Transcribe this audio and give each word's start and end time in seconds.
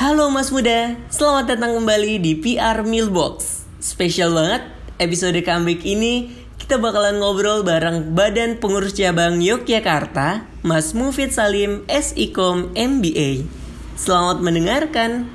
Halo 0.00 0.32
Mas 0.32 0.48
Muda, 0.48 0.96
selamat 1.12 1.44
datang 1.44 1.76
kembali 1.76 2.24
di 2.24 2.32
PR 2.32 2.88
Mailbox. 2.88 3.68
Spesial 3.84 4.32
banget, 4.32 4.64
episode 4.96 5.36
comeback 5.44 5.84
ini 5.84 6.32
kita 6.56 6.80
bakalan 6.80 7.20
ngobrol 7.20 7.60
bareng 7.60 8.16
Badan 8.16 8.56
Pengurus 8.56 8.96
Cabang 8.96 9.44
Yogyakarta, 9.44 10.48
Mas 10.64 10.96
Mufid 10.96 11.36
Salim, 11.36 11.84
SIKOM 11.84 12.72
MBA. 12.72 13.44
Selamat 14.00 14.40
mendengarkan. 14.40 15.28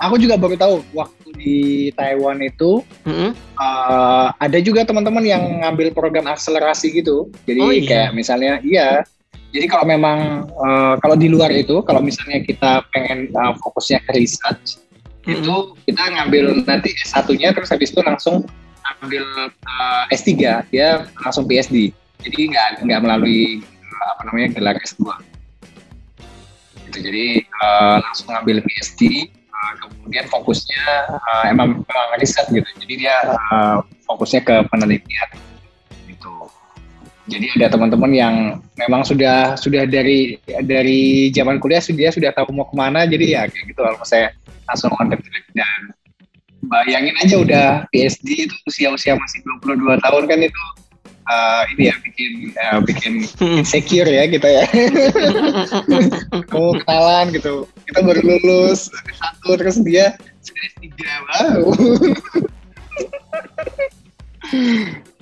Aku 0.00 0.16
juga 0.16 0.40
baru 0.40 0.56
tahu 0.56 0.80
waktu 0.96 1.29
di 1.40 1.88
Taiwan 1.96 2.44
itu 2.44 2.84
Mm-mm. 3.08 3.32
uh, 3.56 4.28
ada 4.36 4.58
juga 4.60 4.84
teman-teman 4.84 5.24
yang 5.24 5.42
ngambil 5.64 5.96
program 5.96 6.28
akselerasi 6.28 6.92
gitu. 7.00 7.32
Jadi 7.48 7.60
Oh, 7.60 7.72
iya? 7.72 7.88
kayak 7.88 8.10
misalnya 8.12 8.60
iya. 8.60 9.00
Jadi 9.50 9.66
kalau 9.66 9.82
memang 9.82 10.46
uh, 10.54 10.94
kalau 11.02 11.18
di 11.18 11.26
luar 11.26 11.50
itu 11.50 11.82
kalau 11.82 11.98
misalnya 11.98 12.44
kita 12.44 12.86
pengen 12.94 13.32
uh, 13.34 13.56
fokusnya 13.58 13.98
ke 14.06 14.20
research 14.20 14.78
Mm-mm. 15.26 15.42
itu 15.42 15.56
kita 15.90 16.02
ngambil 16.06 16.62
nanti 16.68 16.94
S1-nya 16.94 17.50
terus 17.56 17.72
habis 17.74 17.90
itu 17.90 18.00
langsung 18.04 18.46
ambil 19.00 19.24
uh, 19.64 20.04
S3 20.12 20.36
dia 20.70 21.08
langsung 21.24 21.48
PhD. 21.48 21.90
Jadi 22.20 22.52
nggak 22.52 22.84
nggak 22.84 23.00
melalui 23.00 23.64
uh, 23.64 24.06
apa 24.16 24.22
namanya 24.28 24.48
gelar 24.54 24.76
S2. 24.80 25.08
Gitu. 26.88 26.98
Jadi 27.06 27.26
uh, 27.62 27.96
langsung 28.02 28.28
ngambil 28.30 28.62
PhD 28.66 29.30
uh, 29.60 29.72
kemudian 29.84 30.24
fokusnya 30.26 30.84
uh, 31.12 31.44
emang, 31.48 31.84
emang 31.84 32.08
riset 32.16 32.48
gitu. 32.48 32.66
Jadi 32.80 32.94
dia 33.06 33.16
uh, 33.52 33.84
fokusnya 34.08 34.40
ke 34.40 34.56
penelitian 34.72 35.28
gitu. 36.08 36.34
Jadi 37.30 37.46
ada 37.60 37.70
teman-teman 37.70 38.10
yang 38.10 38.34
memang 38.74 39.06
sudah 39.06 39.54
sudah 39.54 39.86
dari 39.86 40.40
dari 40.66 41.30
zaman 41.30 41.62
kuliah 41.62 41.84
dia 41.84 42.10
sudah 42.10 42.34
tahu 42.34 42.50
mau 42.50 42.66
ke 42.66 42.74
mana. 42.74 43.06
Jadi 43.06 43.36
ya 43.36 43.46
kayak 43.46 43.70
gitu 43.70 43.80
kalau 43.84 44.02
saya 44.02 44.34
langsung 44.66 44.90
on 44.98 45.12
the 45.12 45.18
track 45.18 45.46
dan 45.54 45.80
bayangin 46.66 47.16
aja 47.22 47.36
udah 47.40 47.66
PhD 47.88 48.48
itu 48.48 48.56
usia-usia 48.68 49.16
masih 49.16 49.40
22 49.64 49.96
tahun 50.04 50.22
kan 50.28 50.38
itu 50.44 50.64
uh, 51.30 51.62
ini 51.76 51.88
ya 51.88 51.94
bikin 52.02 52.32
uh, 52.58 52.78
bikin 52.84 53.12
insecure 53.62 54.08
ya 54.08 54.24
kita 54.28 54.48
ya. 54.48 54.64
Mau 56.52 56.76
kenalan 56.82 57.26
gitu. 57.34 57.64
Kita 57.90 58.06
baru 58.06 58.22
lulus 58.22 58.86
satu 59.18 59.58
terus 59.58 59.82
dia 59.82 60.14
sudah 60.46 60.62
S3. 60.78 60.86
Wow. 61.26 61.74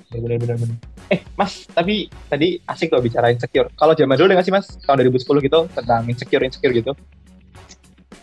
bener 0.09 0.41
bener 0.41 0.57
bener 0.57 0.77
eh 1.09 1.21
mas 1.37 1.65
tapi 1.73 2.13
tadi 2.29 2.61
asik 2.69 2.93
loh 2.93 3.01
bicara 3.01 3.33
insecure 3.33 3.69
kalau 3.77 3.97
zaman 3.97 4.17
dulu 4.17 4.33
nggak 4.33 4.45
sih 4.45 4.53
mas 4.53 4.69
tahun 4.85 5.09
2010 5.09 5.49
gitu 5.49 5.61
tentang 5.73 6.03
insecure 6.09 6.45
insecure 6.45 6.75
gitu 6.77 6.93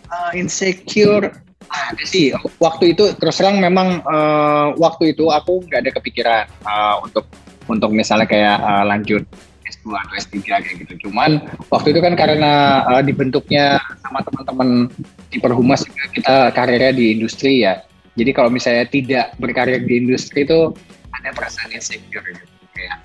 Uh, 0.06 0.30
insecure 0.38 1.34
ada 1.66 2.04
sih 2.06 2.30
waktu 2.62 2.94
itu 2.94 3.10
terus 3.18 3.42
terang 3.42 3.58
memang 3.58 4.06
uh, 4.06 4.70
waktu 4.78 5.18
itu 5.18 5.34
aku 5.34 5.66
nggak 5.66 5.82
ada 5.82 5.90
kepikiran 5.98 6.46
uh, 6.62 7.02
untuk 7.02 7.26
untuk 7.66 7.90
misalnya 7.90 8.30
kayak 8.30 8.54
uh, 8.62 8.86
lanjut 8.86 9.26
S2 9.66 9.86
atau 9.94 10.14
S3 10.16 10.36
kayak 10.42 10.76
gitu. 10.86 11.08
Cuman 11.08 11.42
waktu 11.68 11.92
itu 11.94 12.00
kan 12.02 12.14
karena 12.14 12.82
uh, 12.86 13.02
dibentuknya 13.02 13.82
sama 14.02 14.22
teman-teman 14.22 14.90
di 15.30 15.38
Perhumas 15.42 15.82
juga 15.84 16.04
kita 16.14 16.36
karirnya 16.54 16.92
di 16.94 17.18
industri 17.18 17.62
ya. 17.66 17.82
Jadi 18.16 18.30
kalau 18.32 18.48
misalnya 18.48 18.88
tidak 18.88 19.36
berkarir 19.36 19.84
di 19.84 20.00
industri 20.00 20.48
itu 20.48 20.72
ada 21.12 21.30
perasaan 21.36 21.74
insecure 21.74 22.24
gitu. 22.24 22.44
Kayak 22.72 22.98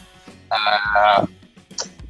uh, 0.54 1.28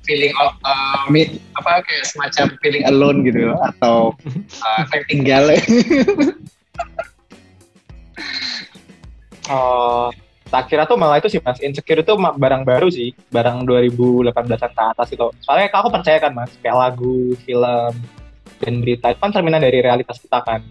feeling 0.05 0.33
of, 0.41 0.53
uh, 0.65 1.07
mi- 1.09 1.39
apa 1.57 1.85
kayak 1.85 2.05
semacam 2.09 2.45
feeling 2.59 2.83
alone 2.89 3.23
gitu 3.25 3.53
atau 3.55 4.11
uh, 4.67 4.83
tertinggal 4.89 5.49
oh 9.53 10.09
tak 10.51 10.67
kira 10.67 10.83
tuh 10.83 10.99
malah 10.99 11.17
itu 11.23 11.31
sih 11.31 11.39
mas. 11.39 11.57
Insecure 11.63 12.03
itu 12.03 12.13
barang 12.19 12.67
baru 12.67 12.91
sih. 12.91 13.15
Barang 13.31 13.63
2018an 13.63 14.71
ke 14.75 14.83
atas 14.83 15.07
itu. 15.15 15.31
Soalnya 15.39 15.71
aku 15.71 15.87
percaya 15.87 16.19
kan 16.19 16.35
mas. 16.35 16.51
Kayak 16.59 16.91
lagu 16.91 17.33
film 17.47 17.93
dan 18.59 18.73
berita 18.83 19.15
itu 19.15 19.19
kan 19.23 19.31
cerminan 19.31 19.63
dari 19.63 19.79
realitas 19.79 20.19
kita 20.19 20.43
kan. 20.43 20.61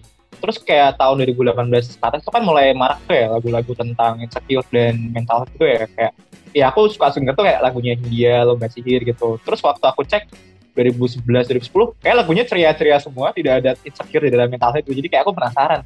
Terus 0.40 0.56
kayak 0.60 1.00
tahun 1.00 1.24
2018 1.32 1.96
ke 1.96 2.04
atas 2.04 2.20
itu 2.20 2.30
kan 2.30 2.44
mulai 2.44 2.76
marak 2.76 3.00
tuh 3.08 3.16
ya 3.16 3.32
lagu-lagu 3.32 3.72
tentang 3.72 4.20
insecure 4.20 4.64
dan 4.68 5.10
mental 5.16 5.42
health 5.42 5.52
itu 5.56 5.64
ya. 5.64 5.88
Kayak 5.88 6.12
ya 6.52 6.64
aku 6.68 6.92
suka 6.92 7.16
denger 7.16 7.32
tuh 7.32 7.44
kayak 7.48 7.60
lagunya 7.64 7.96
Hindia 7.96 8.44
Lomba 8.44 8.68
Sihir 8.68 9.00
gitu. 9.08 9.40
Terus 9.40 9.60
waktu 9.64 9.84
aku 9.88 10.04
cek 10.04 10.28
2011 10.76 11.24
2010 11.50 12.04
kayak 12.04 12.16
lagunya 12.20 12.44
ceria-ceria 12.46 13.02
semua 13.02 13.34
tidak 13.34 13.64
ada 13.64 13.72
insecure 13.82 14.28
di 14.28 14.30
dalam 14.32 14.52
mental 14.52 14.76
health 14.76 14.84
itu. 14.84 14.92
Jadi 15.00 15.08
kayak 15.08 15.24
aku 15.24 15.32
penasaran 15.32 15.80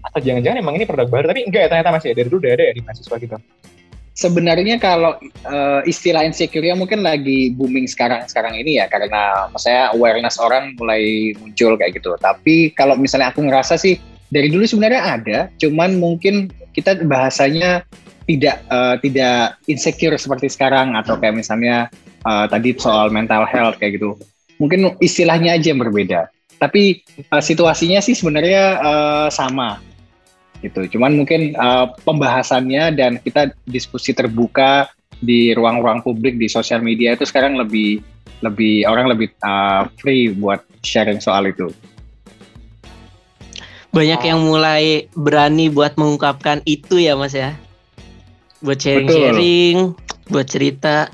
atau 0.00 0.18
jangan-jangan 0.20 0.58
emang 0.64 0.74
ini 0.80 0.84
produk 0.88 1.08
baru 1.08 1.30
tapi 1.30 1.44
enggak 1.44 1.66
ya 1.66 1.68
ternyata 1.68 1.90
masih 1.92 2.08
dari 2.16 2.28
dulu 2.28 2.40
udah 2.40 2.52
ada 2.56 2.64
ya 2.70 2.72
di 2.72 2.82
mahasiswa 2.82 3.16
gitu. 3.20 3.36
Sebenarnya 4.10 4.76
kalau 4.76 5.16
uh, 5.48 5.80
istilah 5.88 6.28
insecure 6.28 6.66
mungkin 6.76 7.00
lagi 7.00 7.56
booming 7.56 7.88
sekarang 7.88 8.28
sekarang 8.28 8.52
ini 8.52 8.76
ya 8.76 8.84
karena 8.90 9.48
saya 9.56 9.96
awareness 9.96 10.36
orang 10.36 10.76
mulai 10.76 11.32
muncul 11.40 11.80
kayak 11.80 11.96
gitu. 11.96 12.12
Tapi 12.20 12.76
kalau 12.76 13.00
misalnya 13.00 13.32
aku 13.32 13.40
ngerasa 13.40 13.80
sih 13.80 13.96
dari 14.28 14.52
dulu 14.52 14.68
sebenarnya 14.68 15.02
ada 15.16 15.38
cuman 15.56 15.96
mungkin 15.96 16.52
kita 16.76 17.00
bahasanya 17.08 17.82
tidak 18.28 18.62
uh, 18.68 18.94
tidak 19.00 19.58
insecure 19.66 20.14
seperti 20.14 20.52
sekarang 20.52 20.94
atau 20.94 21.16
kayak 21.18 21.40
misalnya 21.40 21.90
uh, 22.22 22.46
tadi 22.46 22.76
soal 22.76 23.08
mental 23.08 23.48
health 23.48 23.80
kayak 23.80 23.98
gitu. 23.98 24.14
Mungkin 24.60 25.00
istilahnya 25.00 25.56
aja 25.56 25.72
yang 25.72 25.80
berbeda. 25.80 26.28
Tapi 26.60 27.00
uh, 27.32 27.40
situasinya 27.40 28.04
sih 28.04 28.12
sebenarnya 28.12 28.64
uh, 28.84 29.28
sama 29.32 29.80
gitu 30.60 30.96
cuman 30.96 31.16
mungkin 31.16 31.56
uh, 31.56 31.92
pembahasannya 32.04 32.92
dan 32.96 33.16
kita 33.20 33.52
diskusi 33.64 34.12
terbuka 34.12 34.92
di 35.20 35.52
ruang-ruang 35.52 36.00
publik 36.00 36.40
di 36.40 36.48
sosial 36.48 36.80
media 36.80 37.12
itu 37.16 37.28
sekarang 37.28 37.56
lebih 37.56 38.00
lebih 38.40 38.88
orang 38.88 39.12
lebih 39.12 39.32
uh, 39.44 39.88
free 40.00 40.32
buat 40.32 40.64
sharing 40.80 41.20
soal 41.20 41.48
itu 41.48 41.68
Banyak 43.90 44.22
yang 44.22 44.46
mulai 44.46 45.10
berani 45.18 45.66
buat 45.66 45.98
mengungkapkan 45.98 46.62
itu 46.62 47.02
ya 47.02 47.18
Mas 47.18 47.34
ya. 47.34 47.58
Buat 48.62 48.78
sharing-sharing, 48.78 49.98
buat 50.30 50.46
cerita. 50.46 51.10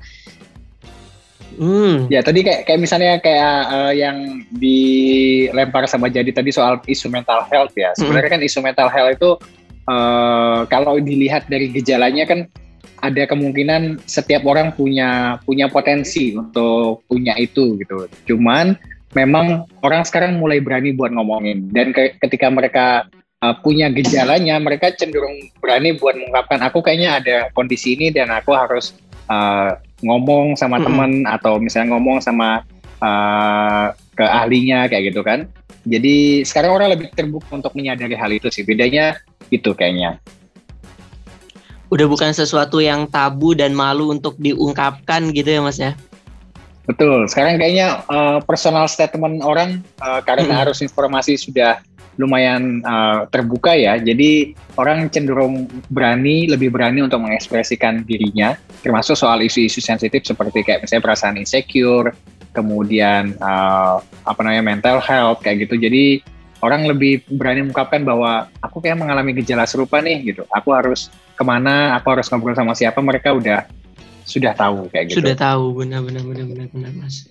Hmm, 1.57 2.07
Ya 2.13 2.21
tadi 2.21 2.45
kayak 2.45 2.69
kayak 2.69 2.81
misalnya 2.81 3.13
kayak 3.19 3.57
uh, 3.73 3.93
yang 3.93 4.45
dilempar 4.53 5.89
sama 5.89 6.13
jadi 6.13 6.29
tadi 6.31 6.53
soal 6.53 6.81
isu 6.85 7.09
mental 7.09 7.45
health 7.49 7.73
ya. 7.75 7.93
Sebenarnya 7.97 8.31
kan 8.37 8.43
isu 8.45 8.61
mental 8.61 8.89
health 8.93 9.17
itu 9.17 9.31
uh, 9.89 10.69
kalau 10.69 11.01
dilihat 11.01 11.49
dari 11.49 11.73
gejalanya 11.73 12.29
kan 12.29 12.47
ada 13.01 13.29
kemungkinan 13.29 14.05
setiap 14.09 14.45
orang 14.49 14.73
punya 14.73 15.41
punya 15.45 15.69
potensi 15.69 16.33
untuk 16.37 17.05
punya 17.09 17.37
itu 17.37 17.77
gitu. 17.81 18.09
Cuman 18.29 18.77
memang 19.13 19.65
orang 19.81 20.05
sekarang 20.05 20.37
mulai 20.37 20.61
berani 20.61 20.93
buat 20.93 21.09
ngomongin 21.13 21.73
dan 21.73 21.93
ke- 21.97 22.21
ketika 22.21 22.53
mereka 22.53 22.87
uh, 23.41 23.57
punya 23.65 23.89
gejalanya 23.89 24.61
mereka 24.61 24.93
cenderung 24.93 25.33
berani 25.57 25.97
buat 25.97 26.17
mengungkapkan 26.21 26.61
aku 26.69 26.85
kayaknya 26.85 27.11
ada 27.21 27.37
kondisi 27.57 27.97
ini 27.97 28.13
dan 28.13 28.29
aku 28.29 28.53
harus 28.53 28.93
uh, 29.33 29.73
ngomong 30.07 30.55
sama 30.55 30.79
Mm-mm. 30.79 30.87
teman 30.87 31.11
atau 31.27 31.59
misalnya 31.59 31.99
ngomong 31.99 32.23
sama 32.23 32.63
uh, 33.03 33.91
ke 34.15 34.23
ahlinya 34.23 34.87
kayak 34.87 35.11
gitu 35.11 35.27
kan. 35.27 35.51
Jadi 35.87 36.47
sekarang 36.47 36.79
orang 36.79 36.95
lebih 36.95 37.11
terbuka 37.15 37.51
untuk 37.55 37.75
menyadari 37.75 38.15
hal 38.15 38.31
itu 38.31 38.47
sih. 38.51 38.63
Bedanya 38.63 39.19
itu 39.51 39.75
kayaknya. 39.75 40.23
udah 41.87 42.07
bukan 42.11 42.35
sesuatu 42.35 42.83
yang 42.83 43.07
tabu 43.07 43.55
dan 43.55 43.71
malu 43.71 44.11
untuk 44.11 44.35
diungkapkan 44.43 45.31
gitu 45.31 45.47
ya 45.47 45.61
Mas 45.63 45.79
ya. 45.79 45.95
Betul. 46.87 47.27
Sekarang 47.31 47.59
kayaknya 47.59 48.03
uh, 48.11 48.39
personal 48.43 48.91
statement 48.91 49.43
orang 49.43 49.83
uh, 50.03 50.19
karena 50.23 50.51
Mm-mm. 50.51 50.59
harus 50.67 50.83
informasi 50.83 51.39
sudah 51.39 51.83
lumayan 52.17 52.81
uh, 52.83 53.29
terbuka 53.29 53.77
ya. 53.77 54.01
Jadi 54.01 54.57
orang 54.77 55.09
cenderung 55.13 55.69
berani, 55.93 56.49
lebih 56.49 56.73
berani 56.73 57.05
untuk 57.05 57.21
mengekspresikan 57.21 58.05
dirinya, 58.05 58.57
termasuk 58.81 59.17
soal 59.17 59.41
isu-isu 59.45 59.81
sensitif 59.81 60.25
seperti 60.25 60.65
kayak 60.65 60.85
misalnya 60.85 61.05
perasaan 61.05 61.37
insecure, 61.37 62.13
kemudian 62.57 63.37
uh, 63.41 64.01
apa 64.25 64.41
namanya 64.41 64.65
mental 64.65 64.99
health 65.05 65.45
kayak 65.45 65.69
gitu. 65.69 65.77
Jadi 65.77 66.25
orang 66.65 66.89
lebih 66.89 67.21
berani 67.29 67.69
mengungkapkan 67.69 68.01
bahwa 68.03 68.49
aku 68.65 68.81
kayak 68.81 68.97
mengalami 68.97 69.37
gejala 69.37 69.69
serupa 69.69 70.01
nih 70.01 70.33
gitu. 70.33 70.43
Aku 70.49 70.73
harus 70.73 71.13
ke 71.37 71.45
mana? 71.45 71.95
Aku 72.01 72.17
harus 72.17 72.27
ngobrol 72.33 72.57
sama 72.57 72.73
siapa? 72.73 72.99
Mereka 73.05 73.37
udah 73.37 73.69
sudah 74.27 74.57
tahu 74.57 74.89
kayak 74.91 75.13
gitu. 75.13 75.23
Sudah 75.23 75.37
tahu 75.37 75.85
benar 75.85 76.03
benar 76.03 76.25
benar 76.27 76.93
Mas. 76.97 77.29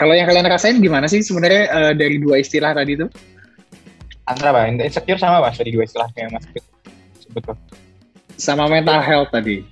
Kalau 0.00 0.16
yang 0.16 0.24
kalian 0.24 0.48
rasain 0.48 0.80
gimana 0.80 1.04
sih 1.12 1.20
sebenarnya 1.20 1.62
eh, 1.68 1.92
dari 1.92 2.16
dua 2.16 2.40
istilah 2.40 2.72
tadi 2.72 2.96
itu? 2.96 3.06
Antara 4.30 4.54
apa 4.54 4.70
insecure 4.70 5.18
sama 5.18 5.42
mas 5.42 5.58
tadi 5.58 5.74
dua 5.74 5.82
istilahnya 5.82 6.30
mas 6.30 6.46
sebut 7.26 7.42
tuh 7.42 7.58
sama 8.40 8.66
mental 8.66 9.04
health 9.04 9.30
tadi. 9.30 9.62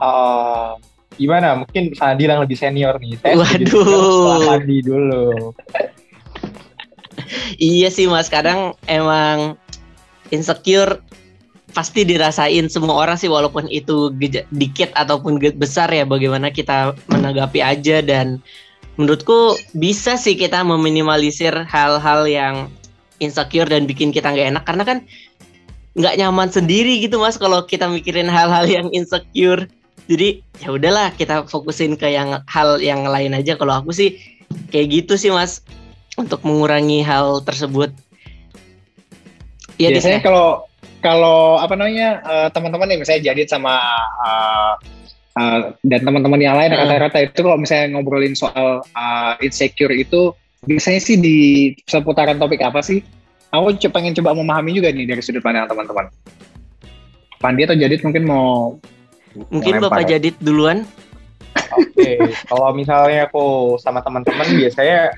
Uh, 0.00 0.80
gimana? 1.20 1.60
Mungkin 1.62 1.92
Sandi 1.92 2.24
yang 2.24 2.40
lebih 2.40 2.56
senior 2.56 2.96
nih. 2.96 3.20
Saya 3.20 3.36
Waduh. 3.36 4.40
Sandi 4.48 4.78
dulu. 4.80 5.52
iya 7.60 7.92
sih 7.92 8.08
mas, 8.08 8.32
kadang 8.32 8.72
emang 8.88 9.60
insecure 10.32 11.04
pasti 11.76 12.02
dirasain 12.08 12.72
semua 12.72 12.96
orang 12.96 13.20
sih 13.20 13.28
walaupun 13.28 13.68
itu 13.68 14.08
dikit 14.48 14.88
ataupun 14.96 15.36
besar 15.60 15.92
ya 15.92 16.08
bagaimana 16.08 16.48
kita 16.48 16.96
menanggapi 17.12 17.60
aja 17.60 18.00
dan 18.00 18.40
menurutku 18.96 19.54
bisa 19.76 20.16
sih 20.16 20.32
kita 20.34 20.64
meminimalisir 20.64 21.52
hal-hal 21.68 22.24
yang 22.24 22.72
insecure 23.18 23.68
dan 23.68 23.86
bikin 23.86 24.10
kita 24.14 24.30
nggak 24.30 24.48
enak. 24.56 24.64
Karena 24.64 24.84
kan 24.86 24.98
nggak 25.98 26.14
nyaman 26.14 26.48
sendiri 26.48 27.02
gitu 27.02 27.18
mas 27.18 27.34
kalau 27.34 27.66
kita 27.66 27.90
mikirin 27.90 28.30
hal-hal 28.30 28.64
yang 28.66 28.88
insecure. 28.94 29.66
Jadi 30.08 30.40
ya 30.64 30.72
udahlah 30.72 31.12
kita 31.12 31.44
fokusin 31.44 31.98
ke 31.98 32.08
yang 32.08 32.40
hal 32.48 32.80
yang 32.80 33.04
lain 33.04 33.36
aja. 33.36 33.58
Kalau 33.58 33.82
aku 33.82 33.92
sih 33.92 34.16
kayak 34.72 35.04
gitu 35.04 35.20
sih 35.20 35.28
mas 35.28 35.60
untuk 36.16 36.42
mengurangi 36.42 37.04
hal 37.04 37.44
tersebut. 37.44 37.94
Ya 39.78 39.94
biasanya 39.94 40.24
kalau 40.24 40.66
kalau 40.98 41.62
apa 41.62 41.78
namanya 41.78 42.18
uh, 42.26 42.48
teman-teman 42.50 42.90
nih 42.90 42.98
misalnya 42.98 43.22
jadi 43.30 43.42
sama 43.46 43.78
uh, 44.26 44.72
uh, 45.38 45.60
dan 45.86 46.00
teman-teman 46.02 46.42
yang 46.42 46.58
lain 46.58 46.74
rata-rata 46.74 47.22
itu 47.22 47.38
kalau 47.38 47.58
misalnya 47.58 47.94
ngobrolin 47.94 48.34
soal 48.34 48.82
uh, 48.82 49.32
insecure 49.38 49.94
itu 49.94 50.34
biasanya 50.64 51.00
sih 51.02 51.16
di 51.20 51.36
seputaran 51.86 52.40
topik 52.40 52.62
apa 52.64 52.82
sih? 52.82 53.04
Aku 53.54 53.72
pengen 53.92 54.12
coba 54.18 54.36
memahami 54.36 54.76
juga 54.76 54.92
nih 54.92 55.08
dari 55.08 55.22
sudut 55.24 55.40
pandang 55.40 55.68
teman-teman. 55.70 56.10
Pandi 57.38 57.64
atau 57.64 57.78
Jadit 57.78 58.02
mungkin 58.02 58.24
mau 58.26 58.76
mungkin 59.48 59.78
Bapak 59.78 60.04
ya? 60.04 60.18
Jadit 60.18 60.36
duluan. 60.42 60.84
Oke, 61.78 62.16
okay. 62.16 62.16
kalau 62.50 62.74
misalnya 62.74 63.30
aku 63.30 63.76
sama 63.82 64.02
teman-teman 64.02 64.46
biasanya 64.56 65.14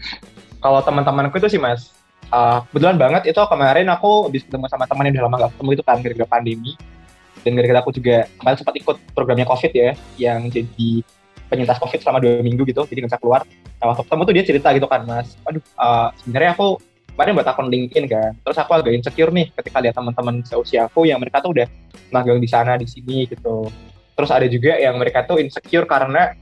kalau 0.60 0.80
teman-temanku 0.84 1.36
itu 1.40 1.56
sih 1.56 1.60
Mas, 1.60 1.92
uh, 2.32 2.62
kebetulan 2.70 2.96
banget 2.96 3.22
itu 3.30 3.40
kemarin 3.40 3.86
aku 3.92 4.30
bisa 4.30 4.46
ketemu 4.46 4.66
sama 4.70 4.84
teman 4.86 5.04
yang 5.08 5.14
udah 5.20 5.24
lama 5.26 5.36
gak 5.46 5.52
ketemu 5.56 5.70
itu 5.74 5.82
kan 5.84 5.96
gara-gara 6.00 6.28
pandemi 6.28 6.72
dan 7.40 7.50
gara-gara 7.56 7.78
aku 7.80 7.90
juga 7.94 8.16
kemarin 8.40 8.56
sempat 8.56 8.74
ikut 8.76 8.96
programnya 9.16 9.46
covid 9.48 9.72
ya 9.72 9.90
yang 10.16 10.48
jadi 10.48 10.90
penyintas 11.50 11.80
covid 11.80 11.98
selama 12.00 12.18
dua 12.22 12.44
minggu 12.44 12.62
gitu 12.68 12.84
jadi 12.86 12.98
nggak 13.04 13.10
bisa 13.16 13.20
keluar 13.20 13.42
nah 13.80 13.96
waktu 13.96 14.04
ketemu 14.04 14.22
tuh 14.22 14.34
dia 14.36 14.44
cerita 14.44 14.68
gitu 14.76 14.86
kan 14.86 15.08
mas. 15.08 15.34
Aduh 15.48 15.64
uh, 15.80 16.12
sebenarnya 16.20 16.52
aku 16.52 16.76
kemarin 17.16 17.32
buat 17.36 17.48
akun 17.48 17.68
LinkedIn 17.68 18.04
kan 18.06 18.32
terus 18.44 18.56
aku 18.60 18.70
agak 18.76 18.92
insecure 18.92 19.32
nih 19.32 19.48
ketika 19.56 19.80
lihat 19.80 19.96
teman-teman 19.96 20.44
seusia 20.44 20.86
aku 20.86 21.08
yang 21.08 21.20
mereka 21.20 21.40
tuh 21.40 21.52
udah 21.56 21.66
magang 22.12 22.38
di 22.38 22.48
sana 22.48 22.76
di 22.76 22.86
sini 22.86 23.24
gitu. 23.26 23.66
Terus 24.14 24.30
ada 24.36 24.44
juga 24.52 24.76
yang 24.76 25.00
mereka 25.00 25.24
tuh 25.24 25.40
insecure 25.40 25.88
karena 25.88 26.36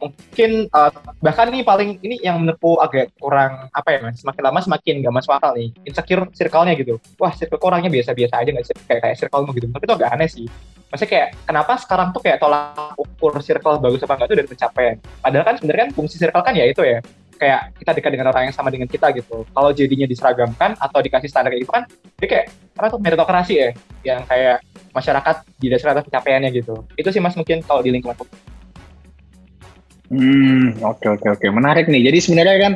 mungkin 0.00 0.50
uh, 0.72 0.90
bahkan 1.20 1.52
nih 1.52 1.62
paling 1.62 2.00
ini 2.00 2.16
yang 2.24 2.40
menurutku 2.40 2.80
agak 2.80 3.12
kurang 3.20 3.68
apa 3.70 3.88
ya 3.92 3.98
mas? 4.00 4.24
Semakin 4.24 4.42
lama 4.48 4.60
semakin 4.64 4.94
gak 5.04 5.14
masuk 5.14 5.32
akal 5.36 5.52
nih. 5.52 5.68
Insecure 5.84 6.24
circle-nya 6.32 6.74
gitu. 6.74 6.96
Wah 7.20 7.32
circle 7.36 7.60
orangnya 7.60 7.92
biasa-biasa 7.92 8.40
aja 8.40 8.50
nggak 8.50 8.66
sih? 8.66 8.74
Kayak 8.88 9.00
kayak 9.04 9.16
circle 9.20 9.42
gitu. 9.52 9.66
Tapi 9.68 9.84
itu 9.84 9.94
agak 9.94 10.10
aneh 10.16 10.28
sih. 10.32 10.46
Maksudnya 10.90 11.10
kayak 11.12 11.28
kenapa 11.46 11.72
sekarang 11.78 12.08
tuh 12.10 12.20
kayak 12.24 12.38
tolak 12.42 12.98
ukur 12.98 13.32
circle 13.44 13.78
bagus 13.78 14.02
apa 14.02 14.12
enggak 14.18 14.26
itu 14.26 14.36
dari 14.42 14.48
pencapaian 14.50 14.94
padahal 15.22 15.44
kan 15.46 15.54
sebenarnya 15.54 15.82
kan 15.86 15.92
fungsi 15.94 16.16
circle 16.18 16.42
kan 16.42 16.54
ya 16.56 16.66
itu 16.66 16.82
ya. 16.82 16.98
Kayak 17.40 17.72
kita 17.80 17.90
dekat 17.96 18.10
dengan 18.12 18.28
orang 18.28 18.42
yang 18.50 18.56
sama 18.56 18.68
dengan 18.68 18.84
kita 18.84 19.16
gitu. 19.16 19.48
Kalau 19.48 19.70
jadinya 19.72 20.04
diseragamkan 20.04 20.76
atau 20.76 20.98
dikasih 21.00 21.28
standar 21.30 21.54
kayak 21.54 21.62
gitu 21.62 21.72
kan 21.72 21.84
jadi 22.20 22.26
kayak 22.26 22.46
apa 22.76 22.86
tuh 22.90 23.00
meritokrasi 23.00 23.54
ya. 23.54 23.70
Yang 24.02 24.20
kayak 24.26 24.56
masyarakat 24.90 25.36
didasarkan 25.62 25.94
atas 25.94 26.04
pencapaiannya 26.10 26.50
gitu. 26.56 26.74
Itu 26.98 27.08
sih 27.14 27.22
mas 27.22 27.38
mungkin 27.38 27.62
kalau 27.62 27.80
di 27.80 27.94
lingkungan 27.94 28.18
Hmm, 30.10 30.74
oke 30.82 31.06
okay, 31.06 31.08
oke 31.14 31.22
okay, 31.22 31.28
oke, 31.30 31.38
okay. 31.38 31.50
menarik 31.54 31.86
nih. 31.86 32.10
Jadi 32.10 32.18
sebenarnya 32.18 32.56
kan 32.58 32.72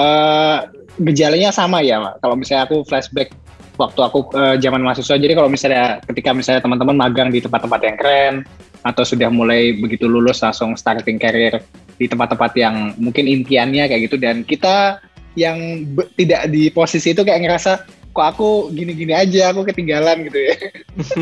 uh, 0.00 0.58
gejalanya 0.96 1.52
sama 1.52 1.84
ya. 1.84 2.00
Kalau 2.24 2.34
misalnya 2.40 2.64
aku 2.64 2.88
flashback 2.88 3.36
waktu 3.76 4.00
aku 4.00 4.32
uh, 4.32 4.56
zaman 4.56 4.80
mahasiswa, 4.80 5.20
jadi 5.20 5.36
kalau 5.36 5.52
misalnya 5.52 6.00
ketika 6.08 6.32
misalnya 6.32 6.64
teman-teman 6.64 6.96
magang 6.96 7.28
di 7.28 7.44
tempat-tempat 7.44 7.80
yang 7.84 7.96
keren 8.00 8.34
atau 8.80 9.04
sudah 9.04 9.28
mulai 9.28 9.76
begitu 9.76 10.08
lulus 10.08 10.40
langsung 10.40 10.72
starting 10.72 11.20
career 11.20 11.60
di 12.00 12.08
tempat-tempat 12.08 12.52
yang 12.56 12.96
mungkin 12.96 13.28
impiannya 13.28 13.84
kayak 13.84 14.08
gitu 14.08 14.16
dan 14.16 14.40
kita 14.40 15.04
yang 15.36 15.84
tidak 16.16 16.48
di 16.48 16.72
posisi 16.72 17.12
itu 17.12 17.20
kayak 17.20 17.44
ngerasa 17.44 17.84
kok 18.10 18.26
aku 18.36 18.74
gini-gini 18.74 19.14
aja 19.14 19.54
aku 19.54 19.62
ketinggalan 19.66 20.26
gitu 20.26 20.38
ya. 20.38 20.54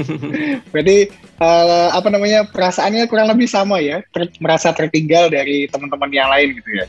Berarti 0.72 1.12
uh, 1.40 1.92
apa 1.92 2.08
namanya 2.08 2.48
perasaannya 2.48 3.04
kurang 3.06 3.28
lebih 3.28 3.44
sama 3.44 3.78
ya 3.78 4.00
ter 4.08 4.32
merasa 4.40 4.72
tertinggal 4.72 5.28
dari 5.28 5.68
teman-teman 5.68 6.10
yang 6.10 6.28
lain 6.32 6.56
gitu 6.56 6.70
ya. 6.80 6.86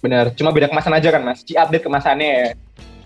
Benar 0.00 0.30
cuma 0.38 0.54
beda 0.54 0.70
kemasan 0.70 0.94
aja 0.94 1.08
kan 1.10 1.22
mas? 1.26 1.42
Update 1.42 1.84
kemasannya 1.84 2.28
ya. 2.28 2.48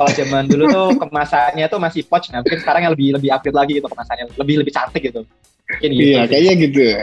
Kalau 0.00 0.10
zaman 0.16 0.44
dulu 0.48 0.64
tuh 0.68 0.88
kemasannya 1.08 1.66
tuh 1.68 1.80
masih 1.80 2.02
pouch 2.04 2.28
nah 2.32 2.40
mungkin 2.44 2.60
sekarang 2.60 2.84
yang 2.84 2.92
lebih 2.92 3.16
lebih 3.16 3.30
update 3.32 3.56
lagi 3.56 3.72
gitu 3.80 3.88
kemasannya. 3.88 4.24
Lebih 4.36 4.54
lebih 4.64 4.72
cantik 4.76 5.02
gitu. 5.02 5.24
Mungkin 5.70 5.90
gitu 5.96 6.02
iya 6.02 6.22
kayaknya 6.26 6.54
gitu 6.66 6.82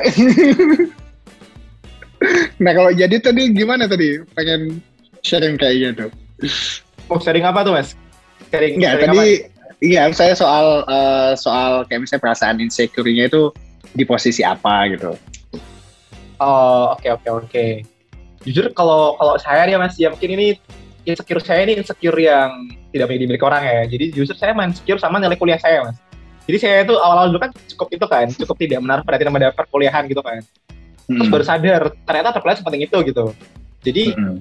nah 2.58 2.74
kalau 2.74 2.90
jadi 2.92 3.16
tadi 3.22 3.54
gimana 3.54 3.86
tadi? 3.86 4.20
Pengen 4.34 4.82
sharing 5.22 5.56
kayak 5.56 5.76
gitu 5.94 6.06
mau 7.08 7.20
sharing 7.20 7.46
apa 7.48 7.60
tuh 7.66 7.74
mas 7.74 7.96
Sering, 8.48 8.80
Enggak, 8.80 8.94
tadi 9.04 9.28
iya 9.84 10.10
saya 10.10 10.34
soal 10.34 10.88
uh, 10.88 11.36
soal 11.38 11.86
kayak 11.86 12.08
misalnya 12.08 12.24
perasaan 12.24 12.58
insecure-nya 12.64 13.28
itu 13.28 13.52
di 13.94 14.04
posisi 14.08 14.42
apa 14.42 14.88
gitu. 14.94 15.14
Oh, 16.38 16.94
oke 16.94 17.02
okay, 17.02 17.10
oke 17.12 17.22
okay, 17.22 17.32
oke. 17.32 17.48
Okay. 17.50 17.72
Jujur 18.48 18.72
kalau 18.72 19.18
kalau 19.20 19.36
saya 19.42 19.68
nih 19.68 19.76
Mas, 19.76 19.98
ya 20.00 20.14
mungkin 20.14 20.38
ini 20.40 20.48
insecure 21.04 21.44
saya 21.44 21.68
ini 21.68 21.80
insecure 21.82 22.16
yang 22.16 22.72
tidak 22.94 23.12
dimiliki 23.12 23.44
orang 23.44 23.64
ya. 23.66 23.82
Jadi 23.90 24.06
justru 24.16 24.36
saya 24.40 24.56
main 24.56 24.72
insecure 24.72 25.02
sama 25.02 25.20
nilai 25.20 25.36
kuliah 25.36 25.60
saya, 25.60 25.84
Mas. 25.84 25.98
Jadi 26.48 26.58
saya 26.64 26.76
itu 26.88 26.96
awal-awal 26.96 27.28
dulu 27.36 27.44
kan 27.44 27.52
cukup 27.76 27.88
itu 27.92 28.06
kan, 28.08 28.26
cukup 28.32 28.56
tidak 28.56 28.80
menaruh 28.80 29.04
perhatian 29.04 29.36
pada 29.36 29.52
perkuliahan 29.52 30.08
gitu 30.08 30.24
kan. 30.24 30.40
Terus 31.08 31.28
hmm. 31.28 31.34
baru 31.34 31.44
sadar 31.44 31.82
ternyata 32.08 32.32
perkuliahan 32.32 32.60
sepenting 32.64 32.84
itu 32.88 32.98
gitu. 33.04 33.26
Jadi 33.84 34.04
hmm 34.16 34.38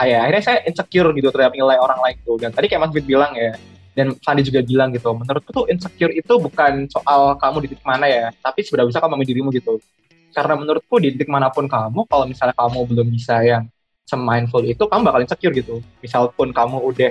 ya 0.00 0.24
akhirnya 0.24 0.42
saya 0.42 0.58
insecure 0.64 1.12
gitu 1.12 1.28
terhadap 1.28 1.52
nilai 1.52 1.76
orang 1.76 2.00
lain 2.00 2.16
tuh. 2.24 2.36
Dan 2.40 2.50
tadi 2.50 2.66
kayak 2.68 2.88
Mas 2.88 2.92
Fit 2.96 3.04
bilang 3.04 3.32
ya 3.36 3.52
dan 3.92 4.16
Sandi 4.24 4.40
juga 4.40 4.64
bilang 4.64 4.88
gitu 4.88 5.12
menurutku 5.12 5.52
tuh 5.52 5.64
insecure 5.68 6.12
itu 6.16 6.32
bukan 6.40 6.88
soal 6.88 7.36
kamu 7.36 7.68
di 7.68 7.76
titik 7.76 7.84
mana 7.84 8.08
ya 8.08 8.32
tapi 8.40 8.64
seberapa 8.64 8.88
bisa 8.88 9.00
kamu 9.04 9.20
dirimu 9.24 9.48
gitu. 9.52 9.76
Karena 10.32 10.56
menurutku 10.56 10.96
di 10.96 11.12
titik 11.12 11.28
mana 11.28 11.52
pun 11.52 11.68
kamu 11.68 12.08
kalau 12.08 12.24
misalnya 12.24 12.56
kamu 12.56 12.88
belum 12.88 13.06
bisa 13.12 13.44
yang 13.44 13.68
semindful 14.08 14.64
itu 14.64 14.80
kamu 14.80 15.02
bakal 15.04 15.20
insecure 15.20 15.52
gitu. 15.52 15.84
Misal 16.00 16.32
pun 16.32 16.50
kamu 16.50 16.76
udah 16.88 17.10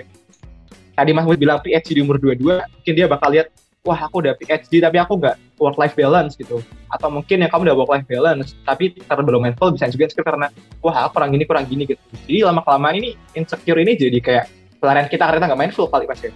tadi 0.97 1.11
Mas 1.13 1.25
Fit 1.29 1.39
bilang 1.39 1.61
PhD 1.61 1.89
di 1.97 2.01
umur 2.01 2.17
22 2.17 2.65
mungkin 2.65 2.93
dia 2.97 3.05
bakal 3.05 3.29
lihat 3.29 3.47
wah 3.81 3.97
aku 3.97 4.21
udah 4.21 4.37
PhD 4.37 4.77
tapi 4.77 4.97
aku 5.01 5.17
nggak 5.17 5.57
work 5.57 5.77
life 5.81 5.97
balance 5.97 6.37
gitu. 6.37 6.61
Atau 6.93 7.09
mungkin 7.09 7.41
ya 7.41 7.49
kamu 7.49 7.71
udah 7.71 7.75
work 7.77 7.89
life 7.89 8.05
balance 8.05 8.53
tapi 8.65 8.93
karena 8.93 9.23
belum 9.25 9.41
mindful 9.41 9.73
bisa 9.73 9.89
juga 9.89 10.09
insecure 10.09 10.27
karena 10.27 10.47
wah 10.85 11.09
aku 11.09 11.17
kurang 11.17 11.33
gini 11.33 11.43
kurang 11.49 11.65
gini 11.65 11.83
gitu. 11.89 12.01
Jadi 12.29 12.45
lama 12.45 12.61
kelamaan 12.61 13.01
ini 13.01 13.17
insecure 13.33 13.81
ini 13.81 13.97
jadi 13.97 14.17
kayak 14.21 14.45
pelarian 14.77 15.09
kita 15.09 15.23
karena 15.25 15.49
nggak 15.49 15.61
mindful 15.61 15.89
kali 15.89 16.05
pasti 16.09 16.29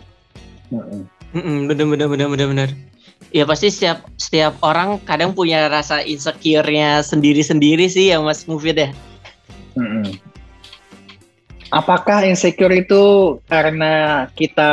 mm 0.70 1.06
-mm, 1.34 1.58
bener 1.70 1.86
bener 1.86 2.08
bener 2.10 2.28
bener 2.30 2.48
bener. 2.50 2.70
Ya 3.30 3.46
pasti 3.46 3.70
setiap 3.70 4.06
setiap 4.18 4.58
orang 4.66 4.98
kadang 5.06 5.38
punya 5.38 5.70
rasa 5.70 6.02
insecure-nya 6.02 7.06
sendiri-sendiri 7.06 7.86
sih 7.86 8.10
ya 8.10 8.18
Mas 8.22 8.50
Mufid 8.50 8.82
ya. 8.82 8.90
Mm 9.78 9.86
-hmm. 9.86 10.06
Apakah 11.74 12.24
insecure 12.24 12.72
itu 12.74 13.36
karena 13.50 14.26
kita 14.34 14.72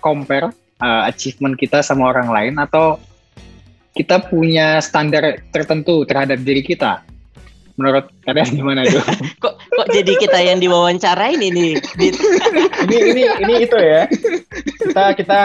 compare 0.00 0.50
uh, 0.82 1.02
achievement 1.10 1.54
kita 1.54 1.82
sama 1.82 2.10
orang 2.10 2.28
lain 2.30 2.54
atau 2.58 2.98
kita 3.94 4.22
punya 4.22 4.78
standar 4.78 5.42
tertentu 5.50 6.06
terhadap 6.06 6.38
diri 6.42 6.62
kita? 6.62 7.02
Menurut 7.78 8.10
kalian 8.26 8.58
gimana 8.58 8.82
itu? 8.82 8.98
kok 9.42 9.54
kok 9.58 9.86
jadi 9.94 10.12
kita 10.18 10.38
yang 10.42 10.58
diwawancarain 10.58 11.38
ini? 11.38 11.78
ini 12.86 12.96
ini 13.14 13.22
ini 13.46 13.54
itu 13.62 13.78
ya. 13.78 14.10
Kita 14.82 15.14
kita 15.14 15.40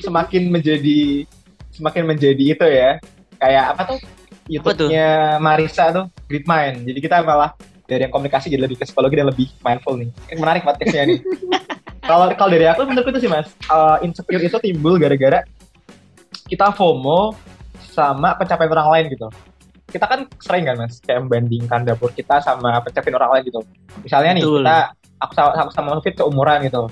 semakin 0.00 0.48
menjadi 0.48 1.28
semakin 1.76 2.02
menjadi 2.08 2.44
itu 2.44 2.64
ya. 2.64 2.96
Kayak 3.36 3.64
apa 3.76 3.82
tuh? 3.92 4.00
YouTube-nya 4.44 5.40
Marisa 5.40 5.88
tuh 5.88 6.08
Great 6.28 6.44
Mind. 6.44 6.84
Jadi 6.84 6.98
kita 7.00 7.24
malah 7.24 7.56
dari 7.84 8.08
yang 8.08 8.12
komunikasi 8.12 8.48
jadi 8.48 8.64
lebih 8.64 8.80
ke 8.80 8.84
psikologi 8.88 9.16
dan 9.16 9.28
lebih 9.28 9.48
mindful 9.60 9.96
nih. 10.00 10.08
Menarik 10.36 10.64
podcastnya 10.64 11.04
nih. 11.12 11.18
Kalau 12.04 12.28
kalau 12.36 12.50
dari 12.52 12.68
aku 12.68 12.84
menurutku 12.84 13.16
itu 13.16 13.24
sih 13.24 13.30
mas, 13.32 13.48
uh, 13.72 13.96
insecure 14.04 14.44
itu 14.44 14.56
timbul 14.60 15.00
gara-gara 15.00 15.40
kita 16.44 16.68
FOMO 16.76 17.32
sama 17.80 18.36
pencapaian 18.36 18.72
orang 18.76 18.88
lain 18.92 19.04
gitu. 19.16 19.28
Kita 19.88 20.04
kan 20.04 20.28
sering 20.36 20.68
kan 20.68 20.76
mas, 20.76 21.00
kayak 21.00 21.24
membandingkan 21.24 21.88
dapur 21.88 22.12
kita 22.12 22.44
sama 22.44 22.76
pencapaian 22.84 23.16
orang 23.16 23.30
lain 23.40 23.42
gitu. 23.48 23.60
Misalnya 24.04 24.36
nih 24.36 24.44
Betul. 24.44 24.60
kita, 24.60 24.76
aku 25.24 25.32
sama, 25.32 25.50
aku 25.56 25.72
sama 25.72 25.88
Mufid 25.96 26.14
seumuran 26.20 26.58
gitu. 26.68 26.82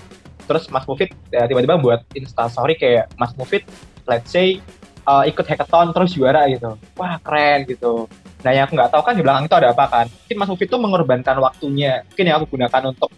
Terus 0.42 0.64
Mas 0.74 0.84
Mufid 0.88 1.14
ya, 1.30 1.46
tiba-tiba 1.46 1.78
buat 1.78 2.02
Insta 2.18 2.50
story 2.50 2.74
kayak 2.74 3.12
Mas 3.14 3.36
Mufid, 3.36 3.62
let's 4.08 4.32
say 4.32 4.58
uh, 5.06 5.24
ikut 5.26 5.44
hackathon 5.46 5.90
terus 5.94 6.14
juara 6.14 6.46
gitu 6.50 6.78
wah 6.98 7.18
keren 7.22 7.66
gitu 7.66 8.06
nah 8.42 8.50
yang 8.50 8.66
aku 8.66 8.74
nggak 8.74 8.90
tahu 8.90 9.02
kan 9.06 9.14
di 9.14 9.22
belakang 9.22 9.46
itu 9.46 9.56
ada 9.56 9.68
apa 9.70 9.84
kan 9.86 10.06
mungkin 10.10 10.36
Mas 10.38 10.50
Mufid 10.50 10.68
tuh 10.70 10.80
mengorbankan 10.82 11.36
waktunya 11.38 12.02
mungkin 12.10 12.24
yang 12.26 12.36
aku 12.42 12.46
gunakan 12.58 12.82
untuk 12.90 13.10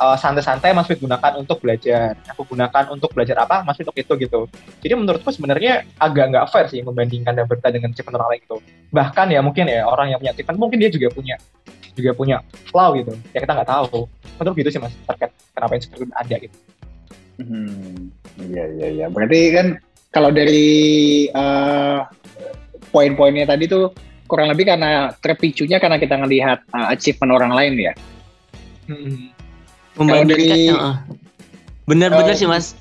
uh, 0.00 0.16
santai-santai 0.16 0.72
Mas 0.76 0.88
Fit 0.88 1.00
gunakan 1.00 1.32
untuk 1.40 1.60
belajar. 1.60 2.16
Aku 2.32 2.44
gunakan 2.44 2.84
untuk 2.92 3.12
belajar 3.12 3.36
apa, 3.40 3.64
Mas 3.64 3.76
Fit 3.76 3.88
untuk 3.88 3.98
itu 3.98 4.12
gitu. 4.20 4.40
Jadi 4.84 4.92
menurutku 4.96 5.28
sebenarnya 5.32 5.84
agak 6.00 6.32
nggak 6.32 6.46
fair 6.52 6.66
sih 6.68 6.80
membandingkan 6.84 7.32
dan 7.36 7.44
berita 7.48 7.72
dengan 7.72 7.92
achievement 7.92 8.16
orang 8.20 8.28
lain 8.36 8.40
gitu. 8.44 8.56
Bahkan 8.92 9.26
ya 9.32 9.40
mungkin 9.40 9.64
ya 9.68 9.82
orang 9.88 10.12
yang 10.12 10.18
punya 10.20 10.32
achievement 10.36 10.58
mungkin 10.60 10.78
dia 10.80 10.90
juga 10.92 11.08
punya 11.12 11.36
juga 11.96 12.10
punya 12.12 12.36
flow 12.68 12.90
gitu. 13.00 13.12
Ya 13.32 13.38
kita 13.40 13.52
nggak 13.56 13.70
tahu. 13.70 14.04
Menurut 14.36 14.54
gitu 14.60 14.68
sih 14.68 14.80
Mas 14.80 14.92
terkait 15.08 15.32
kenapa 15.56 15.72
seperti 15.80 16.04
ada 16.12 16.36
gitu. 16.36 16.56
Hmm, 17.36 18.08
iya 18.48 18.64
iya 18.80 18.88
iya. 18.92 19.06
Berarti 19.12 19.40
kan 19.52 19.66
kalau 20.12 20.32
dari 20.32 21.28
uh, 21.32 22.04
poin-poinnya 22.92 23.44
tadi 23.44 23.68
tuh 23.68 23.92
kurang 24.26 24.50
lebih 24.50 24.66
karena 24.66 25.12
terpicunya 25.20 25.78
karena 25.78 26.00
kita 26.00 26.16
ngelihat 26.16 26.58
uh, 26.72 26.92
achievement 26.92 27.32
orang 27.36 27.52
lain 27.52 27.74
ya. 27.76 27.92
Hmm. 28.88 29.35
Membandingkan, 29.96 30.56
dari, 30.56 30.70
bener-bener 31.88 32.34
uh, 32.34 32.38
sih 32.38 32.48
mas. 32.48 32.76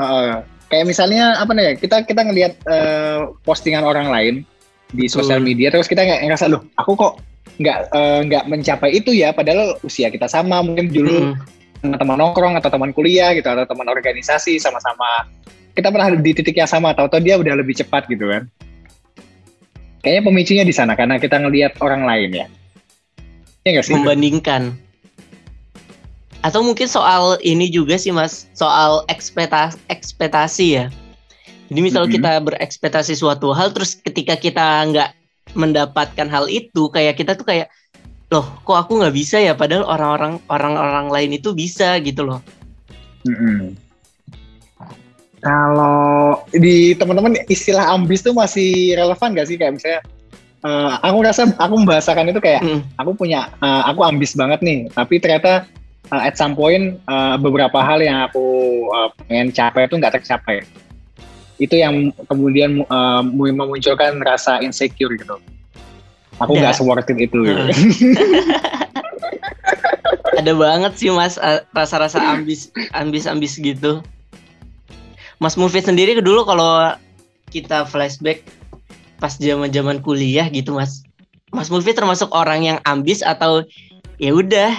Uh, 0.00 0.40
kayak 0.72 0.88
misalnya 0.88 1.36
apa 1.36 1.52
nih? 1.52 1.76
Kita 1.76 2.08
kita 2.08 2.24
ngelihat 2.24 2.56
uh, 2.64 3.36
postingan 3.44 3.84
orang 3.84 4.08
lain 4.08 4.34
di 4.92 5.08
sosial 5.08 5.40
media, 5.40 5.72
terus 5.72 5.88
kita 5.88 6.04
nggak 6.04 6.20
ngerasa 6.28 6.52
loh, 6.52 6.64
aku 6.76 6.92
kok 6.96 7.12
nggak 7.56 7.92
nggak 8.28 8.44
uh, 8.44 8.48
mencapai 8.48 8.92
itu 8.96 9.12
ya, 9.12 9.32
padahal 9.32 9.76
usia 9.84 10.12
kita 10.12 10.28
sama, 10.28 10.60
mungkin 10.60 10.92
dulu 10.92 11.32
hmm. 11.32 11.96
teman 11.96 12.20
nongkrong 12.20 12.60
atau 12.60 12.68
teman 12.68 12.92
kuliah 12.92 13.32
gitu 13.32 13.48
atau 13.48 13.64
teman 13.64 13.88
organisasi 13.88 14.60
sama-sama 14.60 15.28
kita 15.72 15.88
pernah 15.88 16.12
di 16.12 16.32
titik 16.36 16.52
yang 16.52 16.68
sama, 16.68 16.92
atau 16.92 17.08
dia 17.20 17.40
udah 17.40 17.56
lebih 17.56 17.72
cepat 17.72 18.04
gitu 18.08 18.28
kan. 18.28 18.44
Kayaknya 20.04 20.22
pemicunya 20.28 20.64
di 20.68 20.74
sana 20.76 20.92
karena 20.92 21.16
kita 21.16 21.40
ngelihat 21.40 21.80
orang 21.80 22.04
lain 22.04 22.30
ya. 22.34 22.46
Ya 23.64 23.80
gak 23.80 23.86
sih? 23.86 23.94
Membandingkan. 23.96 24.76
Atau 26.42 26.66
mungkin 26.66 26.90
soal 26.90 27.38
ini 27.46 27.70
juga 27.70 27.94
sih 27.94 28.10
Mas, 28.10 28.50
soal 28.58 29.06
ekspektasi, 29.06 29.78
ekspektasi 29.86 30.66
ya. 30.74 30.86
Jadi 31.70 31.80
misal 31.80 32.04
mm 32.04 32.08
-hmm. 32.10 32.16
kita 32.18 32.30
berekspektasi 32.42 33.14
suatu 33.14 33.54
hal 33.54 33.70
terus 33.70 33.94
ketika 33.96 34.34
kita 34.34 34.82
nggak 34.90 35.10
mendapatkan 35.54 36.26
hal 36.26 36.50
itu 36.50 36.90
kayak 36.90 37.16
kita 37.16 37.38
tuh 37.38 37.46
kayak 37.46 37.70
loh 38.32 38.44
kok 38.64 38.76
aku 38.88 39.00
nggak 39.00 39.14
bisa 39.14 39.36
ya 39.38 39.52
padahal 39.52 39.84
orang-orang 39.84 40.40
orang-orang 40.48 41.06
lain 41.08 41.30
itu 41.38 41.54
bisa 41.54 41.96
gitu 42.02 42.26
loh. 42.26 42.40
Mm 43.22 43.36
-hmm. 43.38 43.60
Kalau 45.42 46.42
di 46.54 46.94
teman-teman 46.94 47.38
istilah 47.50 47.90
ambis 47.94 48.22
tuh 48.22 48.30
masih 48.30 48.94
relevan 48.94 49.34
gak 49.34 49.50
sih 49.50 49.58
kayak 49.58 49.74
misalnya 49.74 50.00
uh, 50.62 51.02
aku 51.02 51.18
rasa 51.22 51.50
aku 51.58 51.74
membahasakan 51.82 52.30
itu 52.30 52.38
kayak 52.38 52.62
mm. 52.62 52.80
aku 52.94 53.10
punya 53.18 53.50
uh, 53.58 53.82
aku 53.90 54.06
ambis 54.06 54.38
banget 54.38 54.62
nih 54.62 54.86
tapi 54.94 55.18
ternyata 55.18 55.66
uh, 56.12 56.22
at 56.22 56.36
some 56.36 56.52
point 56.52 57.00
uh, 57.08 57.40
beberapa 57.40 57.80
hal 57.80 58.04
yang 58.04 58.28
aku 58.28 58.44
uh, 58.92 59.08
pengen 59.26 59.50
capai 59.50 59.88
itu 59.88 59.96
nggak 59.96 60.14
tercapai 60.20 60.62
itu 61.56 61.74
yang 61.78 62.12
kemudian 62.28 62.84
uh, 62.92 63.24
memunculkan 63.24 64.20
rasa 64.22 64.60
insecure 64.60 65.16
gitu 65.16 65.40
aku 66.36 66.52
nggak 66.60 66.76
yeah. 66.76 67.02
it 67.08 67.18
itu 67.18 67.38
gitu. 67.42 67.62
ada 70.42 70.52
banget 70.58 70.92
sih 70.98 71.10
mas 71.12 71.40
rasa-rasa 71.70 72.18
ambis 72.18 72.68
ambis 72.92 73.24
ambis 73.24 73.56
gitu 73.56 74.04
Mas 75.42 75.58
Mufid 75.58 75.82
sendiri 75.82 76.14
dulu 76.22 76.46
kalau 76.46 76.94
kita 77.50 77.82
flashback 77.82 78.46
pas 79.18 79.34
zaman-zaman 79.34 79.98
kuliah 79.98 80.46
gitu 80.46 80.78
Mas. 80.78 81.02
Mas 81.50 81.66
Mufid 81.66 81.98
termasuk 81.98 82.30
orang 82.30 82.62
yang 82.62 82.78
ambis 82.86 83.26
atau 83.26 83.66
ya 84.22 84.30
udah 84.30 84.70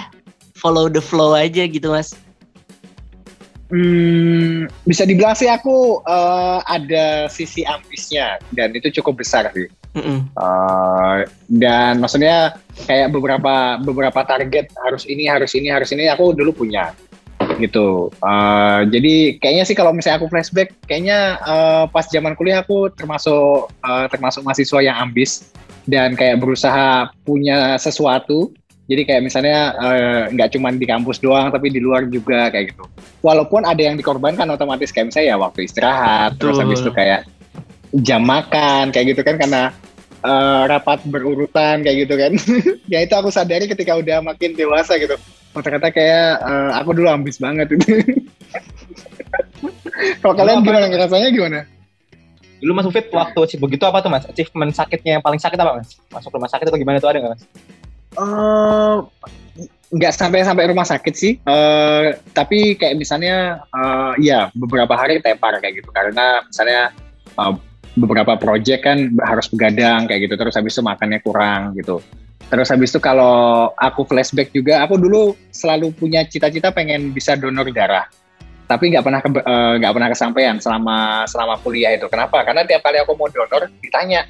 follow 0.54 0.86
the 0.88 1.02
flow 1.02 1.34
aja 1.34 1.66
gitu 1.66 1.90
Mas? 1.92 2.14
Hmm, 3.74 4.70
bisa 4.86 5.02
dibilang 5.02 5.34
sih 5.34 5.50
aku 5.50 5.98
uh, 6.06 6.62
ada 6.68 7.26
sisi 7.26 7.66
ambisnya 7.66 8.38
dan 8.54 8.70
itu 8.70 8.92
cukup 9.00 9.24
besar 9.24 9.50
sih. 9.50 9.66
Mm 9.94 10.02
-mm. 10.02 10.18
Uh, 10.34 11.22
dan 11.46 12.02
maksudnya 12.02 12.58
kayak 12.86 13.14
beberapa 13.14 13.78
beberapa 13.82 14.20
target 14.26 14.70
harus 14.82 15.06
ini 15.06 15.30
harus 15.30 15.54
ini 15.54 15.70
harus 15.70 15.90
ini 15.94 16.10
aku 16.10 16.34
dulu 16.34 16.54
punya 16.66 16.94
gitu. 17.58 18.10
Uh, 18.22 18.86
jadi 18.90 19.38
kayaknya 19.38 19.64
sih 19.66 19.76
kalau 19.76 19.94
misalnya 19.94 20.22
aku 20.22 20.30
flashback, 20.30 20.74
kayaknya 20.86 21.38
uh, 21.42 21.84
pas 21.90 22.06
zaman 22.08 22.34
kuliah 22.34 22.62
aku 22.62 22.90
termasuk 22.94 23.70
uh, 23.82 24.06
termasuk 24.10 24.42
mahasiswa 24.42 24.80
yang 24.82 24.96
ambis 24.98 25.50
dan 25.84 26.16
kayak 26.18 26.40
berusaha 26.40 27.10
punya 27.22 27.76
sesuatu. 27.78 28.52
Jadi 28.84 29.02
kayak 29.08 29.22
misalnya 29.24 29.58
nggak 30.28 30.48
uh, 30.48 30.52
cuma 30.52 30.68
di 30.76 30.84
kampus 30.84 31.16
doang, 31.24 31.48
tapi 31.48 31.72
di 31.72 31.80
luar 31.80 32.04
juga 32.04 32.52
kayak 32.52 32.76
gitu. 32.76 32.84
Walaupun 33.24 33.64
ada 33.64 33.80
yang 33.80 33.96
dikorbankan 33.96 34.44
otomatis 34.52 34.92
kayak 34.92 35.08
misalnya 35.08 35.28
ya 35.32 35.36
waktu 35.40 35.64
istirahat, 35.64 36.36
Betul. 36.36 36.40
terus 36.52 36.56
habis 36.60 36.80
itu 36.84 36.92
kayak 36.92 37.20
jam 38.04 38.20
makan 38.20 38.92
kayak 38.92 39.16
gitu 39.16 39.24
kan 39.24 39.40
karena 39.40 39.72
uh, 40.20 40.68
rapat 40.68 41.00
berurutan 41.08 41.80
kayak 41.80 41.96
gitu 42.04 42.14
kan. 42.20 42.32
ya 42.92 43.00
itu 43.00 43.14
aku 43.16 43.32
sadari 43.32 43.64
ketika 43.64 43.96
udah 43.96 44.20
makin 44.20 44.52
dewasa 44.52 45.00
gitu. 45.00 45.16
Oh 45.56 45.64
ternyata 45.64 45.88
kayak 45.88 46.44
uh, 46.44 46.76
aku 46.76 46.92
dulu 46.92 47.08
ambis 47.08 47.40
banget 47.40 47.72
itu. 47.72 47.88
Kalau 50.20 50.36
kalian 50.36 50.60
gimana? 50.60 50.92
ngerasanya 50.92 51.32
gimana? 51.32 51.60
Dulu 52.60 52.72
Mas 52.76 52.84
Ufit 52.84 53.08
waktu 53.08 53.40
sih 53.48 53.56
begitu 53.56 53.88
apa 53.88 54.04
tuh 54.04 54.12
Mas? 54.12 54.28
Achievement 54.28 54.76
sakitnya 54.76 55.16
yang 55.16 55.24
paling 55.24 55.40
sakit 55.40 55.56
apa 55.56 55.80
Mas? 55.80 55.96
Masuk 56.12 56.36
rumah 56.36 56.52
sakit 56.52 56.68
atau 56.68 56.76
gimana 56.76 57.00
tuh 57.00 57.08
ada 57.08 57.24
nggak 57.24 57.32
Mas 57.32 57.44
uh, 58.16 59.04
nggak 59.94 60.12
sampai 60.14 60.42
sampai 60.42 60.64
rumah 60.70 60.86
sakit 60.86 61.14
sih 61.14 61.32
uh, 61.46 62.18
tapi 62.34 62.74
kayak 62.74 62.98
misalnya 62.98 63.62
uh, 63.70 64.18
ya 64.18 64.50
beberapa 64.58 64.98
hari 64.98 65.22
tepar 65.22 65.62
kayak 65.62 65.84
gitu 65.84 65.90
karena 65.94 66.42
misalnya 66.42 66.90
uh, 67.38 67.54
beberapa 67.94 68.34
project 68.34 68.82
kan 68.82 69.14
harus 69.22 69.46
begadang 69.46 70.10
kayak 70.10 70.26
gitu 70.26 70.34
terus 70.34 70.58
habis 70.58 70.74
itu 70.74 70.82
makannya 70.82 71.22
kurang 71.22 71.78
gitu 71.78 72.02
Terus 72.52 72.68
habis 72.68 72.92
itu 72.92 73.00
kalau 73.00 73.72
aku 73.80 74.04
flashback 74.04 74.52
juga, 74.52 74.84
aku 74.84 75.00
dulu 75.00 75.32
selalu 75.48 75.90
punya 75.96 76.28
cita-cita 76.28 76.68
pengen 76.74 77.10
bisa 77.16 77.34
donor 77.38 77.66
darah. 77.72 78.04
Tapi 78.64 78.92
nggak 78.92 79.04
pernah 79.04 79.20
eh, 79.20 79.72
nggak 79.80 79.90
uh, 79.92 79.94
pernah 79.96 80.08
kesampaian 80.12 80.56
selama 80.60 81.24
selama 81.28 81.58
kuliah 81.60 81.96
itu. 81.96 82.08
Kenapa? 82.08 82.44
Karena 82.44 82.64
tiap 82.64 82.84
kali 82.84 83.00
aku 83.00 83.12
mau 83.16 83.28
donor 83.28 83.68
ditanya, 83.84 84.24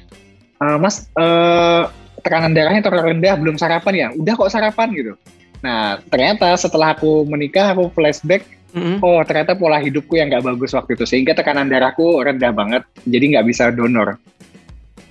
e, 0.59 0.65
Mas 0.75 1.07
uh, 1.15 1.87
tekanan 2.25 2.57
darahnya 2.57 2.81
terlalu 2.81 3.13
rendah, 3.13 3.37
belum 3.37 3.55
sarapan 3.61 3.93
ya? 3.93 4.07
Udah 4.17 4.33
kok 4.33 4.49
sarapan 4.49 4.89
gitu. 4.97 5.13
Nah 5.61 6.01
ternyata 6.09 6.57
setelah 6.57 6.97
aku 6.97 7.21
menikah, 7.29 7.77
aku 7.77 7.93
flashback, 7.93 8.41
mm-hmm. 8.73 9.05
oh 9.05 9.21
ternyata 9.21 9.53
pola 9.53 9.77
hidupku 9.77 10.17
yang 10.17 10.33
nggak 10.33 10.41
bagus 10.41 10.73
waktu 10.73 10.97
itu, 10.97 11.05
sehingga 11.05 11.37
tekanan 11.37 11.69
darahku 11.69 12.25
rendah 12.25 12.49
banget, 12.49 12.81
jadi 13.05 13.37
nggak 13.37 13.45
bisa 13.45 13.69
donor 13.69 14.17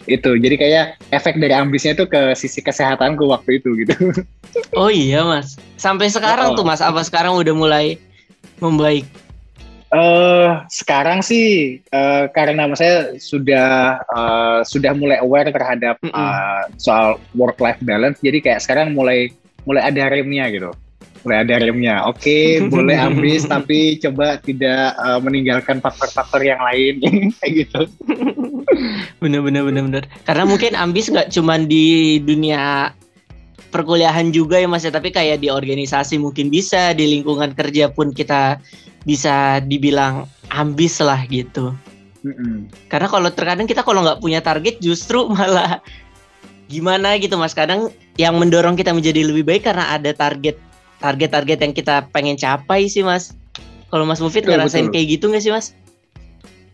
itu 0.04 0.37
jadi 0.37 0.56
kayak 0.61 0.87
efek 1.16 1.40
dari 1.40 1.56
ambisnya 1.56 1.97
itu 1.97 2.04
ke 2.04 2.37
sisi 2.37 2.61
kesehatanku 2.61 3.25
waktu 3.25 3.56
itu 3.61 3.73
gitu 3.85 3.94
oh 4.80 4.92
iya 4.92 5.25
mas 5.25 5.56
sampai 5.80 6.12
sekarang 6.12 6.52
oh. 6.52 6.56
tuh 6.61 6.64
mas 6.64 6.85
apa 6.85 7.00
sekarang 7.00 7.37
udah 7.40 7.54
mulai 7.56 7.97
membaik 8.61 9.09
Uh, 9.94 10.66
sekarang 10.66 11.22
sih 11.22 11.78
uh, 11.94 12.26
karena 12.34 12.66
saya 12.74 13.14
sudah 13.14 14.02
uh, 14.10 14.66
sudah 14.66 14.90
mulai 14.90 15.22
aware 15.22 15.54
terhadap 15.54 16.02
mm 16.02 16.10
-mm. 16.10 16.18
Uh, 16.18 16.62
soal 16.82 17.14
work 17.38 17.62
life 17.62 17.78
balance 17.78 18.18
jadi 18.18 18.42
kayak 18.42 18.60
sekarang 18.66 18.90
mulai 18.90 19.30
mulai 19.62 19.86
ada 19.86 20.10
remnya 20.10 20.50
gitu. 20.50 20.70
Mulai 21.24 21.38
ada 21.46 21.54
remnya. 21.62 21.94
Oke 22.04 22.18
okay, 22.20 22.44
boleh 22.74 22.96
ambis 22.98 23.46
tapi 23.46 23.96
coba 24.02 24.36
tidak 24.42 24.98
uh, 24.98 25.22
meninggalkan 25.22 25.78
faktor-faktor 25.78 26.42
yang 26.44 26.60
lain. 26.60 27.00
Kayak 27.40 27.52
gitu. 27.64 27.80
Bener 29.22 29.40
bener 29.40 29.62
bener 29.62 29.82
bener. 29.86 30.04
Karena 30.28 30.44
mungkin 30.44 30.76
ambis 30.76 31.08
nggak 31.08 31.32
cuma 31.32 31.56
di 31.56 32.18
dunia 32.18 32.92
perkuliahan 33.74 34.30
juga 34.30 34.62
ya 34.62 34.70
mas 34.70 34.86
ya 34.86 34.94
tapi 34.94 35.10
kayak 35.10 35.42
di 35.42 35.50
organisasi 35.50 36.22
mungkin 36.22 36.46
bisa 36.46 36.94
di 36.94 37.10
lingkungan 37.10 37.50
kerja 37.58 37.90
pun 37.90 38.14
kita 38.14 38.62
bisa 39.02 39.58
dibilang 39.66 40.30
ambis 40.54 41.02
lah 41.02 41.26
gitu 41.26 41.74
mm-hmm. 42.22 42.70
karena 42.86 43.10
kalau 43.10 43.34
terkadang 43.34 43.66
kita 43.66 43.82
kalau 43.82 44.06
nggak 44.06 44.22
punya 44.22 44.38
target 44.38 44.78
justru 44.78 45.26
malah 45.34 45.82
gimana 46.70 47.18
gitu 47.18 47.34
mas 47.34 47.50
kadang 47.50 47.90
yang 48.14 48.38
mendorong 48.38 48.78
kita 48.78 48.94
menjadi 48.94 49.26
lebih 49.26 49.42
baik 49.42 49.66
karena 49.66 49.90
ada 49.90 50.14
target 50.14 50.54
target-target 51.02 51.58
yang 51.58 51.74
kita 51.74 52.06
pengen 52.14 52.38
capai 52.38 52.86
sih 52.86 53.02
mas 53.02 53.34
kalau 53.90 54.06
mas 54.06 54.22
Mufid 54.22 54.46
ngerasain 54.46 54.86
betul. 54.86 54.94
kayak 54.94 55.06
gitu 55.18 55.24
nggak 55.34 55.42
sih 55.42 55.50
mas 55.50 55.74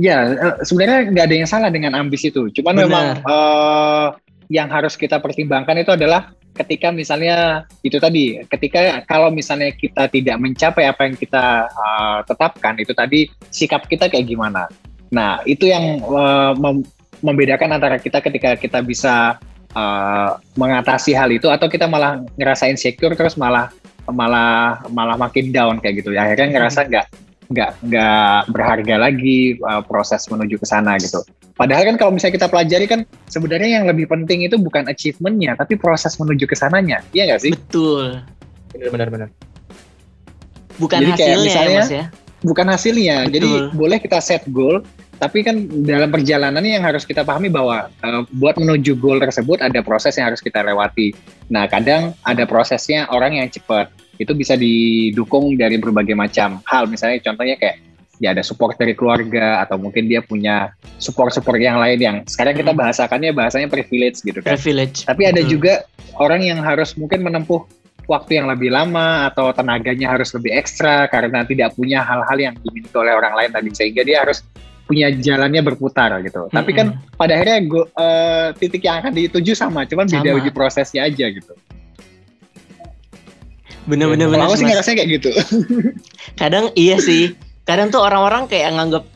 Ya, 0.00 0.32
eh, 0.32 0.56
sebenarnya 0.64 1.12
nggak 1.12 1.24
ada 1.28 1.36
yang 1.36 1.44
salah 1.44 1.68
dengan 1.68 1.92
ambis 1.92 2.24
itu. 2.24 2.48
Cuman 2.48 2.72
Benar. 2.72 2.84
memang 2.88 3.06
uh, 3.28 4.16
yang 4.48 4.72
harus 4.72 4.96
kita 4.96 5.20
pertimbangkan 5.20 5.76
itu 5.76 5.92
adalah 5.92 6.32
ketika 6.54 6.90
misalnya 6.90 7.64
itu 7.80 7.96
tadi, 7.96 8.42
ketika 8.46 9.02
kalau 9.06 9.30
misalnya 9.30 9.70
kita 9.74 10.10
tidak 10.10 10.36
mencapai 10.38 10.84
apa 10.86 11.08
yang 11.08 11.16
kita 11.16 11.70
uh, 11.70 12.18
tetapkan, 12.26 12.74
itu 12.78 12.92
tadi 12.92 13.30
sikap 13.50 13.86
kita 13.86 14.10
kayak 14.10 14.26
gimana. 14.28 14.66
Nah, 15.10 15.42
itu 15.46 15.70
yang 15.70 16.02
uh, 16.06 16.54
mem 16.54 16.86
membedakan 17.20 17.76
antara 17.76 18.00
kita 18.00 18.24
ketika 18.24 18.56
kita 18.56 18.80
bisa 18.80 19.36
uh, 19.76 20.40
mengatasi 20.56 21.12
hal 21.12 21.28
itu 21.28 21.52
atau 21.52 21.68
kita 21.68 21.84
malah 21.84 22.24
ngerasa 22.40 22.72
insecure 22.72 23.12
terus 23.12 23.36
malah 23.36 23.68
malah 24.08 24.80
malah 24.88 25.16
makin 25.20 25.52
down 25.52 25.76
kayak 25.78 26.00
gitu. 26.00 26.16
Akhirnya 26.16 26.48
ngerasa 26.48 26.88
nggak 26.88 27.06
nggak 27.50 27.70
nggak 27.82 28.38
berharga 28.54 28.96
lagi 28.96 29.58
uh, 29.60 29.82
proses 29.84 30.24
menuju 30.30 30.56
ke 30.56 30.66
sana 30.66 30.96
gitu. 30.96 31.20
Padahal 31.60 31.92
kan 31.92 31.96
kalau 32.00 32.16
misalnya 32.16 32.40
kita 32.40 32.48
pelajari 32.48 32.88
kan 32.88 33.04
sebenarnya 33.28 33.76
yang 33.76 33.84
lebih 33.84 34.08
penting 34.08 34.48
itu 34.48 34.56
bukan 34.56 34.88
achievementnya 34.88 35.60
tapi 35.60 35.76
proses 35.76 36.16
menuju 36.16 36.48
ke 36.48 36.56
sananya, 36.56 37.04
iya 37.12 37.28
nggak 37.28 37.40
sih? 37.44 37.52
Betul. 37.52 38.24
Benar-benar 38.72 39.08
benar. 39.12 39.28
Bukan 40.80 41.04
Jadi 41.04 41.12
kayak 41.20 41.36
hasilnya 41.36 41.44
misalnya, 41.44 41.68
ya 41.68 41.84
mas 41.84 41.92
ya. 41.92 42.04
Bukan 42.40 42.66
hasilnya. 42.72 43.16
Betul. 43.28 43.32
Jadi 43.36 43.48
boleh 43.76 43.98
kita 44.00 44.18
set 44.24 44.48
goal, 44.48 44.80
tapi 45.20 45.44
kan 45.44 45.68
dalam 45.84 46.08
perjalanan 46.08 46.64
yang 46.64 46.80
harus 46.80 47.04
kita 47.04 47.28
pahami 47.28 47.52
bahwa 47.52 47.92
uh, 47.92 48.24
buat 48.40 48.56
menuju 48.56 48.96
goal 48.96 49.20
tersebut 49.20 49.60
ada 49.60 49.84
proses 49.84 50.16
yang 50.16 50.32
harus 50.32 50.40
kita 50.40 50.64
lewati. 50.64 51.12
Nah, 51.52 51.68
kadang 51.68 52.16
ada 52.24 52.48
prosesnya 52.48 53.04
orang 53.12 53.36
yang 53.36 53.52
cepat. 53.52 53.92
Itu 54.16 54.32
bisa 54.32 54.56
didukung 54.56 55.60
dari 55.60 55.76
berbagai 55.76 56.16
macam 56.16 56.64
hal. 56.64 56.88
Misalnya 56.88 57.20
contohnya 57.20 57.60
kayak 57.60 57.89
ya 58.20 58.36
ada 58.36 58.44
support 58.44 58.76
dari 58.76 58.92
keluarga 58.92 59.64
atau 59.64 59.80
mungkin 59.80 60.04
dia 60.04 60.20
punya 60.20 60.76
support-support 61.00 61.56
yang 61.56 61.80
lain 61.80 61.98
yang 61.98 62.16
sekarang 62.28 62.52
kita 62.52 62.70
Hmm. 62.70 62.80
bahasakannya 62.84 63.32
bahasanya 63.32 63.66
privilege 63.66 64.20
gitu 64.20 64.44
kan. 64.44 64.54
Privilege. 64.54 65.08
Tapi 65.08 65.22
ada 65.24 65.40
juga 65.40 65.88
orang 66.20 66.44
yang 66.44 66.60
harus 66.60 66.92
mungkin 66.94 67.24
menempuh 67.24 67.64
waktu 68.04 68.36
yang 68.36 68.50
lebih 68.50 68.68
lama 68.68 69.24
atau 69.26 69.48
tenaganya 69.50 70.12
harus 70.12 70.28
lebih 70.36 70.52
ekstra 70.52 71.08
karena 71.08 71.48
tidak 71.48 71.72
punya 71.72 72.04
hal-hal 72.04 72.36
yang 72.36 72.54
dimiliki 72.60 72.92
oleh 72.92 73.16
orang 73.16 73.32
lain 73.32 73.50
tadi 73.50 73.70
sehingga 73.72 74.04
dia 74.04 74.20
harus 74.20 74.44
punya 74.84 75.06
jalannya 75.08 75.62
berputar 75.62 76.18
gitu. 76.20 76.50
Tapi 76.50 76.70
kan 76.74 76.98
pada 77.14 77.38
akhirnya 77.38 77.62
go- 77.64 77.88
eh, 77.88 78.50
titik 78.58 78.82
yang 78.82 78.98
akan 78.98 79.14
dituju 79.14 79.54
sama, 79.54 79.86
cuman 79.86 80.04
beda 80.04 80.34
Sama. 80.34 80.42
di 80.42 80.50
prosesnya 80.50 81.06
aja 81.06 81.24
gitu. 81.24 81.54
bener-bener 83.80 84.28
Kalau 84.28 84.34
bener 84.36 84.46
aku 84.46 84.56
sih, 84.60 84.66
ngerasanya 84.68 84.96
kayak 84.98 85.10
gitu. 85.18 85.30
Kadang 86.40 86.64
iya 86.76 87.00
sih. 87.00 87.32
Kadang 87.70 87.94
tuh 87.94 88.02
orang-orang 88.02 88.50
kayak 88.50 88.74
nganggap 88.74 89.06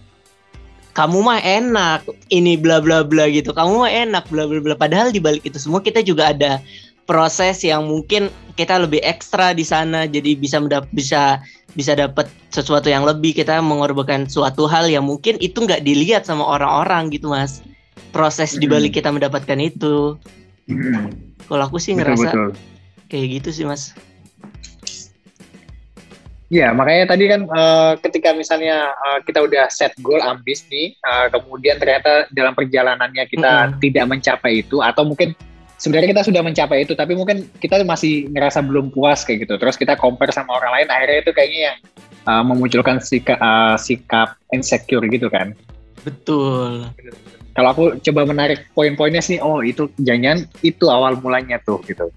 kamu 0.94 1.26
mah 1.26 1.42
enak, 1.42 2.06
ini 2.30 2.54
bla 2.54 2.78
bla 2.78 3.02
bla 3.02 3.26
gitu. 3.26 3.50
Kamu 3.50 3.82
mah 3.82 3.90
enak 3.90 4.30
bla 4.30 4.46
bla 4.46 4.62
bla. 4.62 4.78
Padahal 4.78 5.10
di 5.10 5.18
balik 5.18 5.42
itu 5.42 5.58
semua 5.58 5.82
kita 5.82 6.06
juga 6.06 6.30
ada 6.30 6.62
proses 7.02 7.66
yang 7.66 7.90
mungkin 7.90 8.30
kita 8.54 8.78
lebih 8.78 9.02
ekstra 9.02 9.50
di 9.58 9.66
sana. 9.66 10.06
Jadi 10.06 10.38
bisa 10.38 10.62
mendap 10.62 10.86
bisa 10.94 11.42
bisa 11.74 11.98
dapat 11.98 12.30
sesuatu 12.54 12.86
yang 12.86 13.02
lebih. 13.02 13.34
Kita 13.34 13.58
mengorbankan 13.58 14.30
suatu 14.30 14.70
hal 14.70 14.86
yang 14.86 15.02
mungkin 15.02 15.34
itu 15.42 15.66
nggak 15.66 15.82
dilihat 15.82 16.22
sama 16.22 16.46
orang-orang 16.46 17.10
gitu 17.10 17.34
mas. 17.34 17.58
Proses 18.14 18.54
di 18.54 18.70
balik 18.70 18.94
kita 18.94 19.10
mendapatkan 19.10 19.58
itu. 19.58 20.14
Kalau 21.50 21.62
aku 21.66 21.82
sih 21.82 21.98
ngerasa 21.98 22.30
betul. 22.30 22.50
kayak 23.10 23.26
gitu 23.42 23.48
sih 23.50 23.66
mas 23.66 23.98
Ya, 26.54 26.70
makanya 26.70 27.10
tadi 27.10 27.26
kan 27.26 27.50
eh, 27.50 27.92
ketika 27.98 28.30
misalnya 28.30 28.94
eh, 28.94 29.18
kita 29.26 29.42
udah 29.42 29.66
set 29.74 29.90
goal 29.98 30.22
ambis 30.22 30.62
nih, 30.70 30.94
eh, 30.94 31.26
kemudian 31.34 31.82
ternyata 31.82 32.30
dalam 32.30 32.54
perjalanannya 32.54 33.26
kita 33.26 33.74
Mm-mm. 33.74 33.82
tidak 33.82 34.04
mencapai 34.06 34.62
itu, 34.62 34.78
atau 34.78 35.02
mungkin 35.02 35.34
sebenarnya 35.82 36.14
kita 36.14 36.22
sudah 36.30 36.46
mencapai 36.46 36.86
itu, 36.86 36.94
tapi 36.94 37.18
mungkin 37.18 37.50
kita 37.58 37.82
masih 37.82 38.30
ngerasa 38.30 38.62
belum 38.62 38.94
puas 38.94 39.26
kayak 39.26 39.50
gitu. 39.50 39.58
Terus 39.58 39.74
kita 39.74 39.98
compare 39.98 40.30
sama 40.30 40.54
orang 40.54 40.78
lain, 40.78 40.88
akhirnya 40.94 41.26
itu 41.26 41.32
kayaknya 41.34 41.60
yang 41.74 41.76
eh, 42.22 42.42
memunculkan 42.46 43.02
sikap, 43.02 43.42
sikap 43.74 44.38
insecure 44.54 45.02
gitu 45.10 45.26
kan. 45.26 45.58
betul 46.06 46.86
Kalau 47.54 47.68
aku 47.70 47.84
coba 47.98 48.30
menarik 48.30 48.70
poin-poinnya 48.78 49.22
sih, 49.22 49.42
oh 49.42 49.58
itu 49.58 49.90
jangan 49.98 50.46
itu 50.62 50.86
awal 50.86 51.18
mulanya 51.18 51.58
tuh 51.66 51.82
gitu. 51.82 52.14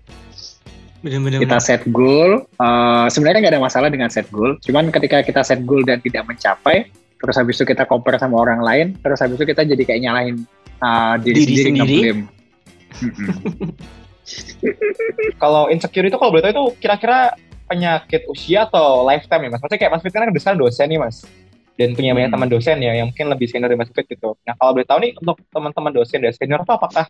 Bener-bener 1.07 1.39
kita 1.41 1.57
set 1.63 1.81
goal 1.89 2.43
eh, 2.43 3.05
sebenarnya 3.07 3.47
nggak 3.47 3.53
ada 3.55 3.63
masalah 3.63 3.87
dengan 3.87 4.11
set 4.11 4.27
goal 4.29 4.59
cuman 4.59 4.91
ketika 4.91 5.23
kita 5.23 5.41
set 5.41 5.63
goal 5.63 5.81
dan 5.87 6.03
tidak 6.03 6.27
mencapai 6.27 6.91
terus 7.17 7.35
habis 7.39 7.57
itu 7.57 7.65
kita 7.65 7.87
compare 7.87 8.19
sama 8.21 8.37
orang 8.37 8.61
lain 8.61 8.87
terus 9.01 9.23
habis 9.23 9.39
itu 9.39 9.47
kita 9.47 9.63
jadi 9.65 9.83
kayak 9.87 10.01
nyalahin 10.03 10.35
eh, 10.83 11.15
diri, 11.23 11.41
Diri 11.47 11.63
sendiri 11.63 11.97
sendiri? 11.97 12.11
Kalau 15.41 15.71
insecure 15.71 16.07
itu 16.07 16.17
kalau 16.19 16.31
boleh 16.35 16.43
tahu 16.43 16.51
itu 16.51 16.63
kira-kira 16.83 17.31
penyakit 17.67 18.27
usia 18.27 18.67
atau 18.67 19.07
lifetime 19.07 19.47
ya 19.47 19.49
mas? 19.55 19.59
Maksudnya 19.63 19.79
kayak 19.79 19.91
Mas 19.95 20.03
Fit 20.03 20.13
kan 20.15 20.35
besar 20.35 20.53
dosen 20.55 20.87
nih 20.87 20.99
mas. 20.99 21.23
Dan 21.77 21.93
punya 21.93 22.17
banyak 22.17 22.33
Hmm. 22.33 22.41
teman 22.41 22.49
dosen 22.49 22.77
ya 22.81 22.91
yang 22.97 23.13
mungkin 23.13 23.29
lebih 23.29 23.45
senior 23.45 23.69
dari 23.69 23.77
Mas 23.77 23.93
Fit 23.93 24.09
gitu. 24.09 24.33
Nah 24.49 24.57
kalau 24.57 24.73
boleh 24.73 24.87
tahu 24.87 24.97
nih 24.97 25.11
untuk 25.21 25.37
teman-teman 25.53 25.91
dosen 25.93 26.19
dan 26.25 26.33
senior 26.33 26.65
itu 26.65 26.73
apakah 26.73 27.05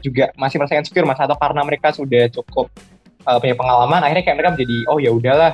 juga 0.00 0.32
masih 0.40 0.56
merasa 0.56 0.80
insecure 0.80 1.04
mas? 1.04 1.20
Atau 1.20 1.36
karena 1.36 1.60
mereka 1.62 1.92
sudah 1.92 2.24
cukup 2.32 2.72
uh, 3.26 3.38
punya 3.42 3.58
pengalaman 3.58 4.00
akhirnya 4.06 4.24
kayak 4.24 4.36
mereka 4.38 4.52
menjadi 4.54 4.76
oh 4.88 4.98
ya 5.02 5.10
udahlah. 5.12 5.52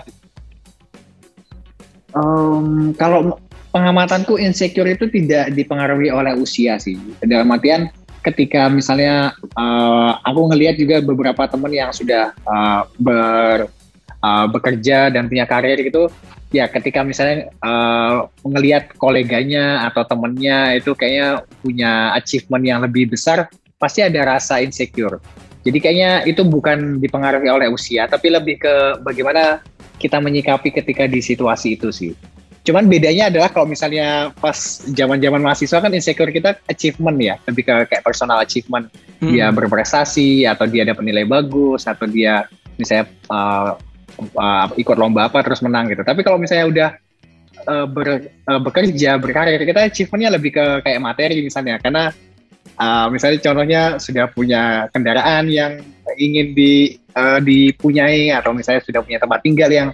Em, 2.13 2.93
kalau 3.01 3.41
pengamatanku 3.73 4.37
insecure 4.37 4.93
itu 4.93 5.09
tidak 5.09 5.57
dipengaruhi 5.57 6.13
oleh 6.13 6.37
usia 6.37 6.77
sih. 6.77 7.01
Dalam 7.25 7.49
artian 7.49 7.89
ketika 8.23 8.71
misalnya 8.71 9.35
eh, 9.43 10.13
aku 10.23 10.41
ngelihat 10.55 10.79
juga 10.79 11.03
beberapa 11.03 11.43
teman 11.51 11.73
yang 11.75 11.91
sudah 11.91 12.31
eh, 12.37 12.83
ber 13.03 13.67
eh, 14.23 14.47
bekerja 14.53 15.11
dan 15.11 15.27
punya 15.27 15.45
karir 15.45 15.81
gitu 15.83 16.07
ya 16.55 16.71
ketika 16.71 17.03
misalnya 17.03 17.51
eh, 17.51 18.17
ngelihat 18.47 18.95
koleganya 18.95 19.91
atau 19.91 20.07
temennya 20.07 20.79
itu 20.79 20.95
kayaknya 20.95 21.43
punya 21.61 22.15
achievement 22.15 22.63
yang 22.63 22.79
lebih 22.85 23.11
besar 23.11 23.51
pasti 23.81 24.07
ada 24.07 24.39
rasa 24.39 24.63
insecure 24.63 25.19
jadi 25.63 25.79
kayaknya 25.79 26.11
itu 26.27 26.43
bukan 26.43 26.99
dipengaruhi 26.99 27.49
oleh 27.51 27.69
usia 27.71 28.11
tapi 28.11 28.35
lebih 28.35 28.59
ke 28.59 28.75
bagaimana 29.03 29.63
kita 30.03 30.19
menyikapi 30.19 30.75
ketika 30.75 31.07
di 31.07 31.23
situasi 31.23 31.79
itu 31.79 31.95
sih. 31.95 32.11
Cuman 32.63 32.87
bedanya 32.87 33.27
adalah 33.27 33.51
kalau 33.51 33.67
misalnya 33.67 34.31
pas 34.39 34.83
zaman-zaman 34.87 35.43
mahasiswa 35.43 35.83
kan 35.83 35.91
insecure 35.91 36.31
kita 36.31 36.59
achievement 36.71 37.19
ya, 37.19 37.35
lebih 37.47 37.67
ke 37.67 37.75
kayak 37.91 38.03
personal 38.07 38.39
achievement. 38.39 38.87
Hmm. 39.19 39.31
Dia 39.35 39.51
berprestasi 39.51 40.47
atau 40.47 40.67
dia 40.67 40.87
dapat 40.87 41.03
nilai 41.03 41.27
bagus 41.27 41.87
atau 41.87 42.07
dia 42.07 42.47
misalnya 42.79 43.11
uh, 43.31 43.75
uh, 44.39 44.67
ikut 44.79 44.95
lomba 44.95 45.27
apa 45.27 45.43
terus 45.43 45.59
menang 45.63 45.91
gitu. 45.91 46.07
Tapi 46.07 46.23
kalau 46.23 46.39
misalnya 46.39 46.67
udah 46.71 46.89
uh, 47.67 47.87
ber- 47.91 48.31
uh, 48.47 48.61
bekerja, 48.63 49.19
berkarir, 49.19 49.59
kita 49.67 49.91
achievementnya 49.91 50.31
lebih 50.39 50.55
ke 50.55 50.65
kayak 50.87 51.03
materi 51.03 51.43
misalnya. 51.43 51.83
Karena 51.83 52.15
uh, 52.79 53.07
misalnya 53.13 53.39
contohnya 53.43 53.83
sudah 53.99 54.27
punya 54.33 54.87
kendaraan 54.91 55.49
yang 55.49 55.83
ingin 56.17 56.53
di 56.57 56.97
uh, 57.17 57.39
dipunyai 57.41 58.33
atau 58.33 58.53
misalnya 58.57 58.83
sudah 58.85 59.01
punya 59.05 59.19
tempat 59.21 59.41
tinggal 59.45 59.71
yang 59.71 59.89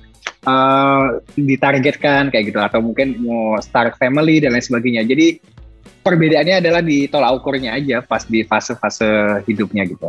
uh, 0.47 1.19
ditargetkan 1.35 2.31
kayak 2.31 2.53
gitu 2.53 2.61
atau 2.61 2.81
mungkin 2.83 3.19
mau 3.23 3.59
start 3.61 3.97
family 3.99 4.43
dan 4.43 4.55
lain 4.55 4.65
sebagainya. 4.65 5.03
Jadi 5.07 5.41
perbedaannya 6.03 6.65
adalah 6.65 6.81
di 6.81 7.05
tolak 7.11 7.43
ukurnya 7.43 7.77
aja 7.77 8.01
pas 8.01 8.25
di 8.25 8.45
fase-fase 8.47 9.43
hidupnya 9.45 9.85
gitu. 9.85 10.09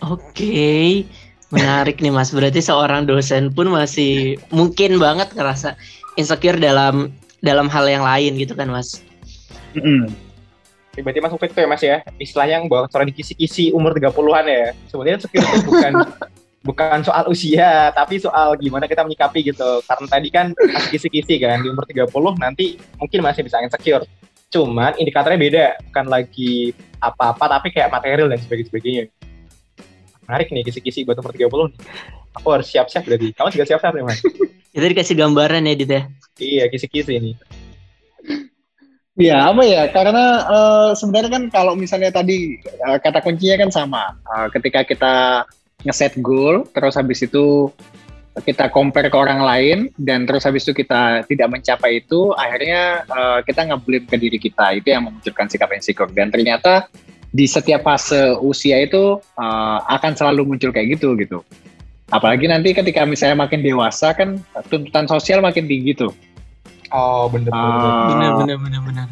Oke, 0.00 1.04
menarik 1.52 2.00
nih 2.00 2.14
Mas. 2.14 2.32
Berarti 2.32 2.64
seorang 2.64 3.04
dosen 3.04 3.52
pun 3.52 3.68
masih 3.68 4.40
mungkin 4.48 4.96
banget 4.96 5.34
ngerasa 5.36 5.76
insecure 6.16 6.56
dalam 6.56 7.12
dalam 7.44 7.68
hal 7.68 7.84
yang 7.88 8.04
lain 8.04 8.36
gitu 8.40 8.56
kan 8.56 8.72
Mas. 8.72 9.04
berarti 9.76 10.29
Mas 10.98 11.32
Mufid 11.32 11.50
tuh 11.54 11.62
ya 11.62 11.68
Mas 11.70 11.82
ya. 11.82 11.96
Istilahnya 12.18 12.60
yang 12.60 12.66
bawa 12.66 12.90
cara 12.90 13.06
di 13.06 13.14
kisi-kisi 13.14 13.70
umur 13.70 13.94
30-an 13.94 14.44
ya. 14.46 14.66
Sebenarnya 14.90 15.16
itu 15.22 15.28
bukan 15.70 15.92
bukan 16.60 16.98
soal 17.00 17.24
usia 17.30 17.88
tapi 17.96 18.20
soal 18.20 18.58
gimana 18.58 18.90
kita 18.90 19.06
menyikapi 19.06 19.54
gitu. 19.54 19.80
Karena 19.86 20.06
tadi 20.10 20.28
kan 20.34 20.46
masih 20.52 20.90
kisi-kisi 20.98 21.38
kan 21.38 21.62
di 21.62 21.70
umur 21.70 21.86
30 21.86 22.10
nanti 22.42 22.76
mungkin 22.98 23.20
masih 23.22 23.46
bisa 23.46 23.62
insecure. 23.62 24.04
Cuman 24.50 24.98
indikatornya 24.98 25.38
beda 25.38 25.64
bukan 25.90 26.06
lagi 26.10 26.74
apa-apa 26.98 27.60
tapi 27.60 27.70
kayak 27.70 27.94
material 27.94 28.26
dan 28.28 28.42
sebagainya 28.42 29.08
menarik 30.26 30.46
nih 30.54 30.62
kisi-kisi 30.62 31.06
buat 31.06 31.18
umur 31.22 31.34
30 31.34 31.74
nih. 31.74 31.78
Aku 32.38 32.46
harus 32.54 32.66
siap-siap 32.70 33.02
berarti. 33.06 33.34
Kamu 33.34 33.48
juga 33.50 33.66
siap-siap 33.66 33.94
nih 33.94 34.04
Mas. 34.06 34.22
Itu 34.76 34.86
dikasih 34.86 35.18
gambaran 35.18 35.66
ya 35.66 35.74
Dit 35.74 35.90
ya. 35.90 36.02
iya 36.38 36.64
kisi-kisi 36.70 37.18
ini 37.18 37.34
Ya 39.20 39.52
apa 39.52 39.60
ya? 39.68 39.84
Karena 39.92 40.48
eh, 40.48 40.90
sebenarnya 40.96 41.30
kan 41.30 41.44
kalau 41.52 41.76
misalnya 41.76 42.08
tadi 42.08 42.56
eh, 42.56 42.98
kata 43.04 43.20
kuncinya 43.20 43.68
kan 43.68 43.70
sama. 43.70 44.16
Eh, 44.16 44.48
ketika 44.56 44.80
kita 44.88 45.14
ngeset 45.84 46.16
goal, 46.24 46.64
terus 46.72 46.96
habis 46.96 47.20
itu 47.20 47.68
kita 48.40 48.72
compare 48.72 49.12
ke 49.12 49.18
orang 49.20 49.44
lain 49.44 49.78
dan 50.00 50.24
terus 50.24 50.48
habis 50.48 50.64
itu 50.64 50.72
kita 50.72 51.28
tidak 51.28 51.52
mencapai 51.52 52.00
itu, 52.00 52.32
akhirnya 52.32 53.04
eh, 53.04 53.38
kita 53.44 53.68
ngeblame 53.68 54.08
ke 54.08 54.16
diri 54.16 54.40
kita. 54.40 54.80
Itu 54.80 54.88
yang 54.88 55.04
memunculkan 55.04 55.52
sikap 55.52 55.68
insecure. 55.76 56.08
Dan 56.16 56.32
ternyata 56.32 56.88
di 57.28 57.44
setiap 57.44 57.84
fase 57.84 58.40
usia 58.40 58.80
itu 58.80 59.20
eh, 59.20 59.78
akan 59.84 60.16
selalu 60.16 60.56
muncul 60.56 60.72
kayak 60.72 60.96
gitu 60.96 61.12
gitu. 61.20 61.44
Apalagi 62.08 62.48
nanti 62.48 62.72
ketika 62.72 63.04
misalnya 63.04 63.44
makin 63.44 63.60
dewasa 63.60 64.16
kan 64.16 64.40
tuntutan 64.72 65.04
sosial 65.06 65.44
makin 65.44 65.68
tinggi 65.68 65.92
tuh 65.94 66.10
Oh, 66.90 67.30
bener 67.30 67.50
bener. 67.50 67.54
Ah, 67.54 68.08
Bener 68.14 68.30
bener 68.42 68.56
bener 68.58 68.82
bener. 68.82 69.06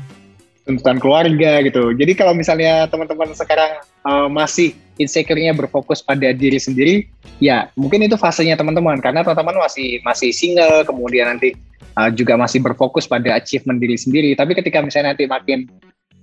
tuntutan 0.69 1.01
keluarga 1.01 1.64
gitu. 1.64 1.97
Jadi 1.97 2.12
kalau 2.12 2.37
misalnya 2.37 2.85
teman-teman 2.93 3.33
sekarang 3.33 3.81
uh, 4.05 4.29
masih 4.29 4.77
insecure-nya 5.01 5.57
berfokus 5.57 6.05
pada 6.05 6.29
diri 6.37 6.61
sendiri, 6.61 7.09
ya 7.41 7.73
mungkin 7.73 8.05
itu 8.05 8.21
fasenya 8.21 8.53
teman-teman 8.53 9.01
karena 9.01 9.25
teman-teman 9.25 9.64
masih 9.64 9.97
masih 10.05 10.29
single, 10.29 10.85
kemudian 10.85 11.25
nanti 11.33 11.57
uh, 11.97 12.12
juga 12.12 12.37
masih 12.37 12.61
berfokus 12.61 13.09
pada 13.09 13.41
achievement 13.41 13.81
diri 13.81 13.97
sendiri. 13.97 14.37
Tapi 14.37 14.53
ketika 14.53 14.85
misalnya 14.85 15.17
nanti 15.17 15.25
makin 15.25 15.73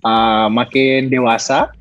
uh, 0.06 0.46
makin 0.54 1.10
dewasa, 1.10 1.74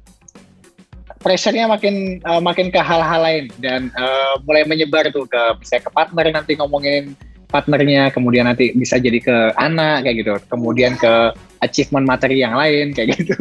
pressure-nya 1.21 1.69
makin 1.69 2.25
uh, 2.25 2.41
makin 2.41 2.73
ke 2.73 2.81
hal-hal 2.81 3.21
lain 3.21 3.45
dan 3.61 3.93
uh, 3.93 4.41
mulai 4.49 4.65
menyebar 4.65 5.13
tuh 5.13 5.29
ke 5.29 5.43
bisa 5.61 5.85
ke 5.85 5.93
partner 5.93 6.33
nanti 6.33 6.57
ngomongin 6.57 7.13
partnernya, 7.55 8.11
kemudian 8.11 8.51
nanti 8.51 8.75
bisa 8.75 8.99
jadi 8.99 9.23
ke 9.23 9.37
anak 9.55 10.03
kayak 10.03 10.17
gitu, 10.27 10.35
kemudian 10.51 10.99
ke 10.99 11.31
achievement 11.63 12.03
materi 12.03 12.43
yang 12.43 12.59
lain 12.59 12.91
kayak 12.91 13.15
gitu. 13.15 13.39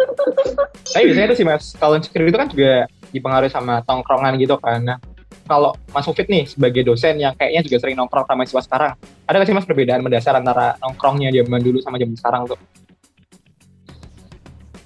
Tapi 0.96 1.12
biasanya 1.12 1.26
itu 1.28 1.36
sih 1.36 1.46
mas, 1.46 1.76
kalau 1.76 2.00
insecure 2.00 2.24
itu 2.24 2.40
kan 2.40 2.48
juga 2.48 2.88
dipengaruhi 3.12 3.52
sama 3.52 3.84
tongkrongan 3.84 4.40
gitu 4.40 4.56
kan. 4.56 4.80
Nah, 4.80 4.98
kalau 5.46 5.76
Mas 5.92 6.08
Mufid 6.08 6.26
nih 6.26 6.48
sebagai 6.48 6.82
dosen 6.82 7.20
yang 7.22 7.36
kayaknya 7.36 7.62
juga 7.68 7.76
sering 7.84 7.96
nongkrong 8.00 8.26
sama 8.26 8.42
mahasiswa 8.42 8.62
sekarang, 8.66 8.92
ada 9.28 9.34
nggak 9.36 9.46
sih 9.46 9.54
mas 9.54 9.68
perbedaan 9.68 10.02
mendasar 10.02 10.34
antara 10.34 10.74
nongkrongnya 10.82 11.30
zaman 11.30 11.60
dulu 11.62 11.78
sama 11.84 12.00
zaman 12.00 12.16
sekarang 12.18 12.42
tuh? 12.50 12.58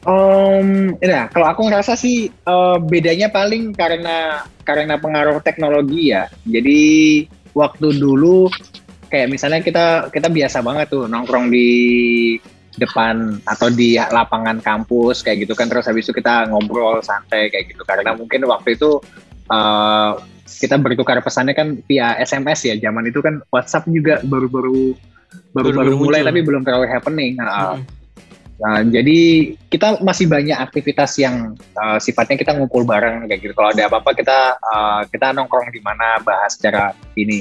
Um, 0.00 0.96
ya, 1.00 1.28
kalau 1.28 1.46
aku 1.52 1.68
ngerasa 1.68 1.92
sih 1.92 2.32
eh, 2.32 2.78
bedanya 2.80 3.28
paling 3.28 3.76
karena 3.76 4.48
karena 4.64 4.96
pengaruh 4.96 5.44
teknologi 5.44 6.12
ya. 6.12 6.28
Jadi 6.48 6.80
waktu 7.54 7.98
dulu 7.98 8.50
kayak 9.10 9.28
misalnya 9.28 9.60
kita 9.60 10.08
kita 10.14 10.30
biasa 10.30 10.62
banget 10.62 10.86
tuh 10.90 11.10
nongkrong 11.10 11.50
di 11.50 11.68
depan 12.78 13.42
atau 13.42 13.66
di 13.66 13.98
lapangan 13.98 14.62
kampus 14.62 15.26
kayak 15.26 15.44
gitu 15.44 15.58
kan 15.58 15.66
terus 15.66 15.90
habis 15.90 16.06
itu 16.06 16.14
kita 16.14 16.46
ngobrol 16.48 17.02
santai 17.02 17.50
kayak 17.50 17.74
gitu 17.74 17.82
karena 17.82 18.14
mungkin 18.14 18.46
waktu 18.46 18.78
itu 18.78 19.02
eh, 19.50 20.12
kita 20.60 20.78
bertukar 20.78 21.18
pesannya 21.22 21.54
kan 21.54 21.78
via 21.90 22.14
SMS 22.22 22.66
ya 22.66 22.74
zaman 22.78 23.10
itu 23.10 23.18
kan 23.18 23.42
WhatsApp 23.50 23.90
juga 23.90 24.22
baru-baru 24.22 24.94
baru-baru 25.54 25.94
mulai 25.98 26.20
muncul. 26.22 26.28
tapi 26.30 26.40
belum 26.42 26.62
terlalu 26.66 26.86
happening. 26.90 27.38
Nah, 27.38 27.78
Mm. 27.78 27.99
Nah, 28.60 28.84
jadi 28.84 29.52
kita 29.72 30.04
masih 30.04 30.28
banyak 30.28 30.52
aktivitas 30.52 31.16
yang 31.16 31.56
uh, 31.80 31.96
sifatnya 31.96 32.36
kita 32.36 32.52
ngumpul 32.52 32.84
bareng 32.84 33.24
kayak 33.24 33.40
gitu. 33.40 33.52
Kalau 33.56 33.72
ada 33.72 33.88
apa-apa 33.88 34.12
kita 34.12 34.38
uh, 34.60 35.00
kita 35.08 35.32
nongkrong 35.32 35.72
di 35.72 35.80
mana 35.80 36.20
bahas 36.20 36.60
secara 36.60 36.92
ini. 37.16 37.40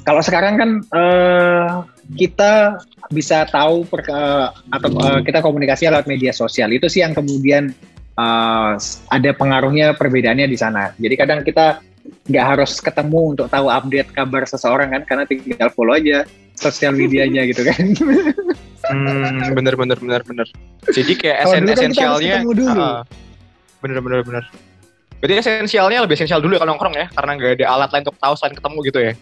Kalau 0.00 0.24
sekarang 0.24 0.56
kan 0.56 0.70
uh, 0.96 1.84
kita 2.16 2.80
bisa 3.12 3.44
tahu 3.52 3.84
per, 3.84 4.00
uh, 4.08 4.48
atau 4.72 4.88
uh, 4.96 5.20
kita 5.20 5.44
komunikasi 5.44 5.92
lewat 5.92 6.08
media 6.08 6.32
sosial 6.32 6.72
itu 6.72 6.88
sih 6.88 7.04
yang 7.04 7.12
kemudian 7.12 7.76
uh, 8.16 8.80
ada 9.12 9.30
pengaruhnya 9.36 9.92
perbedaannya 9.92 10.48
di 10.48 10.56
sana. 10.56 10.96
Jadi 10.96 11.14
kadang 11.20 11.44
kita 11.44 11.84
nggak 12.32 12.46
harus 12.56 12.80
ketemu 12.80 13.36
untuk 13.36 13.46
tahu 13.52 13.68
update 13.68 14.08
kabar 14.16 14.48
seseorang 14.48 14.88
kan 14.96 15.02
karena 15.04 15.24
tinggal 15.28 15.68
follow 15.68 15.92
aja 15.92 16.24
sosial 16.56 16.96
medianya 16.96 17.44
gitu 17.44 17.60
kan. 17.68 17.84
Hmm, 18.90 19.54
bener 19.54 19.74
bener 19.78 19.96
bener 19.96 20.20
bener. 20.26 20.46
Jadi 20.90 21.12
kayak 21.14 21.36
Kalau 21.46 21.52
esen 21.54 21.62
kan 21.62 21.74
esensialnya, 21.78 22.34
ketemu 22.42 22.52
dulu. 22.58 22.80
ah, 22.82 23.00
bener 23.80 23.98
bener 24.02 24.20
bener. 24.26 24.44
Berarti 25.20 25.34
esensialnya 25.38 25.98
lebih 26.04 26.16
esensial 26.16 26.40
dulu 26.40 26.56
ya 26.56 26.60
kalau 26.60 26.74
nongkrong 26.74 26.96
ya, 26.96 27.06
karena 27.12 27.30
nggak 27.36 27.52
ada 27.60 27.66
alat 27.70 27.88
lain 27.92 28.02
untuk 28.08 28.18
tahu 28.18 28.34
selain 28.34 28.54
ketemu 28.56 28.78
gitu 28.88 28.98
ya. 28.98 29.12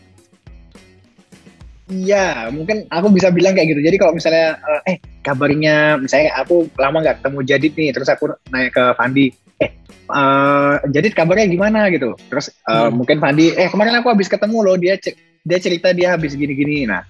Iya, 1.89 2.53
mungkin 2.53 2.85
aku 2.93 3.09
bisa 3.09 3.33
bilang 3.33 3.57
kayak 3.57 3.73
gitu. 3.73 3.81
Jadi 3.81 3.97
kalau 3.97 4.13
misalnya, 4.13 4.61
eh, 4.61 4.93
eh, 4.93 4.97
kabarnya, 5.25 5.97
misalnya 5.97 6.37
aku 6.37 6.69
lama 6.77 7.01
nggak 7.01 7.25
ketemu 7.25 7.39
Jadid 7.49 7.73
nih, 7.73 7.91
terus 7.97 8.09
aku 8.13 8.29
nanya 8.53 8.69
ke 8.69 8.85
Fandi, 8.93 9.33
eh, 9.57 9.71
eh, 10.13 10.75
Jadid 10.93 11.17
kabarnya 11.17 11.49
gimana 11.49 11.89
gitu. 11.89 12.13
Terus 12.29 12.53
eh, 12.53 12.73
Hmm. 12.89 12.93
mungkin 12.93 13.17
Fandi, 13.19 13.57
eh 13.57 13.73
kemarin 13.73 13.97
aku 14.05 14.13
habis 14.13 14.29
ketemu 14.29 14.59
loh, 14.61 14.77
dia 14.77 15.01
dia 15.43 15.59
cerita 15.59 15.97
dia 15.97 16.13
habis 16.13 16.37
gini-gini. 16.37 16.85
Nah, 16.85 17.01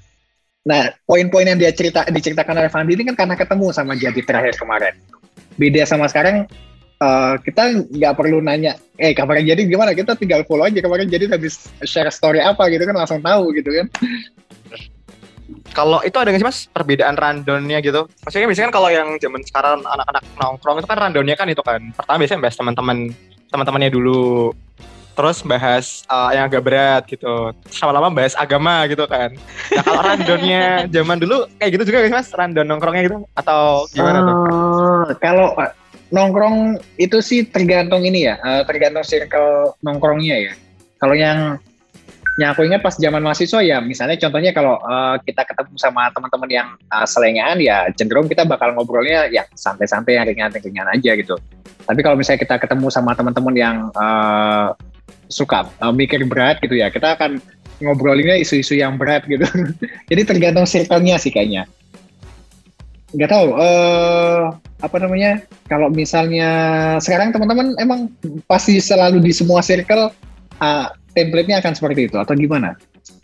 nah 0.69 0.93
poin-poin 1.09 1.49
yang 1.49 1.57
dia 1.57 1.73
cerita 1.73 2.05
diceritakan 2.05 2.61
oleh 2.61 2.69
Fandi 2.69 2.93
ini 2.93 3.09
kan 3.09 3.25
karena 3.25 3.35
ketemu 3.41 3.73
sama 3.73 3.97
Jadid 3.97 4.29
terakhir 4.29 4.61
kemarin. 4.61 4.93
Beda 5.57 5.89
sama 5.89 6.05
sekarang, 6.13 6.45
eh, 7.01 7.35
kita 7.41 7.89
nggak 7.89 8.15
perlu 8.15 8.45
nanya, 8.45 8.77
eh 9.01 9.17
kabarnya 9.17 9.57
Jadid 9.57 9.73
gimana? 9.73 9.97
Kita 9.97 10.13
tinggal 10.13 10.45
follow 10.45 10.69
aja 10.69 10.85
kemarin 10.85 11.09
Jadid 11.09 11.33
habis 11.33 11.73
share 11.89 12.13
story 12.13 12.45
apa 12.45 12.69
gitu 12.69 12.85
kan 12.85 12.93
langsung 13.01 13.25
tahu 13.25 13.57
gitu 13.57 13.73
kan. 13.73 13.89
Kalau 15.73 16.05
itu 16.05 16.17
ada 16.21 16.29
nggak 16.29 16.41
sih 16.45 16.49
mas 16.49 16.61
perbedaan 16.69 17.17
rundownnya 17.17 17.81
gitu? 17.81 18.05
Maksudnya 18.21 18.47
biasanya 18.53 18.67
kan 18.69 18.75
kalau 18.77 18.91
yang 18.93 19.09
zaman 19.17 19.41
sekarang 19.49 19.81
anak-anak 19.81 20.23
nongkrong 20.37 20.77
itu 20.85 20.89
kan 20.89 20.99
rundownnya 21.01 21.37
kan 21.41 21.49
itu 21.49 21.63
kan. 21.65 21.81
Pertama 21.97 22.17
biasanya 22.21 22.41
bahas 22.45 22.57
teman-teman 22.61 22.99
teman-temannya 23.49 23.91
dulu. 23.93 24.53
Terus 25.19 25.43
bahas 25.43 26.07
uh, 26.07 26.31
yang 26.31 26.47
agak 26.47 26.63
berat 26.63 27.03
gitu. 27.11 27.51
Terus 27.67 27.79
lama-lama 27.83 28.23
bahas 28.23 28.39
agama 28.39 28.87
gitu 28.87 29.03
kan. 29.11 29.35
Nah 29.75 29.83
kalau 29.83 30.01
rundownnya 30.07 30.63
zaman 30.95 31.19
dulu 31.19 31.51
kayak 31.59 31.71
gitu 31.75 31.91
juga 31.91 32.07
sih 32.07 32.15
mas? 32.15 32.31
Rundown 32.31 32.71
nongkrongnya 32.71 33.03
gitu? 33.11 33.27
Atau 33.35 33.91
gimana 33.91 34.23
tuh? 34.23 34.39
Eh, 35.11 35.19
Kalau 35.19 35.59
eh, 35.59 35.75
nongkrong 36.15 36.79
itu 37.03 37.19
sih 37.19 37.43
tergantung 37.51 38.07
ini 38.07 38.31
ya, 38.31 38.39
eh, 38.39 38.63
tergantung 38.63 39.03
circle 39.03 39.75
nongkrongnya 39.83 40.37
ya. 40.39 40.53
Kalau 41.03 41.19
yang 41.19 41.59
yang 42.39 42.55
aku 42.55 42.63
ingat 42.63 42.87
pas 42.87 42.95
zaman 42.95 43.19
mahasiswa 43.19 43.59
ya, 43.67 43.83
misalnya 43.83 44.15
contohnya 44.23 44.55
kalau 44.55 44.79
eh, 44.79 45.17
kita 45.27 45.43
ketemu 45.43 45.75
sama 45.83 46.15
teman-teman 46.15 46.51
yang 46.63 46.69
eh, 46.79 47.07
selengean 47.11 47.59
ya 47.59 47.91
cenderung 47.99 48.31
kita 48.31 48.47
bakal 48.47 48.71
ngobrolnya 48.71 49.27
ya 49.35 49.43
santai-santai 49.51 50.15
yang 50.15 50.31
ringan-ringan 50.31 50.87
aja 50.95 51.19
gitu. 51.19 51.35
Tapi 51.83 52.01
kalau 52.07 52.15
misalnya 52.15 52.39
kita 52.39 52.63
ketemu 52.63 52.87
sama 52.95 53.19
teman-teman 53.19 53.55
yang 53.59 53.77
eh, 53.91 54.69
suka 55.29 55.69
eh, 55.69 55.95
mikir 55.95 56.25
berat 56.25 56.61
gitu 56.61 56.77
ya, 56.79 56.89
kita 56.93 57.19
akan 57.19 57.41
ngobrolinnya 57.79 58.39
isu-isu 58.43 58.75
yang 58.79 58.99
berat 58.99 59.25
gitu. 59.27 59.45
Jadi 60.11 60.23
tergantung 60.27 60.67
circle-nya 60.67 61.17
sih 61.21 61.31
kayaknya 61.31 61.69
nggak 63.09 63.31
tahu 63.33 63.57
eh 63.57 64.45
apa 64.85 64.97
namanya 65.01 65.41
kalau 65.65 65.89
misalnya 65.89 66.49
sekarang 67.01 67.33
teman-teman 67.33 67.73
emang 67.81 68.13
pasti 68.45 68.77
selalu 68.77 69.25
di 69.25 69.33
semua 69.33 69.65
circle 69.65 70.13
ah, 70.61 70.93
template-nya 71.17 71.65
akan 71.65 71.73
seperti 71.73 72.13
itu 72.13 72.17
atau 72.21 72.37
gimana? 72.37 72.77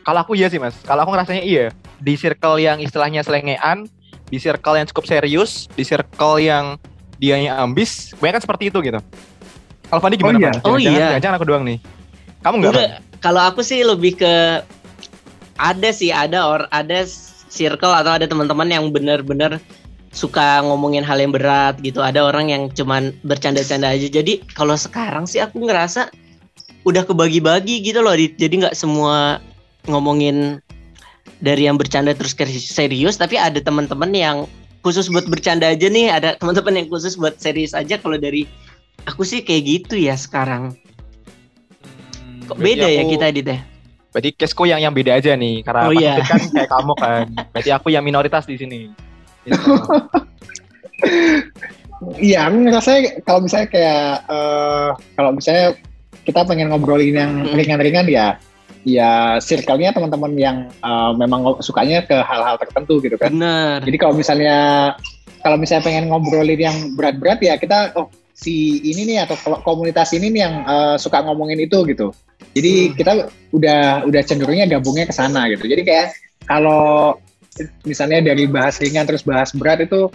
Kalau 0.04 0.20
aku 0.24 0.36
iya 0.36 0.48
sih 0.48 0.60
mas. 0.60 0.76
Kalau 0.84 1.04
aku 1.04 1.12
ngerasanya 1.12 1.44
iya. 1.44 1.68
Di 2.00 2.16
circle 2.16 2.60
yang 2.60 2.80
istilahnya 2.80 3.24
selengean, 3.24 3.88
di 4.28 4.36
circle 4.40 4.76
yang 4.76 4.86
cukup 4.88 5.04
serius, 5.08 5.68
di 5.72 5.84
circle 5.84 6.40
yang 6.40 6.76
dianya 7.16 7.56
ambis, 7.56 8.12
banyak 8.18 8.40
kan 8.40 8.42
seperti 8.42 8.68
itu 8.68 8.78
gitu. 8.84 9.00
Kalau 9.94 10.02
Fandi 10.02 10.18
gimana? 10.18 10.34
Oh 10.34 10.42
iya. 10.42 10.50
Pan? 10.50 10.66
Oh 10.66 10.76
Jangan- 10.76 10.98
iya. 10.98 11.08
Jangan 11.22 11.34
aku 11.38 11.46
doang 11.46 11.62
nih. 11.62 11.78
Kamu 12.42 12.54
nggak? 12.58 12.74
Kalau 13.22 13.42
aku 13.46 13.62
sih 13.62 13.86
lebih 13.86 14.18
ke 14.18 14.34
ada 15.54 15.88
sih 15.94 16.10
ada 16.10 16.50
or 16.50 16.66
ada 16.74 17.06
circle 17.46 17.94
atau 17.94 18.18
ada 18.18 18.26
teman-teman 18.26 18.66
yang 18.66 18.90
benar-benar 18.90 19.62
suka 20.10 20.58
ngomongin 20.66 21.06
hal 21.06 21.22
yang 21.22 21.30
berat 21.30 21.78
gitu. 21.78 22.02
Ada 22.02 22.26
orang 22.26 22.50
yang 22.50 22.62
cuman 22.74 23.14
bercanda-canda 23.22 23.94
aja. 23.94 24.10
Jadi 24.10 24.42
kalau 24.58 24.74
sekarang 24.74 25.30
sih 25.30 25.38
aku 25.38 25.62
ngerasa 25.62 26.10
udah 26.82 27.06
kebagi-bagi 27.06 27.86
gitu 27.86 28.02
loh. 28.02 28.18
Di- 28.18 28.34
Jadi 28.34 28.66
nggak 28.66 28.74
semua 28.74 29.38
ngomongin 29.86 30.58
dari 31.38 31.70
yang 31.70 31.78
bercanda 31.78 32.10
terus 32.18 32.34
ke 32.34 32.42
serius, 32.50 33.14
tapi 33.14 33.38
ada 33.38 33.62
teman-teman 33.62 34.10
yang 34.10 34.36
khusus 34.82 35.06
buat 35.06 35.30
bercanda 35.30 35.70
aja 35.70 35.86
nih. 35.86 36.10
Ada 36.10 36.34
teman-teman 36.42 36.82
yang 36.82 36.86
khusus 36.90 37.14
buat 37.14 37.38
serius 37.38 37.78
aja. 37.78 37.94
Kalau 37.94 38.18
dari 38.18 38.44
aku 39.04 39.22
sih 39.22 39.40
kayak 39.40 39.62
gitu 39.64 39.94
ya 39.96 40.14
sekarang. 40.14 40.76
Kok 42.44 42.56
Berarti 42.56 42.64
beda 42.76 42.86
ya 42.86 43.00
aku- 43.00 43.12
kita 43.12 43.26
Dit 43.30 43.46
ya? 43.46 43.58
Berarti 44.10 44.30
caseku 44.32 44.62
yang 44.64 44.78
yang 44.78 44.94
beda 44.94 45.18
aja 45.18 45.34
nih, 45.34 45.60
karena 45.60 45.80
Oh 45.84 45.90
Mas 45.90 45.98
iya. 45.98 46.14
Kan 46.22 46.42
kayak 46.46 46.70
kamu 46.70 46.92
kan. 46.94 47.26
Berarti 47.52 47.70
aku 47.70 47.88
yang 47.88 48.04
minoritas 48.04 48.44
di 48.44 48.54
sini. 48.54 48.80
Gitu. 49.42 49.58
Iya, 52.16 52.46
aku 52.46 52.56
ngerasa 52.60 52.90
kalau 53.22 53.40
misalnya 53.42 53.68
kayak 53.70 54.04
eh, 54.26 54.88
kalau 55.14 55.30
misalnya 55.32 55.66
kita 56.22 56.40
pengen 56.44 56.68
ngobrolin 56.68 57.16
yang 57.16 57.32
Hmm. 57.42 57.56
ringan-ringan 57.56 58.06
ya, 58.06 58.26
ya 58.84 59.10
circle-nya 59.38 59.90
teman-teman 59.90 60.32
yang 60.36 60.56
eh, 60.70 61.12
memang 61.16 61.58
sukanya 61.58 62.04
ke 62.04 62.14
hal-hal 62.14 62.54
tertentu 62.56 63.00
gitu 63.00 63.16
kan. 63.16 63.32
Bener. 63.32 63.82
Jadi 63.82 63.96
kalau 63.96 64.14
misalnya 64.14 64.56
kalau 65.40 65.56
misalnya 65.56 65.84
pengen 65.84 66.08
ngobrolin 66.08 66.60
yang 66.60 66.76
berat-berat 66.94 67.40
ya 67.40 67.56
kita 67.56 67.92
oh 67.96 68.08
si 68.34 68.82
ini 68.82 69.06
nih 69.06 69.24
atau 69.24 69.38
ko- 69.38 69.62
komunitas 69.62 70.10
ini 70.12 70.28
nih 70.28 70.40
yang 70.42 70.54
eh, 70.66 70.96
suka 70.98 71.22
ngomongin 71.22 71.62
itu 71.62 71.86
gitu. 71.86 72.10
Jadi 72.50 72.72
Hmm. 72.90 72.94
kita 72.94 73.12
udah 73.50 73.80
udah 74.04 74.22
cenderungnya 74.26 74.66
gabungnya 74.68 75.06
ke 75.06 75.14
sana 75.14 75.46
gitu. 75.48 75.64
Jadi 75.64 75.82
kayak 75.86 76.08
kalau 76.44 77.14
misalnya 77.86 78.20
dari 78.20 78.50
bahas 78.50 78.82
ringan 78.82 79.06
terus 79.06 79.22
bahas 79.22 79.54
berat 79.54 79.86
itu 79.86 80.10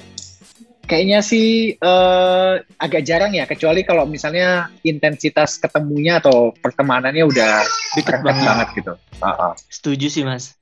kayaknya 0.84 1.24
sih 1.24 1.74
eh, 1.74 2.54
agak 2.76 3.02
jarang 3.08 3.32
ya 3.32 3.48
kecuali 3.48 3.88
kalau 3.88 4.04
misalnya 4.04 4.68
intensitas 4.84 5.56
ketemunya 5.56 6.20
atau 6.20 6.52
pertemanannya 6.52 7.24
udah 7.24 7.64
Deket 7.96 8.20
dekat 8.20 8.22
banget. 8.28 8.46
banget 8.46 8.68
gitu. 8.76 8.94
Ah, 9.24 9.52
ah. 9.52 9.54
Setuju 9.72 10.08
sih 10.12 10.24
mas. 10.28 10.60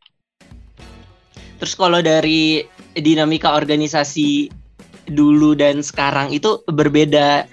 Terus 1.58 1.74
kalau 1.74 2.06
dari 2.06 2.62
dinamika 2.94 3.58
organisasi 3.58 4.54
dulu 5.12 5.56
dan 5.56 5.80
sekarang 5.80 6.32
itu 6.32 6.62
berbeda 6.72 7.48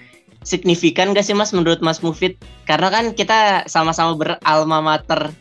signifikan 0.45 1.11
gak 1.11 1.25
sih 1.25 1.33
Mas 1.33 1.51
menurut 1.51 1.81
Mas 1.81 1.99
Mufid? 1.99 2.37
Karena 2.69 2.93
kan 2.93 3.11
kita 3.17 3.65
sama-sama 3.65 4.13
beralma 4.15 4.79
mater 4.79 5.33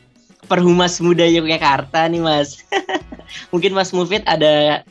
Perhumas 0.44 1.00
Muda 1.00 1.24
Yogyakarta 1.24 2.08
nih 2.08 2.20
Mas. 2.20 2.64
Mungkin 3.52 3.76
Mas 3.76 3.92
Mufid 3.92 4.24
ada 4.24 4.84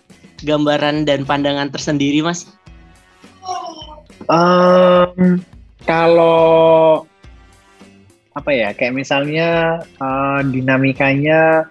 gambaran 0.45 1.05
dan 1.05 1.25
pandangan 1.25 1.69
tersendiri 1.73 2.21
Mas? 2.21 2.49
Um, 4.29 5.43
kalau 5.83 7.03
apa 8.33 8.49
ya 8.49 8.73
kayak 8.73 8.97
misalnya 8.97 9.81
uh, 10.01 10.41
dinamikanya 10.41 11.69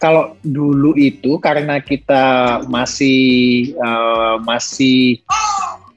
kalau 0.00 0.34
dulu 0.40 0.96
itu 0.96 1.36
karena 1.38 1.76
kita 1.78 2.58
masih 2.72 3.70
uh, 3.76 4.40
masih 4.40 5.20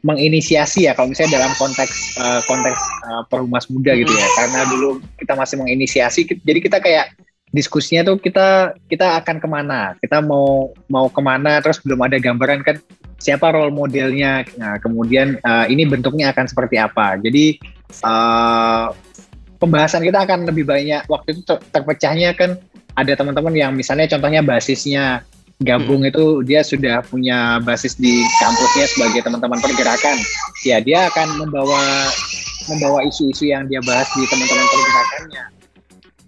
menginisiasi 0.04 0.86
ya 0.86 0.92
kalau 0.92 1.16
misalnya 1.16 1.40
dalam 1.40 1.56
konteks 1.56 2.20
uh, 2.20 2.44
konteks 2.44 2.82
uh, 3.08 3.24
perumas 3.32 3.72
muda 3.72 3.96
gitu 3.96 4.12
ya. 4.12 4.28
Karena 4.36 4.68
dulu 4.68 5.00
kita 5.16 5.40
masih 5.40 5.56
menginisiasi 5.64 6.28
jadi 6.44 6.60
kita 6.60 6.84
kayak 6.84 7.16
diskusinya 7.56 8.12
tuh 8.12 8.20
kita 8.20 8.76
kita 8.92 9.24
akan 9.24 9.40
ke 9.40 9.48
mana? 9.48 9.96
Kita 10.04 10.20
mau 10.20 10.76
mau 10.92 11.08
ke 11.08 11.22
mana? 11.24 11.64
Terus 11.64 11.80
belum 11.80 12.04
ada 12.04 12.20
gambaran 12.20 12.60
kan 12.68 12.84
siapa 13.24 13.56
role 13.56 13.72
modelnya. 13.72 14.44
Nah, 14.60 14.84
kemudian 14.84 15.40
uh, 15.48 15.64
ini 15.72 15.88
bentuknya 15.88 16.36
akan 16.36 16.52
seperti 16.52 16.76
apa. 16.76 17.16
Jadi 17.24 17.56
uh, 18.04 18.92
pembahasan 19.64 20.04
kita 20.04 20.28
akan 20.28 20.44
lebih 20.44 20.68
banyak 20.68 21.08
waktu 21.08 21.40
itu 21.40 21.48
ter 21.48 21.64
terpecahnya 21.72 22.36
kan 22.36 22.60
ada 22.94 23.14
teman-teman 23.18 23.54
yang 23.54 23.72
misalnya 23.74 24.06
contohnya 24.10 24.46
basisnya 24.46 25.26
gabung 25.62 26.04
hmm. 26.04 26.10
itu 26.10 26.26
dia 26.44 26.62
sudah 26.66 27.06
punya 27.06 27.62
basis 27.62 27.96
di 27.96 28.26
kampusnya 28.42 28.86
sebagai 28.90 29.22
teman-teman 29.24 29.60
pergerakan 29.62 30.18
ya 30.66 30.82
dia 30.82 31.08
akan 31.14 31.40
membawa 31.40 32.10
membawa 32.68 33.00
isu-isu 33.06 33.50
yang 33.50 33.70
dia 33.70 33.80
bahas 33.86 34.10
di 34.18 34.26
teman-teman 34.28 34.66
pergerakannya 34.66 35.44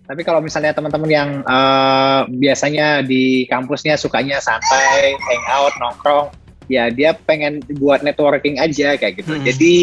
tapi 0.06 0.22
kalau 0.22 0.38
misalnya 0.38 0.72
teman-teman 0.78 1.10
yang 1.10 1.30
uh, 1.50 2.30
biasanya 2.30 3.02
di 3.02 3.50
kampusnya 3.50 3.98
sukanya 3.98 4.38
santai 4.38 5.18
hangout 5.18 5.74
nongkrong 5.82 6.30
ya 6.70 6.94
dia 6.94 7.18
pengen 7.26 7.62
buat 7.82 8.06
networking 8.06 8.62
aja 8.62 8.94
kayak 8.98 9.22
gitu 9.22 9.34
hmm. 9.34 9.46
jadi 9.46 9.76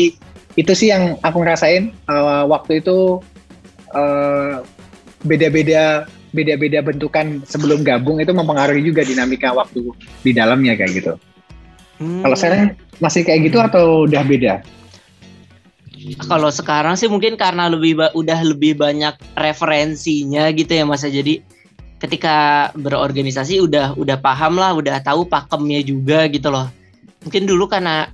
itu 0.55 0.73
sih 0.77 0.93
yang 0.93 1.19
aku 1.25 1.43
ngerasain 1.43 1.91
uh, 2.13 2.45
waktu 2.45 2.85
itu 2.85 3.25
eh, 3.97 4.61
beda-beda 5.25 6.05
beda-beda 6.33 6.81
bentukan 6.81 7.45
sebelum 7.45 7.85
gabung 7.85 8.19
itu 8.19 8.33
mempengaruhi 8.33 8.83
juga 8.83 9.05
dinamika 9.05 9.53
waktu 9.53 9.93
di 10.25 10.33
dalamnya 10.33 10.75
kayak 10.75 10.93
gitu. 10.97 11.13
Hmm. 12.01 12.25
Kalau 12.25 12.37
sekarang 12.37 12.75
masih 12.99 13.23
kayak 13.23 13.41
gitu 13.53 13.59
atau 13.61 14.09
udah 14.09 14.25
beda? 14.25 14.65
Kalau 16.27 16.51
sekarang 16.51 16.99
sih 16.99 17.07
mungkin 17.07 17.39
karena 17.39 17.71
lebih 17.71 17.95
udah 18.17 18.41
lebih 18.43 18.75
banyak 18.75 19.15
referensinya 19.39 20.51
gitu 20.51 20.75
ya 20.75 20.83
Mas 20.83 21.07
jadi 21.07 21.39
ketika 22.03 22.69
berorganisasi 22.75 23.63
udah 23.63 23.95
udah 23.95 24.19
paham 24.19 24.59
lah, 24.59 24.75
udah 24.75 24.99
tahu 24.99 25.23
pakemnya 25.31 25.87
juga 25.87 26.27
gitu 26.27 26.51
loh. 26.51 26.67
Mungkin 27.23 27.47
dulu 27.47 27.71
karena 27.71 28.11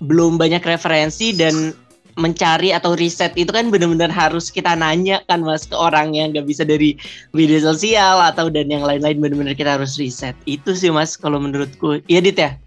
belum 0.00 0.40
banyak 0.40 0.64
referensi 0.64 1.36
dan 1.36 1.76
mencari 2.18 2.74
atau 2.74 2.98
riset 2.98 3.30
itu 3.38 3.48
kan 3.54 3.70
benar-benar 3.70 4.10
harus 4.10 4.50
kita 4.50 4.74
nanya 4.74 5.22
kan 5.30 5.40
mas 5.40 5.64
ke 5.64 5.78
orang 5.78 6.18
yang 6.18 6.34
nggak 6.34 6.50
bisa 6.50 6.66
dari 6.66 6.98
media 7.30 7.62
sosial 7.62 8.18
atau 8.18 8.50
dan 8.50 8.66
yang 8.66 8.82
lain-lain 8.82 9.22
benar-benar 9.22 9.54
kita 9.54 9.78
harus 9.78 9.94
riset 9.94 10.34
itu 10.44 10.74
sih 10.74 10.90
mas 10.90 11.14
kalau 11.14 11.38
menurutku 11.38 12.02
iya 12.10 12.18
dit 12.18 12.34
ya 12.34 12.58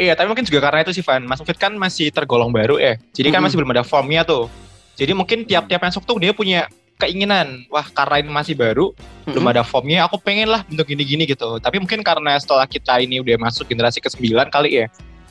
Iya, 0.00 0.16
tapi 0.16 0.32
mungkin 0.32 0.48
juga 0.48 0.64
karena 0.64 0.80
itu 0.80 0.96
sih 0.96 1.04
Van. 1.04 1.20
Mas 1.28 1.44
Mufid 1.44 1.60
kan 1.60 1.76
masih 1.76 2.08
tergolong 2.08 2.48
baru 2.48 2.80
ya. 2.80 2.96
Jadi 3.12 3.28
kan 3.28 3.36
mm 3.36 3.36
-hmm. 3.36 3.44
masih 3.44 3.56
belum 3.60 3.72
ada 3.76 3.84
formnya 3.84 4.24
tuh. 4.24 4.48
Jadi 4.96 5.12
mungkin 5.12 5.44
tiap-tiap 5.44 5.76
masuk 5.76 6.08
tuh 6.08 6.16
dia 6.16 6.32
punya 6.32 6.72
keinginan. 6.96 7.68
Wah, 7.68 7.84
karena 7.84 8.24
ini 8.24 8.32
masih 8.32 8.56
baru, 8.56 8.96
mm 8.96 8.96
-hmm. 8.96 9.32
belum 9.36 9.46
ada 9.52 9.60
formnya, 9.60 10.08
aku 10.08 10.16
pengen 10.24 10.48
lah 10.48 10.64
bentuk 10.64 10.88
gini-gini 10.88 11.28
gitu. 11.28 11.60
Tapi 11.60 11.76
mungkin 11.84 12.00
karena 12.00 12.32
setelah 12.40 12.64
kita 12.64 12.96
ini 12.96 13.20
udah 13.20 13.36
masuk 13.44 13.68
generasi 13.68 14.00
ke-9 14.00 14.48
kali 14.48 14.80
ya. 14.80 14.86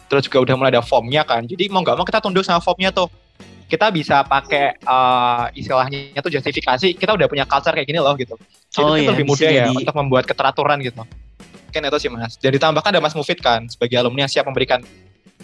Terus 0.06 0.30
juga 0.30 0.38
udah 0.46 0.54
mulai 0.54 0.70
ada 0.78 0.86
formnya 0.86 1.26
kan. 1.26 1.50
Jadi 1.50 1.66
mau 1.74 1.82
nggak 1.82 1.98
mau 1.98 2.06
kita 2.06 2.22
tunduk 2.22 2.46
sama 2.46 2.62
formnya 2.62 2.94
tuh 2.94 3.10
kita 3.70 3.94
bisa 3.94 4.26
pakai 4.26 4.82
uh, 4.82 5.46
istilahnya 5.54 6.18
itu 6.18 6.30
justifikasi 6.34 6.98
kita 6.98 7.12
udah 7.14 7.30
punya 7.30 7.46
culture 7.46 7.78
kayak 7.78 7.86
gini 7.86 8.02
loh 8.02 8.18
gitu. 8.18 8.34
Jadi 8.74 8.82
oh, 8.82 8.98
itu 8.98 9.06
iya, 9.06 9.10
lebih 9.14 9.26
mudah 9.30 9.50
ya 9.50 9.66
untuk 9.70 9.96
membuat 9.96 10.26
keteraturan 10.26 10.82
gitu. 10.82 11.06
Kan 11.70 11.86
itu 11.86 11.98
sih 12.02 12.10
mas. 12.10 12.34
Jadi 12.42 12.58
tambahkan 12.58 12.90
ada 12.90 13.02
mas 13.02 13.14
Mufid 13.14 13.38
kan 13.38 13.70
sebagai 13.70 14.02
alumni 14.02 14.26
yang 14.26 14.32
siap 14.34 14.50
memberikan 14.50 14.82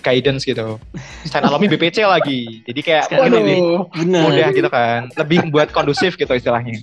guidance 0.02 0.42
gitu. 0.42 0.82
Selain 1.30 1.46
alumni 1.50 1.70
BPC 1.70 2.02
lagi. 2.02 2.66
Jadi 2.66 2.80
kayak 2.82 3.14
Sekarang 3.14 3.30
mungkin 3.30 3.46
lebih 3.46 4.18
mudah 4.26 4.50
gitu 4.58 4.70
kan. 4.74 5.00
Lebih 5.14 5.38
buat 5.54 5.70
kondusif 5.70 6.18
gitu 6.18 6.34
istilahnya. 6.34 6.82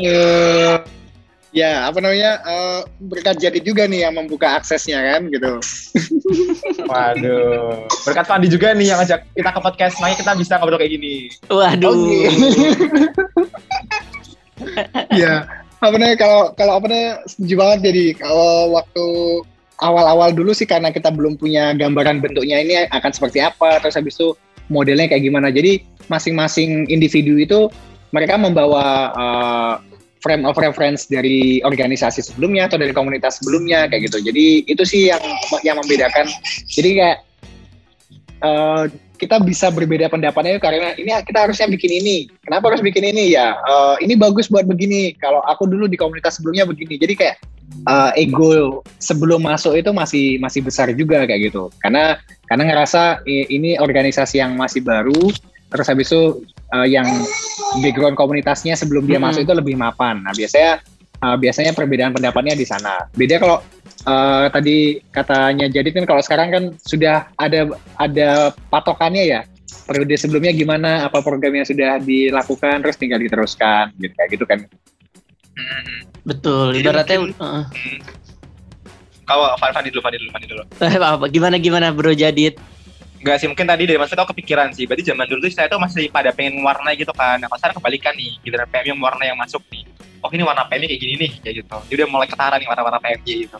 Uh, 0.00 0.80
ya 1.50 1.90
apa 1.90 1.98
namanya 1.98 2.38
uh, 2.46 2.80
berkat 3.02 3.42
jadi 3.42 3.58
juga 3.58 3.90
nih 3.90 4.06
yang 4.06 4.14
membuka 4.14 4.58
aksesnya 4.58 5.02
kan 5.02 5.26
gitu. 5.30 5.58
Waduh, 6.90 7.86
berkat 8.06 8.26
Fandi 8.26 8.46
juga 8.46 8.70
nih 8.74 8.94
yang 8.94 8.98
ngajak 9.02 9.26
kita 9.34 9.50
ke 9.50 9.60
podcast, 9.60 9.94
makanya 9.98 10.18
kita 10.22 10.32
bisa 10.38 10.52
ngobrol 10.58 10.78
kayak 10.78 10.92
gini. 10.94 11.14
Waduh. 11.50 11.90
Okay. 11.90 12.24
ya, 15.22 15.46
apa 15.82 15.94
namanya 15.98 16.16
kalau 16.18 16.40
kalau 16.54 16.72
apa 16.78 16.86
namanya 16.86 17.12
setuju 17.26 17.54
banget 17.58 17.78
jadi 17.90 18.04
kalau 18.20 18.78
waktu 18.78 19.06
awal-awal 19.80 20.30
dulu 20.30 20.52
sih 20.52 20.68
karena 20.68 20.92
kita 20.92 21.10
belum 21.10 21.40
punya 21.40 21.72
gambaran 21.74 22.20
bentuknya 22.22 22.62
ini 22.62 22.86
akan 22.94 23.10
seperti 23.10 23.42
apa, 23.42 23.82
terus 23.82 23.98
habis 23.98 24.14
itu 24.14 24.36
modelnya 24.70 25.10
kayak 25.10 25.26
gimana. 25.26 25.50
Jadi 25.50 25.82
masing-masing 26.06 26.86
individu 26.86 27.40
itu 27.40 27.66
mereka 28.14 28.38
membawa 28.38 29.14
uh, 29.14 29.74
frame 30.20 30.44
of 30.44 30.56
reference 30.60 31.08
dari 31.08 31.64
organisasi 31.64 32.20
sebelumnya 32.24 32.68
atau 32.68 32.76
dari 32.76 32.92
komunitas 32.92 33.40
sebelumnya 33.40 33.88
kayak 33.88 34.12
gitu. 34.12 34.30
Jadi 34.30 34.68
itu 34.68 34.82
sih 34.84 35.08
yang 35.10 35.20
yang 35.64 35.76
membedakan. 35.80 36.28
Jadi 36.68 36.90
kayak 37.00 37.18
uh, 38.44 38.84
kita 39.20 39.36
bisa 39.44 39.68
berbeda 39.68 40.08
pendapatnya 40.08 40.56
karena 40.56 40.96
ini 40.96 41.12
kita 41.24 41.44
harusnya 41.44 41.68
bikin 41.68 42.00
ini. 42.00 42.16
Kenapa 42.40 42.72
harus 42.72 42.80
bikin 42.80 43.04
ini 43.04 43.36
ya? 43.36 43.52
Uh, 43.68 43.96
ini 44.00 44.16
bagus 44.16 44.48
buat 44.48 44.64
begini. 44.64 45.12
Kalau 45.20 45.44
aku 45.44 45.68
dulu 45.68 45.84
di 45.84 46.00
komunitas 46.00 46.40
sebelumnya 46.40 46.64
begini. 46.64 46.96
Jadi 46.96 47.14
kayak 47.20 47.36
uh, 47.84 48.12
ego 48.16 48.80
sebelum 48.96 49.44
masuk 49.44 49.76
itu 49.76 49.92
masih 49.92 50.40
masih 50.40 50.60
besar 50.64 50.88
juga 50.96 51.28
kayak 51.28 51.52
gitu. 51.52 51.68
Karena 51.84 52.16
karena 52.48 52.64
ngerasa 52.72 53.22
ini 53.28 53.76
organisasi 53.76 54.40
yang 54.40 54.56
masih 54.56 54.80
baru 54.82 55.30
terus 55.70 55.86
habis 55.86 56.10
itu 56.10 56.42
uh, 56.74 56.86
yang 56.86 57.06
background 57.80 58.18
komunitasnya 58.18 58.74
sebelum 58.74 59.06
dia 59.06 59.22
hmm. 59.22 59.30
masuk 59.30 59.42
itu 59.46 59.54
lebih 59.54 59.74
mapan. 59.78 60.20
Nah 60.26 60.34
biasanya 60.34 60.82
uh, 61.22 61.36
biasanya 61.38 61.72
perbedaan 61.72 62.12
pendapatnya 62.12 62.58
di 62.58 62.66
sana. 62.66 63.06
Beda 63.14 63.38
kalau 63.38 63.62
uh, 64.10 64.46
tadi 64.50 64.98
katanya 65.14 65.70
jadi 65.70 65.88
kan 65.94 66.04
kalau 66.04 66.22
sekarang 66.22 66.48
kan 66.50 66.64
sudah 66.82 67.30
ada 67.38 67.70
ada 67.96 68.50
patokannya 68.68 69.24
ya 69.24 69.40
periode 69.86 70.14
sebelumnya 70.18 70.54
gimana 70.54 71.06
apa 71.06 71.22
program 71.22 71.54
yang 71.54 71.66
sudah 71.66 71.98
dilakukan 72.02 72.82
terus 72.82 72.98
tinggal 72.98 73.18
diteruskan 73.22 73.94
gitu 73.98 74.14
kayak 74.14 74.30
gitu 74.34 74.44
kan. 74.46 74.58
Betul. 76.24 76.78
Ibaratnya. 76.78 77.18
Uh. 77.36 77.64
Kau 79.28 79.46
Fadi 79.58 79.94
dulu, 79.94 80.02
Fadi 80.02 80.18
dulu, 80.18 80.30
Fadi 80.34 80.46
dulu. 80.50 80.62
gimana 81.34 81.56
gimana 81.62 81.86
Bro 81.94 82.18
Jadit? 82.18 82.58
Enggak 83.20 83.36
sih, 83.36 83.48
mungkin 83.52 83.68
tadi 83.68 83.84
dari 83.84 84.00
Mas 84.00 84.08
Vito 84.08 84.24
kepikiran 84.24 84.72
sih. 84.72 84.88
Berarti 84.88 85.04
zaman 85.12 85.28
dulu 85.28 85.44
saya 85.52 85.68
tuh 85.68 85.76
masih 85.76 86.08
pada 86.08 86.32
pengen 86.32 86.64
warna 86.64 86.96
gitu 86.96 87.12
kan. 87.12 87.36
Nah, 87.36 87.52
sekarang 87.52 87.76
kebalikan 87.76 88.16
nih, 88.16 88.40
giliran 88.40 88.64
premium 88.72 88.96
warna 88.96 89.28
yang 89.28 89.36
masuk 89.36 89.60
nih. 89.68 89.84
Oh 90.24 90.32
ini 90.32 90.40
warna 90.44 90.64
PM 90.68 90.88
kayak 90.88 91.00
gini 91.00 91.14
nih, 91.20 91.32
kayak 91.44 91.54
gitu. 91.64 91.76
Jadi 91.92 91.96
udah 92.00 92.08
mulai 92.08 92.28
ketara 92.28 92.56
nih 92.56 92.68
warna-warna 92.68 93.00
PMJ 93.00 93.28
gitu. 93.44 93.58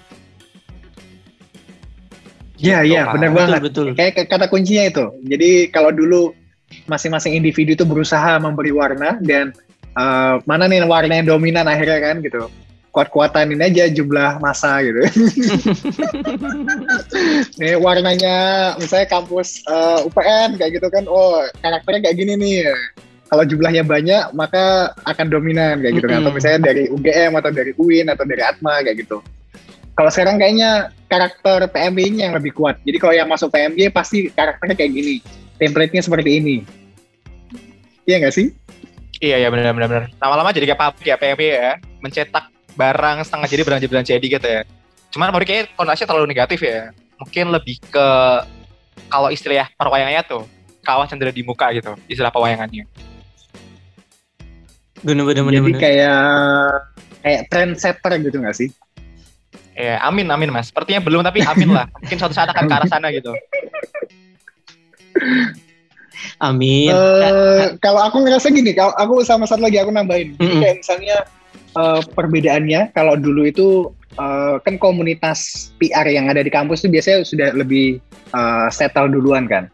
Iya, 2.61 2.85
gitu, 2.85 2.93
iya, 2.93 3.03
kan. 3.05 3.13
benar 3.17 3.31
banget. 3.37 3.61
Betul. 3.65 3.87
Kayak 3.97 4.29
kata 4.29 4.47
kuncinya 4.49 4.85
itu. 4.89 5.05
Jadi 5.29 5.51
kalau 5.73 5.93
dulu 5.93 6.33
masing-masing 6.89 7.37
individu 7.37 7.77
itu 7.77 7.85
berusaha 7.85 8.41
memberi 8.41 8.73
warna 8.73 9.21
dan 9.21 9.53
uh, 9.97 10.41
mana 10.49 10.69
nih 10.69 10.85
warna 10.89 11.21
yang 11.21 11.37
dominan 11.37 11.67
akhirnya 11.67 11.99
kan 12.01 12.17
gitu 12.23 12.49
kuat-kuatan 13.01 13.57
ini 13.57 13.73
aja 13.73 13.89
jumlah 13.89 14.45
masa 14.45 14.85
gitu. 14.85 15.01
nih 17.65 17.81
warnanya 17.81 18.37
misalnya 18.77 19.09
kampus 19.09 19.65
uh, 19.65 20.05
eh, 20.05 20.09
UPN 20.13 20.61
kayak 20.61 20.77
gitu 20.77 20.89
kan, 20.93 21.09
oh 21.09 21.49
karakternya 21.65 22.05
kayak 22.05 22.17
gini 22.21 22.37
nih. 22.37 22.69
Kalau 23.33 23.49
jumlahnya 23.49 23.89
banyak 23.89 24.37
maka 24.37 24.93
akan 25.09 25.33
dominan 25.33 25.81
kayak 25.81 25.97
gitu 25.97 26.13
kan. 26.13 26.21
Atau 26.21 26.37
misalnya 26.37 26.61
dari 26.69 26.93
UGM 26.93 27.33
atau 27.41 27.49
dari 27.49 27.73
UIN 27.81 28.13
atau 28.13 28.29
dari 28.29 28.43
Atma 28.45 28.85
kayak 28.85 29.01
gitu. 29.01 29.25
Kalau 29.97 30.11
sekarang 30.13 30.37
kayaknya 30.37 30.93
karakter 31.09 31.65
PMB-nya 31.73 32.29
yang 32.29 32.37
lebih 32.37 32.53
kuat. 32.53 32.77
Jadi 32.85 33.01
kalau 33.01 33.15
yang 33.17 33.33
masuk 33.33 33.49
PMB 33.49 33.97
pasti 33.97 34.29
karakternya 34.29 34.77
kayak 34.77 34.93
gini. 34.93 35.17
Template-nya 35.57 36.05
seperti 36.05 36.31
ini. 36.37 36.57
Iya 38.05 38.21
nggak 38.21 38.35
sih? 38.37 38.53
Iya, 39.21 39.45
iya 39.45 39.49
benar-benar. 39.49 40.13
Lama-lama 40.21 40.53
jadi 40.53 40.73
kayak 40.73 40.81
pabrik 40.81 41.09
ya 41.09 41.17
PMB 41.17 41.43
ya. 41.49 41.71
Mencetak 42.01 42.45
barang 42.75 43.27
setengah 43.27 43.49
jadi 43.49 43.63
barang 43.67 43.81
jadi 43.83 44.03
jadi 44.05 44.27
gitu 44.27 44.47
ya. 44.47 44.63
Cuman 45.11 45.35
menurut 45.35 45.47
kayaknya 45.47 45.67
konotasinya 45.75 46.09
terlalu 46.15 46.27
negatif 46.31 46.59
ya. 46.63 46.95
Mungkin 47.19 47.45
lebih 47.53 47.77
ke 47.91 48.09
kalau 49.11 49.29
istilah 49.29 49.67
perwayangannya 49.75 50.23
tuh 50.25 50.43
kawah 50.81 51.05
cendera 51.05 51.35
di 51.35 51.43
muka 51.45 51.71
gitu 51.75 51.93
istilah 52.07 52.31
pewayangannya. 52.33 52.87
Bener 55.01 55.25
bener 55.25 55.43
bener. 55.45 55.61
Jadi 55.61 55.73
bener. 55.73 55.81
kayak 55.81 56.25
kayak 57.21 57.43
trendsetter 57.49 58.13
gitu 58.21 58.37
nggak 58.41 58.57
sih? 58.57 58.69
Ya, 59.75 59.97
amin 60.05 60.29
amin 60.29 60.53
mas. 60.53 60.69
Sepertinya 60.69 61.01
belum 61.01 61.25
tapi 61.25 61.41
amin 61.41 61.73
lah. 61.73 61.87
Mungkin 62.05 62.17
suatu 62.21 62.35
saat 62.37 62.53
akan 62.53 62.69
ke 62.69 62.75
arah 62.75 62.89
sana 62.89 63.09
gitu. 63.09 63.33
Amin. 66.41 66.93
Eh, 66.93 67.77
kalau 67.81 68.01
aku 68.05 68.21
ngerasa 68.25 68.53
gini, 68.53 68.77
kalau 68.77 68.93
aku 68.97 69.25
sama 69.25 69.49
satu 69.49 69.65
lagi 69.65 69.81
aku 69.81 69.93
nambahin. 69.93 70.37
Jadi 70.37 70.45
Mm-mm. 70.45 70.61
kayak 70.61 70.77
misalnya 70.85 71.17
eh, 71.77 72.01
perbedaannya 72.03 72.95
kalau 72.95 73.15
dulu 73.19 73.47
itu 73.47 73.69
eh, 74.19 74.55
kan 74.63 74.75
komunitas 74.81 75.71
PR 75.79 76.07
yang 76.11 76.31
ada 76.31 76.43
di 76.43 76.51
kampus 76.51 76.83
itu 76.83 76.93
biasanya 76.93 77.19
sudah 77.27 77.49
lebih 77.55 77.99
eh, 78.35 78.69
settle 78.73 79.11
duluan 79.11 79.47
kan. 79.47 79.71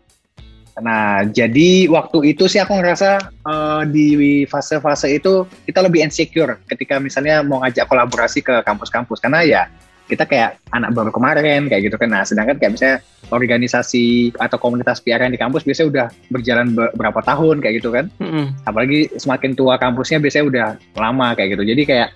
Nah, 0.77 1.25
jadi 1.25 1.89
waktu 1.89 2.37
itu 2.37 2.53
sih 2.53 2.61
aku 2.61 2.77
ngerasa 2.77 3.33
eh, 3.33 3.83
di 3.89 4.45
fase-fase 4.45 5.09
itu 5.17 5.49
kita 5.65 5.81
lebih 5.81 6.05
insecure 6.05 6.61
ketika 6.69 7.01
misalnya 7.01 7.41
mau 7.41 7.65
ngajak 7.65 7.89
kolaborasi 7.89 8.45
ke 8.45 8.61
kampus-kampus 8.61 9.25
karena 9.25 9.41
ya 9.41 9.63
kita 10.07 10.25
kayak 10.25 10.63
anak 10.71 10.95
baru 10.95 11.11
kemarin 11.11 11.67
kayak 11.67 11.91
gitu 11.91 11.97
kan. 11.99 12.11
Nah, 12.15 12.23
sedangkan 12.23 12.57
kayak 12.63 12.73
misalnya 12.79 12.99
organisasi 13.35 14.35
atau 14.39 14.57
komunitas 14.57 15.03
PR 15.03 15.19
yang 15.19 15.35
di 15.35 15.41
kampus 15.41 15.67
biasanya 15.67 15.89
udah 15.91 16.07
berjalan 16.31 16.67
be- 16.73 16.95
berapa 16.95 17.21
tahun 17.27 17.59
kayak 17.59 17.75
gitu 17.83 17.91
kan. 17.91 18.07
Mm-mm. 18.23 18.55
Apalagi 18.65 19.11
semakin 19.19 19.59
tua 19.59 19.75
kampusnya 19.83 20.23
biasanya 20.23 20.47
udah 20.47 20.67
lama 20.95 21.35
kayak 21.35 21.59
gitu. 21.59 21.65
Jadi 21.67 21.83
kayak 21.83 22.09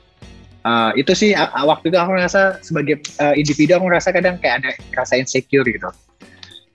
eh, 0.63 0.91
itu 1.03 1.13
sih 1.19 1.31
waktu 1.37 1.91
itu 1.91 1.99
aku 1.99 2.11
ngerasa 2.15 2.63
sebagai 2.63 3.03
eh, 3.03 3.35
individu 3.35 3.75
aku 3.75 3.91
ngerasa 3.91 4.09
kadang 4.15 4.39
kayak 4.39 4.55
ada 4.63 4.71
rasa 4.95 5.19
insecure 5.19 5.67
gitu. 5.67 5.91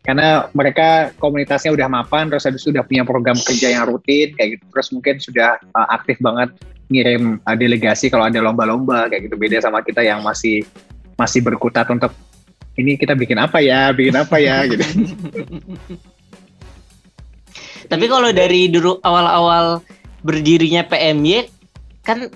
Karena 0.06 0.46
mereka 0.54 1.10
komunitasnya 1.18 1.74
udah 1.74 1.90
mapan, 1.90 2.30
terus 2.30 2.46
habis 2.46 2.62
itu 2.62 2.70
udah 2.70 2.86
punya 2.86 3.02
program 3.02 3.34
kerja 3.42 3.74
yang 3.74 3.90
rutin 3.90 4.38
kayak 4.38 4.60
gitu. 4.60 4.64
Terus 4.70 4.88
mungkin 4.92 5.16
sudah 5.24 5.58
eh, 5.64 5.88
aktif 5.96 6.20
banget 6.20 6.52
ngirim 6.92 7.40
eh, 7.40 7.58
delegasi 7.58 8.12
kalau 8.12 8.28
ada 8.28 8.44
lomba-lomba 8.44 9.08
kayak 9.08 9.32
gitu. 9.32 9.36
Beda 9.40 9.64
sama 9.64 9.80
kita 9.80 10.04
yang 10.04 10.22
masih 10.22 10.68
masih 11.16 11.42
berkutat 11.44 11.88
untuk 11.92 12.12
ini 12.76 13.00
kita 13.00 13.16
bikin 13.16 13.40
apa 13.40 13.64
ya, 13.64 13.92
bikin 13.96 14.16
apa 14.20 14.36
ya 14.40 14.68
gitu. 14.68 14.84
Tapi 17.92 18.06
kalau 18.10 18.30
dari 18.34 18.68
dulu 18.68 19.00
awal-awal 19.06 19.80
berdirinya 20.26 20.84
PMY 20.84 21.48
kan 22.02 22.28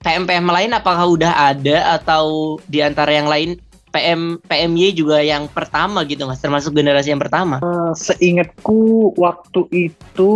PM-PM 0.00 0.46
lain 0.48 0.72
apakah 0.72 1.04
udah 1.04 1.52
ada 1.52 2.00
atau 2.00 2.56
di 2.70 2.80
antara 2.80 3.12
yang 3.12 3.28
lain 3.28 3.60
PM 3.92 4.36
PMY 4.44 4.92
juga 4.92 5.24
yang 5.24 5.48
pertama 5.48 6.04
gitu 6.04 6.28
Mas, 6.28 6.40
termasuk 6.40 6.76
generasi 6.76 7.12
yang 7.12 7.22
pertama. 7.22 7.60
Seingatku 7.96 9.12
waktu 9.16 9.62
itu 9.72 10.32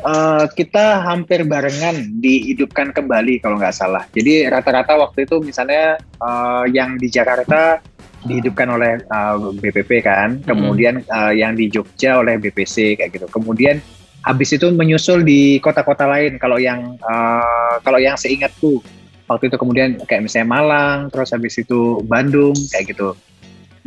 eh, 0.00 0.44
kita 0.56 1.04
hampir 1.04 1.44
barengan 1.44 2.20
dihidupkan 2.20 2.92
kembali 2.96 3.40
kalau 3.44 3.60
nggak 3.60 3.76
salah. 3.76 4.04
Jadi 4.12 4.48
rata-rata 4.48 4.96
waktu 4.96 5.28
itu 5.28 5.40
misalnya 5.44 6.00
eh, 6.00 6.64
yang 6.72 6.96
di 6.96 7.08
Jakarta 7.12 7.80
dihidupkan 8.24 8.68
oleh 8.68 9.00
eh, 9.00 9.36
BPP 9.60 10.04
kan, 10.04 10.40
kemudian 10.44 11.00
eh, 11.04 11.32
yang 11.36 11.56
di 11.56 11.68
Jogja 11.72 12.20
oleh 12.20 12.36
BPC 12.36 13.00
kayak 13.00 13.10
gitu. 13.16 13.26
Kemudian 13.28 13.80
habis 14.20 14.52
itu 14.52 14.68
menyusul 14.68 15.24
di 15.24 15.56
kota-kota 15.60 16.04
lain. 16.04 16.36
Kalau 16.36 16.60
yang 16.60 16.96
eh, 17.00 17.74
kalau 17.80 18.00
yang 18.00 18.16
seingatku 18.20 18.84
waktu 19.30 19.46
itu 19.46 19.56
kemudian 19.56 19.96
kayak 20.04 20.26
misalnya 20.26 20.48
Malang, 20.50 20.98
terus 21.08 21.30
habis 21.30 21.54
itu 21.56 22.02
Bandung 22.04 22.56
kayak 22.74 22.92
gitu. 22.92 23.14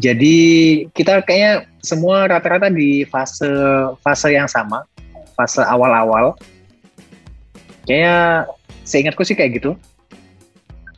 Jadi 0.02 0.38
kita 0.90 1.22
kayaknya 1.22 1.70
semua 1.86 2.26
rata-rata 2.26 2.72
di 2.74 3.06
fase 3.06 3.46
fase 4.02 4.34
yang 4.34 4.50
sama, 4.50 4.88
fase 5.34 5.62
awal-awal. 5.62 6.38
Kayaknya 7.84 8.48
seingatku 8.84 9.24
sih 9.24 9.36
kayak 9.36 9.60
gitu. 9.60 9.76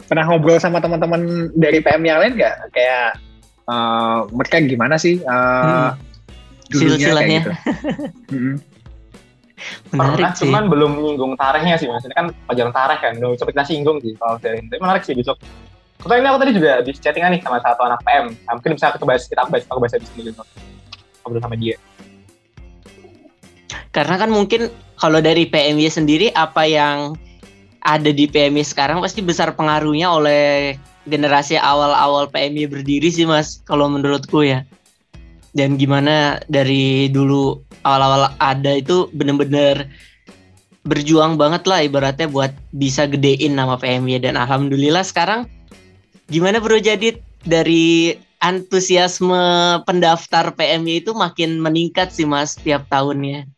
Pernah 0.06 0.30
ngobrol 0.30 0.62
sama 0.62 0.78
teman-teman 0.78 1.50
dari 1.58 1.82
PM 1.82 2.06
yang 2.06 2.22
lain 2.22 2.38
nggak? 2.38 2.56
Kayak 2.70 3.18
eh, 3.66 4.20
mereka 4.30 4.56
gimana 4.62 4.96
sih 5.02 5.22
uh, 5.26 5.96
Hmm. 6.66 6.82
Silsilahnya. 6.82 7.16
kayak 7.22 7.30
gitu? 7.30 7.52
Mm-mm. 8.34 8.56
Menarik 9.94 10.18
Pernah, 10.18 10.34
sih. 10.34 10.42
cuman 10.46 10.64
belum 10.70 10.92
nyinggung 10.98 11.34
tarehnya 11.38 11.78
sih. 11.78 11.86
Ini 11.86 12.14
kan 12.14 12.34
pelajaran 12.50 12.74
tareh 12.74 12.98
kan, 13.02 13.12
belum 13.18 13.38
sempat 13.38 13.54
kita 13.54 13.66
singgung 13.70 13.98
sih 14.02 14.14
kalau 14.18 14.38
dari 14.42 14.62
Tapi 14.66 14.82
menarik 14.82 15.02
sih 15.06 15.14
besok. 15.14 15.38
Kebetulan 16.02 16.22
ini 16.22 16.28
aku 16.30 16.40
tadi 16.42 16.52
juga 16.54 16.72
di 16.86 16.92
chattingan 16.94 17.32
nih 17.38 17.42
sama 17.42 17.58
satu 17.62 17.82
anak 17.86 18.02
PM. 18.06 18.26
Nah, 18.46 18.54
mungkin 18.58 18.72
bisa 18.78 18.94
kita 18.94 19.06
bahas, 19.06 19.24
kita 19.26 19.42
bahas, 19.46 19.64
aku 19.66 19.80
bahas 19.82 19.94
di 19.98 20.06
sini 20.10 20.22
gitu. 20.30 20.42
Ngobrol 21.26 21.42
sama 21.42 21.56
dia. 21.58 21.78
Karena 23.96 24.20
kan 24.20 24.28
mungkin 24.28 24.68
kalau 25.00 25.24
dari 25.24 25.48
PMY 25.48 25.88
sendiri 25.88 26.28
apa 26.36 26.68
yang 26.68 27.16
ada 27.80 28.12
di 28.12 28.28
PMY 28.28 28.68
sekarang 28.68 29.00
pasti 29.00 29.24
besar 29.24 29.56
pengaruhnya 29.56 30.12
oleh 30.12 30.76
generasi 31.08 31.56
awal-awal 31.56 32.28
PMY 32.28 32.68
berdiri 32.68 33.08
sih 33.08 33.24
Mas 33.24 33.64
kalau 33.64 33.88
menurutku 33.88 34.44
ya. 34.44 34.68
Dan 35.56 35.80
gimana 35.80 36.44
dari 36.52 37.08
dulu 37.08 37.64
awal-awal 37.88 38.36
ada 38.44 38.76
itu 38.76 39.08
bener-bener 39.16 39.88
berjuang 40.84 41.40
banget 41.40 41.64
lah 41.64 41.80
ibaratnya 41.80 42.28
buat 42.28 42.52
bisa 42.76 43.08
gedein 43.08 43.56
nama 43.56 43.80
PMY 43.80 44.22
dan 44.22 44.36
alhamdulillah 44.36 45.02
sekarang 45.02 45.48
gimana 46.28 46.60
Bro 46.60 46.84
Jadid 46.84 47.24
dari 47.48 48.14
antusiasme 48.44 49.82
pendaftar 49.88 50.54
PMY 50.54 51.08
itu 51.08 51.16
makin 51.16 51.58
meningkat 51.64 52.12
sih 52.12 52.28
Mas 52.28 52.60
tiap 52.60 52.86
tahunnya. 52.92 53.55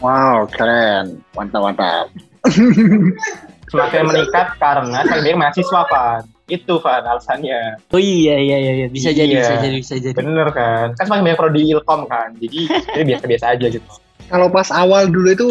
Wow, 0.00 0.48
keren. 0.48 1.20
Mantap, 1.36 1.60
mantap. 1.60 2.06
Semakin 3.70 4.02
meningkat 4.02 4.58
karena 4.58 4.98
saya 5.06 5.20
dia 5.22 5.36
mahasiswa 5.38 5.82
kan. 5.86 6.22
Itu 6.50 6.82
kan 6.82 7.06
alasannya. 7.06 7.78
Oh 7.94 8.00
iya 8.02 8.34
iya 8.34 8.56
iya 8.58 8.72
iya. 8.82 8.86
bisa 8.90 9.14
jadi 9.14 9.30
Iya. 9.30 9.42
bisa 9.46 9.54
jadi 9.62 9.76
bisa 9.78 9.94
jadi. 10.02 10.16
Bener 10.18 10.48
kan? 10.50 10.90
Kan 10.98 11.04
semakin 11.06 11.24
banyak 11.30 11.38
prodi 11.38 11.62
ilkom 11.70 12.10
kan. 12.10 12.34
Jadi 12.42 12.66
ini 12.66 13.02
biasa-biasa 13.14 13.46
aja 13.54 13.66
gitu. 13.70 13.86
kalau 14.30 14.46
pas 14.46 14.70
awal 14.70 15.10
dulu 15.10 15.34
itu 15.34 15.48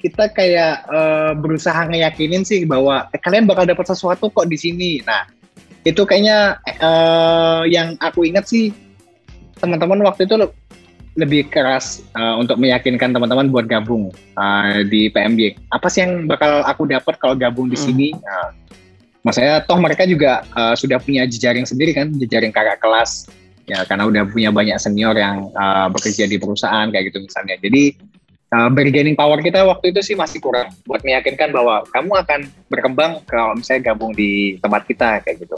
kita 0.00 0.32
kayak 0.32 0.84
eh, 0.88 1.32
berusaha 1.36 1.88
ngeyakinin 1.88 2.40
sih 2.44 2.64
bahwa 2.64 3.04
eh, 3.12 3.20
kalian 3.20 3.44
bakal 3.48 3.64
dapat 3.64 3.84
sesuatu 3.88 4.28
kok 4.28 4.48
di 4.48 4.56
sini. 4.56 5.00
Nah, 5.04 5.24
itu 5.84 6.04
kayaknya 6.04 6.56
eh, 6.68 7.62
yang 7.72 7.96
aku 8.00 8.28
ingat 8.28 8.44
sih 8.48 8.72
teman-teman 9.56 10.04
waktu 10.04 10.28
itu 10.28 10.36
lebih 11.14 11.46
keras 11.50 12.02
eh, 12.14 12.34
untuk 12.38 12.58
meyakinkan 12.58 13.14
teman-teman 13.14 13.50
buat 13.50 13.66
gabung 13.70 14.10
eh, 14.14 14.82
di 14.86 15.08
PMJ. 15.10 15.70
Apa 15.70 15.86
sih 15.86 16.02
yang 16.02 16.26
bakal 16.26 16.66
aku 16.66 16.90
dapat 16.90 17.14
kalau 17.22 17.38
gabung 17.38 17.70
di 17.70 17.78
Hmm. 17.78 17.86
sini? 17.86 18.08
Nah, 18.14 18.50
maksudnya 19.22 19.62
toh 19.64 19.78
mereka 19.78 20.04
juga 20.04 20.42
eh, 20.44 20.74
sudah 20.74 20.98
punya 20.98 21.26
jejaring 21.26 21.66
sendiri 21.66 21.94
kan, 21.94 22.10
jejaring 22.14 22.50
kakak 22.50 22.82
kelas 22.82 23.30
ya 23.64 23.80
karena 23.88 24.04
udah 24.04 24.28
punya 24.28 24.52
banyak 24.52 24.76
senior 24.76 25.16
yang 25.16 25.48
eh, 25.54 25.86
bekerja 25.88 26.26
di 26.26 26.36
perusahaan 26.36 26.90
kayak 26.90 27.14
gitu 27.14 27.22
misalnya. 27.22 27.56
Jadi 27.62 28.14
uh, 28.54 28.70
bargaining 28.70 29.18
power 29.18 29.42
kita 29.42 29.66
waktu 29.66 29.90
itu 29.90 30.00
sih 30.00 30.16
masih 30.18 30.38
kurang 30.38 30.70
buat 30.86 31.02
meyakinkan 31.02 31.50
bahwa 31.50 31.82
kamu 31.90 32.12
akan 32.22 32.40
berkembang 32.70 33.12
kalau 33.26 33.58
misalnya 33.58 33.92
gabung 33.92 34.14
di 34.14 34.56
tempat 34.62 34.86
kita 34.86 35.22
kayak 35.26 35.42
gitu. 35.42 35.56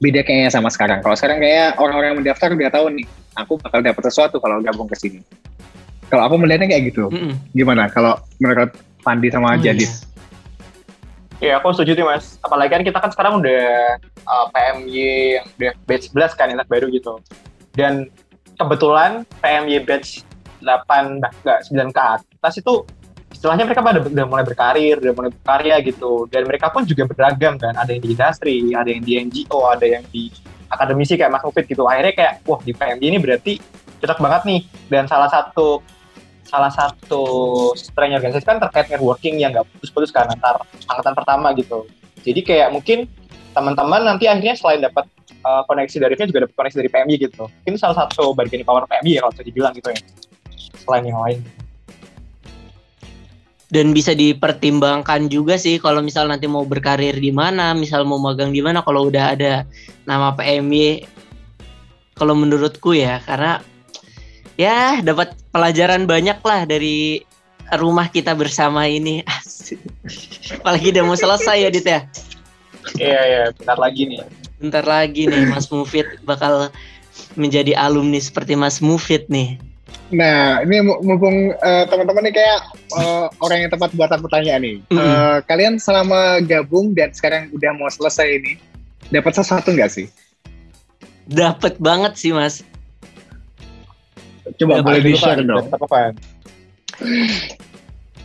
Beda 0.00 0.24
kayaknya 0.24 0.48
sama 0.48 0.72
sekarang. 0.72 1.04
Kalau 1.04 1.12
sekarang 1.12 1.44
kayak 1.44 1.76
orang-orang 1.76 2.08
yang 2.16 2.18
mendaftar 2.24 2.48
udah 2.50 2.72
tahu 2.72 2.86
nih, 2.96 3.06
aku 3.36 3.52
bakal 3.60 3.84
dapat 3.84 4.02
sesuatu 4.08 4.40
kalau 4.40 4.64
gabung 4.64 4.88
ke 4.88 4.96
sini. 4.96 5.20
Kalau 6.08 6.24
aku 6.24 6.40
melihatnya 6.40 6.72
kayak 6.72 6.90
gitu. 6.90 7.12
Mm-mm. 7.12 7.36
Gimana 7.52 7.86
kalau 7.92 8.16
menurut 8.40 8.72
Pandi 9.04 9.28
sama 9.28 9.54
Oh, 9.54 9.60
Jadid? 9.60 9.86
iya. 9.86 10.08
Ya 11.40 11.52
aku 11.56 11.72
setuju 11.72 11.96
tuh 11.96 12.04
mas. 12.04 12.36
Apalagi 12.40 12.68
kan 12.76 12.82
kita 12.84 12.98
kan 13.00 13.10
sekarang 13.12 13.40
udah 13.40 13.96
uh, 14.24 14.46
PMY 14.52 14.96
yang 15.40 15.46
udah 15.56 15.72
batch 15.88 16.12
11 16.12 16.36
kan 16.36 16.46
yang 16.52 16.60
baru 16.64 16.88
gitu. 16.92 17.16
Dan 17.72 18.08
kebetulan 18.56 19.24
PMY 19.40 19.84
batch 19.88 20.24
8 20.60 20.64
bah, 21.20 21.32
enggak 21.32 21.60
9 21.64 21.96
ke 21.96 22.02
atas 22.02 22.54
itu 22.60 22.84
istilahnya 23.30 23.64
mereka 23.64 23.80
pada 23.80 23.98
udah 24.02 24.26
mulai 24.26 24.44
berkarir, 24.44 25.00
udah 25.00 25.14
mulai 25.16 25.30
berkarya 25.32 25.76
gitu. 25.86 26.26
Dan 26.28 26.44
mereka 26.44 26.68
pun 26.68 26.82
juga 26.84 27.08
beragam 27.08 27.56
kan. 27.56 27.74
Ada 27.78 27.96
yang 27.96 28.02
di 28.02 28.10
industri, 28.12 28.56
ada 28.74 28.88
yang 28.90 29.02
di 29.02 29.12
NGO, 29.16 29.60
ada 29.70 29.86
yang 29.86 30.04
di 30.10 30.28
akademisi 30.70 31.16
kayak 31.16 31.32
Mas 31.32 31.42
Mufid 31.42 31.66
gitu. 31.66 31.86
Akhirnya 31.86 32.14
kayak 32.14 32.32
wah 32.44 32.60
di 32.62 32.72
PMY 32.76 33.06
ini 33.06 33.18
berarti 33.18 33.52
cocok 34.02 34.18
banget 34.20 34.42
nih. 34.46 34.60
Dan 34.90 35.04
salah 35.08 35.30
satu 35.30 35.82
salah 36.50 36.72
satu 36.74 37.22
strength 37.78 38.18
organisasi 38.18 38.42
kan 38.42 38.58
terkait 38.58 38.90
networking 38.90 39.38
yang 39.38 39.54
nggak 39.54 39.70
putus-putus 39.70 40.10
kan 40.10 40.26
antar 40.26 40.58
angkatan 40.90 41.14
pertama 41.14 41.54
gitu. 41.54 41.86
Jadi 42.26 42.40
kayak 42.42 42.74
mungkin 42.74 43.06
teman-teman 43.54 44.02
nanti 44.02 44.26
akhirnya 44.26 44.58
selain 44.58 44.82
dapat 44.82 45.06
uh, 45.46 45.62
koneksi 45.66 45.96
dari 46.02 46.14
FIA 46.18 46.26
juga 46.28 46.40
dapat 46.46 46.54
koneksi 46.58 46.76
dari 46.82 46.90
PMI 46.90 47.14
gitu. 47.30 47.44
Ini 47.66 47.76
salah 47.78 47.96
satu 48.06 48.34
bargaining 48.34 48.66
power 48.66 48.86
PMI 48.86 49.10
ya 49.16 49.20
kalau 49.24 49.32
bisa 49.34 49.44
dibilang 49.46 49.72
gitu 49.74 49.88
ya. 49.94 50.00
Selain 50.82 51.04
yang 51.06 51.22
lain. 51.22 51.38
Dan 53.70 53.94
bisa 53.94 54.12
dipertimbangkan 54.18 55.30
juga 55.30 55.54
sih 55.54 55.78
kalau 55.78 56.02
misal 56.02 56.26
nanti 56.26 56.50
mau 56.50 56.66
berkarir 56.66 57.14
di 57.16 57.30
mana, 57.30 57.70
misal 57.72 58.02
mau 58.02 58.18
magang 58.18 58.50
di 58.50 58.58
mana 58.58 58.82
kalau 58.82 59.06
udah 59.06 59.38
ada 59.38 59.62
nama 60.04 60.34
PMY 60.34 61.06
kalau 62.18 62.34
menurutku 62.34 62.92
ya 62.92 63.22
karena 63.24 63.62
ya 64.58 65.00
dapat 65.00 65.32
pelajaran 65.54 66.04
banyak 66.04 66.36
lah 66.42 66.66
dari 66.66 67.22
rumah 67.78 68.10
kita 68.10 68.34
bersama 68.34 68.90
ini. 68.90 69.22
Apalagi 70.60 70.90
udah 70.90 71.04
mau 71.06 71.14
selesai 71.14 71.62
ya 71.62 71.70
Dit 71.70 71.86
ya. 71.86 72.00
Iya 72.98 73.20
iya, 73.22 73.42
bentar 73.54 73.78
lagi 73.78 74.02
nih. 74.10 74.20
Bentar 74.58 74.84
lagi 74.84 75.30
nih 75.30 75.46
Mas 75.46 75.70
Mufid 75.70 76.04
bakal 76.26 76.74
menjadi 77.38 77.78
alumni 77.78 78.18
seperti 78.18 78.58
Mas 78.58 78.82
Mufid 78.82 79.30
nih. 79.30 79.69
Nah, 80.10 80.66
ini 80.66 80.82
mumpung 80.82 81.54
uh, 81.54 81.84
teman-teman 81.86 82.26
nih 82.26 82.34
kayak 82.34 82.60
uh, 82.98 83.30
orang 83.38 83.66
yang 83.66 83.70
tepat 83.70 83.94
buat 83.94 84.10
aku 84.10 84.26
tanya 84.26 84.58
nih. 84.58 84.82
Mm 84.90 84.98
-hmm. 84.98 84.98
uh, 84.98 85.38
kalian 85.46 85.78
selama 85.78 86.42
gabung 86.42 86.90
dan 86.98 87.14
sekarang 87.14 87.46
udah 87.54 87.70
mau 87.78 87.86
selesai 87.86 88.26
ini, 88.26 88.58
dapat 89.14 89.38
sesuatu 89.38 89.70
nggak 89.70 89.90
sih? 89.90 90.10
Dapat 91.30 91.78
banget 91.78 92.18
sih, 92.18 92.34
Mas. 92.34 92.66
Coba 94.58 94.82
boleh 94.82 94.98
di-share 94.98 95.46
dong. 95.46 95.70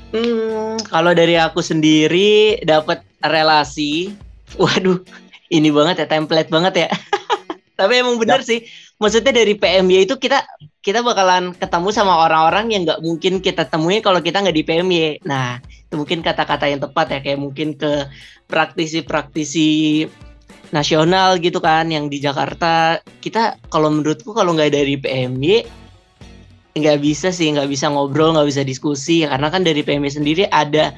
Hmm, 0.10 0.80
kalau 0.90 1.12
dari 1.14 1.38
aku 1.38 1.62
sendiri 1.62 2.58
dapat 2.66 3.06
relasi. 3.22 4.10
Waduh, 4.58 5.06
ini 5.54 5.70
banget 5.70 6.02
ya 6.02 6.08
template 6.10 6.50
banget 6.50 6.88
ya. 6.88 6.90
Tapi 7.80 7.94
emang 8.02 8.18
bener 8.18 8.42
ya. 8.42 8.48
sih 8.56 8.60
maksudnya 8.96 9.36
dari 9.36 9.60
PMY 9.60 10.08
itu 10.08 10.16
kita 10.16 10.44
kita 10.80 11.02
bakalan 11.02 11.52
ketemu 11.58 11.90
sama 11.92 12.24
orang-orang 12.24 12.72
yang 12.72 12.82
nggak 12.88 13.02
mungkin 13.04 13.34
kita 13.44 13.68
temuin 13.68 14.00
kalau 14.00 14.22
kita 14.22 14.40
nggak 14.40 14.56
di 14.56 14.64
PMY. 14.64 15.26
Nah, 15.26 15.60
itu 15.66 15.94
mungkin 15.98 16.22
kata-kata 16.22 16.70
yang 16.70 16.80
tepat 16.80 17.08
ya 17.12 17.20
kayak 17.20 17.40
mungkin 17.42 17.76
ke 17.76 18.08
praktisi-praktisi 18.48 20.06
nasional 20.70 21.42
gitu 21.42 21.60
kan 21.60 21.90
yang 21.92 22.08
di 22.08 22.22
Jakarta. 22.22 23.02
Kita 23.20 23.60
kalau 23.68 23.92
menurutku 23.92 24.32
kalau 24.32 24.56
nggak 24.56 24.72
dari 24.72 24.96
PMY 24.96 25.56
nggak 26.76 27.00
bisa 27.00 27.32
sih, 27.32 27.56
nggak 27.56 27.72
bisa 27.72 27.88
ngobrol, 27.88 28.36
nggak 28.36 28.48
bisa 28.52 28.62
diskusi 28.64 29.24
karena 29.24 29.48
kan 29.48 29.64
dari 29.64 29.82
PMY 29.82 30.12
sendiri 30.12 30.44
ada 30.52 30.92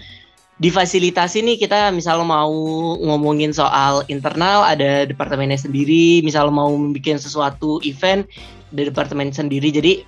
difasilitasi 0.57 1.45
nih 1.45 1.57
kita 1.61 1.93
misal 1.93 2.25
mau 2.25 2.49
ngomongin 2.97 3.53
soal 3.53 4.01
internal 4.09 4.65
ada 4.65 5.05
departemennya 5.05 5.57
sendiri, 5.57 6.25
misal 6.25 6.49
mau 6.49 6.73
bikin 6.89 7.21
sesuatu 7.21 7.77
event 7.85 8.25
ada 8.73 8.89
departemen 8.89 9.29
sendiri. 9.29 9.69
Jadi 9.69 10.01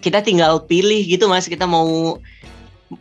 kita 0.00 0.22
tinggal 0.22 0.62
pilih 0.62 1.02
gitu 1.02 1.26
Mas, 1.26 1.50
kita 1.50 1.66
mau 1.66 2.18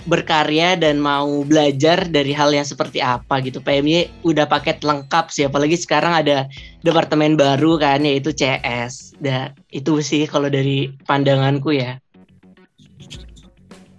berkarya 0.10 0.74
dan 0.74 0.98
mau 0.98 1.46
belajar 1.46 2.10
dari 2.10 2.34
hal 2.34 2.50
yang 2.50 2.66
seperti 2.66 3.06
apa 3.06 3.38
gitu. 3.46 3.62
PMY 3.62 4.26
udah 4.26 4.50
paket 4.50 4.82
lengkap 4.82 5.30
sih, 5.30 5.46
apalagi 5.46 5.78
sekarang 5.78 6.18
ada 6.26 6.50
departemen 6.82 7.38
baru 7.38 7.78
kan 7.78 8.02
yaitu 8.02 8.34
CS. 8.34 9.14
Dan 9.22 9.54
itu 9.70 10.02
sih 10.02 10.26
kalau 10.26 10.50
dari 10.50 10.90
pandanganku 11.06 11.78
ya. 11.78 12.02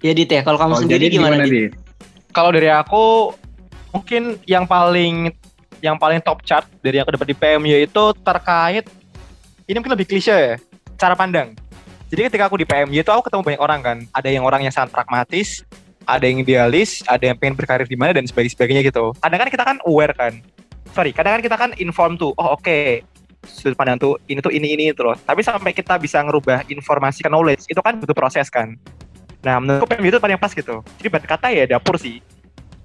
Ya 0.03 0.13
Dit 0.13 0.35
ya, 0.35 0.43
kalau 0.43 0.59
kamu 0.59 0.75
oh, 0.75 0.81
sendiri 0.83 1.07
gimana, 1.07 1.47
gimana 1.47 1.47
Dit? 1.47 1.86
Kalau 2.37 2.53
dari 2.53 2.69
aku 2.69 3.33
mungkin 3.97 4.37
yang 4.45 4.69
paling 4.69 5.33
yang 5.81 5.97
paling 5.97 6.21
top 6.21 6.45
chart 6.45 6.69
dari 6.85 7.01
yang 7.01 7.09
aku 7.09 7.17
dapat 7.17 7.33
di 7.33 7.37
PMY 7.37 7.89
itu 7.89 8.05
terkait 8.21 8.85
ini 9.65 9.81
mungkin 9.81 9.97
lebih 9.97 10.05
klise 10.05 10.37
ya 10.37 10.55
cara 11.01 11.17
pandang. 11.17 11.57
Jadi 12.13 12.29
ketika 12.29 12.53
aku 12.53 12.61
di 12.61 12.69
PMY 12.69 13.01
itu 13.01 13.09
aku 13.09 13.33
ketemu 13.33 13.43
banyak 13.43 13.63
orang 13.65 13.81
kan. 13.81 13.99
Ada 14.13 14.29
yang 14.29 14.45
orang 14.45 14.61
yang 14.69 14.71
sangat 14.71 14.93
pragmatis 14.93 15.65
ada 16.07 16.23
yang 16.29 16.45
idealis 16.45 17.03
ada 17.09 17.25
yang 17.25 17.35
pengen 17.41 17.57
berkarir 17.57 17.89
di 17.89 17.97
mana 17.97 18.13
dan 18.13 18.29
sebagainya 18.29 18.85
gitu. 18.85 19.17
Kadang 19.17 19.41
kan 19.41 19.49
kita 19.49 19.65
kan 19.65 19.77
aware 19.89 20.13
kan. 20.13 20.45
Sorry 20.93 21.17
kadang 21.17 21.41
kan 21.41 21.43
kita 21.43 21.57
kan 21.57 21.71
inform 21.81 22.21
tuh 22.21 22.37
oh 22.37 22.53
oke 22.53 22.61
okay, 22.61 23.01
sudut 23.49 23.81
pandang 23.81 23.97
tuh 23.97 24.21
ini 24.29 24.45
tuh 24.45 24.53
ini 24.53 24.77
ini 24.77 24.85
loh 24.93 25.17
tapi 25.25 25.41
sampai 25.41 25.73
kita 25.73 25.97
bisa 25.97 26.21
ngerubah 26.21 26.67
informasi 26.69 27.23
ke 27.25 27.31
knowledge 27.31 27.65
itu 27.71 27.79
kan 27.79 27.97
butuh 27.97 28.17
proses 28.17 28.51
kan 28.51 28.75
Nah, 29.47 29.63
menurutku 29.63 29.87
PMY 29.87 30.11
itu 30.11 30.19
paling 30.19 30.39
pas 30.43 30.51
gitu. 30.51 30.83
Jadi 30.99 31.09
kata 31.23 31.55
ya 31.55 31.65
dapur 31.71 31.95
sih. 32.03 32.19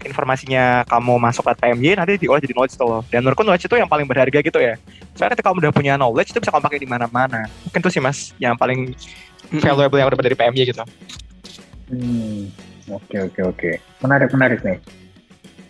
Informasinya 0.01 0.85
kamu 0.85 1.17
masuk 1.17 1.45
ke 1.49 1.53
PMY 1.57 1.97
nanti 1.97 2.21
diolah 2.21 2.37
jadi 2.37 2.53
knowledge 2.53 2.77
tuh 2.77 2.85
loh. 2.85 3.01
Dan 3.09 3.25
menurutku 3.25 3.41
knowledge 3.41 3.65
itu 3.65 3.81
yang 3.81 3.89
paling 3.89 4.05
berharga 4.05 4.45
gitu 4.45 4.61
ya. 4.61 4.77
Soalnya 5.17 5.33
ketika 5.33 5.49
kamu 5.49 5.57
udah 5.65 5.73
punya 5.73 5.93
knowledge 5.97 6.29
itu 6.29 6.37
bisa 6.37 6.53
kamu 6.53 6.61
pakai 6.69 6.79
di 6.85 6.89
mana-mana. 6.89 7.49
Mungkin 7.65 7.81
tuh 7.81 7.89
sih 7.89 7.97
mas 7.97 8.37
yang 8.37 8.53
paling 8.53 8.93
valuable 9.57 9.97
yang 9.97 10.13
dapat 10.13 10.25
dari 10.29 10.37
PMY 10.37 10.61
gitu. 10.69 10.85
Hmm, 11.89 12.53
oke 12.93 13.17
oke 13.33 13.41
oke. 13.41 13.69
Menarik 14.05 14.29
menarik 14.29 14.61
nih. 14.61 14.77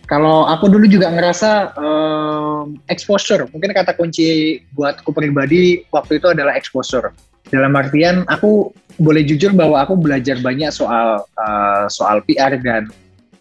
Kalau 0.04 0.44
aku 0.44 0.68
dulu 0.68 0.84
juga 0.92 1.08
ngerasa 1.08 1.72
um, 1.72 2.76
exposure, 2.92 3.48
mungkin 3.48 3.72
kata 3.72 3.96
kunci 3.96 4.60
buatku 4.76 5.08
pribadi 5.16 5.88
waktu 5.88 6.20
itu 6.20 6.36
adalah 6.36 6.52
exposure 6.52 7.16
dalam 7.52 7.76
artian 7.76 8.24
aku 8.32 8.72
boleh 9.02 9.26
jujur 9.26 9.50
bahwa 9.50 9.82
aku 9.82 9.98
belajar 9.98 10.38
banyak 10.38 10.70
soal 10.70 11.26
uh, 11.34 11.84
soal 11.90 12.22
PR 12.22 12.54
dan 12.62 12.86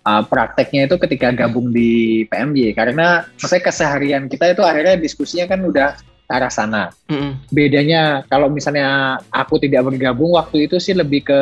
uh, 0.10 0.26
prakteknya 0.26 0.90
itu 0.90 0.98
ketika 0.98 1.30
gabung 1.30 1.70
di 1.70 2.26
PMJ 2.28 2.74
karena 2.74 3.30
saya 3.38 3.62
keseharian 3.62 4.26
kita 4.26 4.58
itu 4.58 4.66
akhirnya 4.66 4.98
diskusinya 4.98 5.46
kan 5.54 5.62
udah 5.62 5.90
ke 6.02 6.34
arah 6.34 6.50
sana. 6.50 6.84
Mm-hmm. 7.12 7.32
Bedanya 7.54 8.02
kalau 8.26 8.50
misalnya 8.50 9.20
aku 9.30 9.62
tidak 9.62 9.86
bergabung 9.86 10.34
waktu 10.34 10.66
itu 10.66 10.82
sih 10.82 10.98
lebih 10.98 11.30
ke 11.30 11.42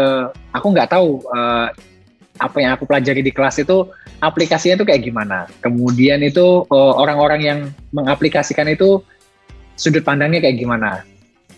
aku 0.52 0.68
nggak 0.76 0.92
tahu 0.92 1.24
uh, 1.32 1.72
apa 2.40 2.58
yang 2.60 2.72
aku 2.76 2.88
pelajari 2.88 3.24
di 3.24 3.32
kelas 3.32 3.64
itu 3.64 3.88
aplikasinya 4.20 4.84
itu 4.84 4.86
kayak 4.90 5.04
gimana. 5.08 5.48
Kemudian 5.64 6.20
itu 6.26 6.68
uh, 6.68 6.94
orang-orang 7.00 7.42
yang 7.42 7.60
mengaplikasikan 7.96 8.68
itu 8.68 9.00
sudut 9.80 10.04
pandangnya 10.04 10.44
kayak 10.44 10.60
gimana 10.60 11.08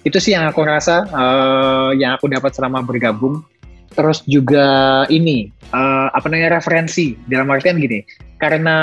itu 0.01 0.17
sih 0.17 0.33
yang 0.33 0.49
aku 0.49 0.65
rasa 0.65 1.05
uh, 1.09 1.91
yang 1.93 2.17
aku 2.17 2.29
dapat 2.31 2.51
selama 2.53 2.81
bergabung. 2.81 3.45
Terus 3.91 4.23
juga 4.23 5.03
ini 5.11 5.51
uh, 5.75 6.07
apa 6.15 6.31
namanya 6.31 6.61
referensi. 6.61 7.19
Dalam 7.27 7.51
artian 7.51 7.77
gini 7.77 8.01
karena 8.41 8.77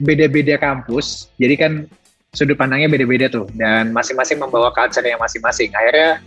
beda-beda 0.00 0.56
kampus 0.56 1.28
jadi 1.36 1.54
kan 1.60 1.72
sudut 2.32 2.56
pandangnya 2.56 2.88
beda-beda 2.88 3.28
tuh. 3.28 3.50
Dan 3.52 3.92
masing-masing 3.92 4.40
membawa 4.40 4.72
culture 4.72 5.04
yang 5.04 5.20
masing-masing. 5.20 5.74
Akhirnya 5.76 6.24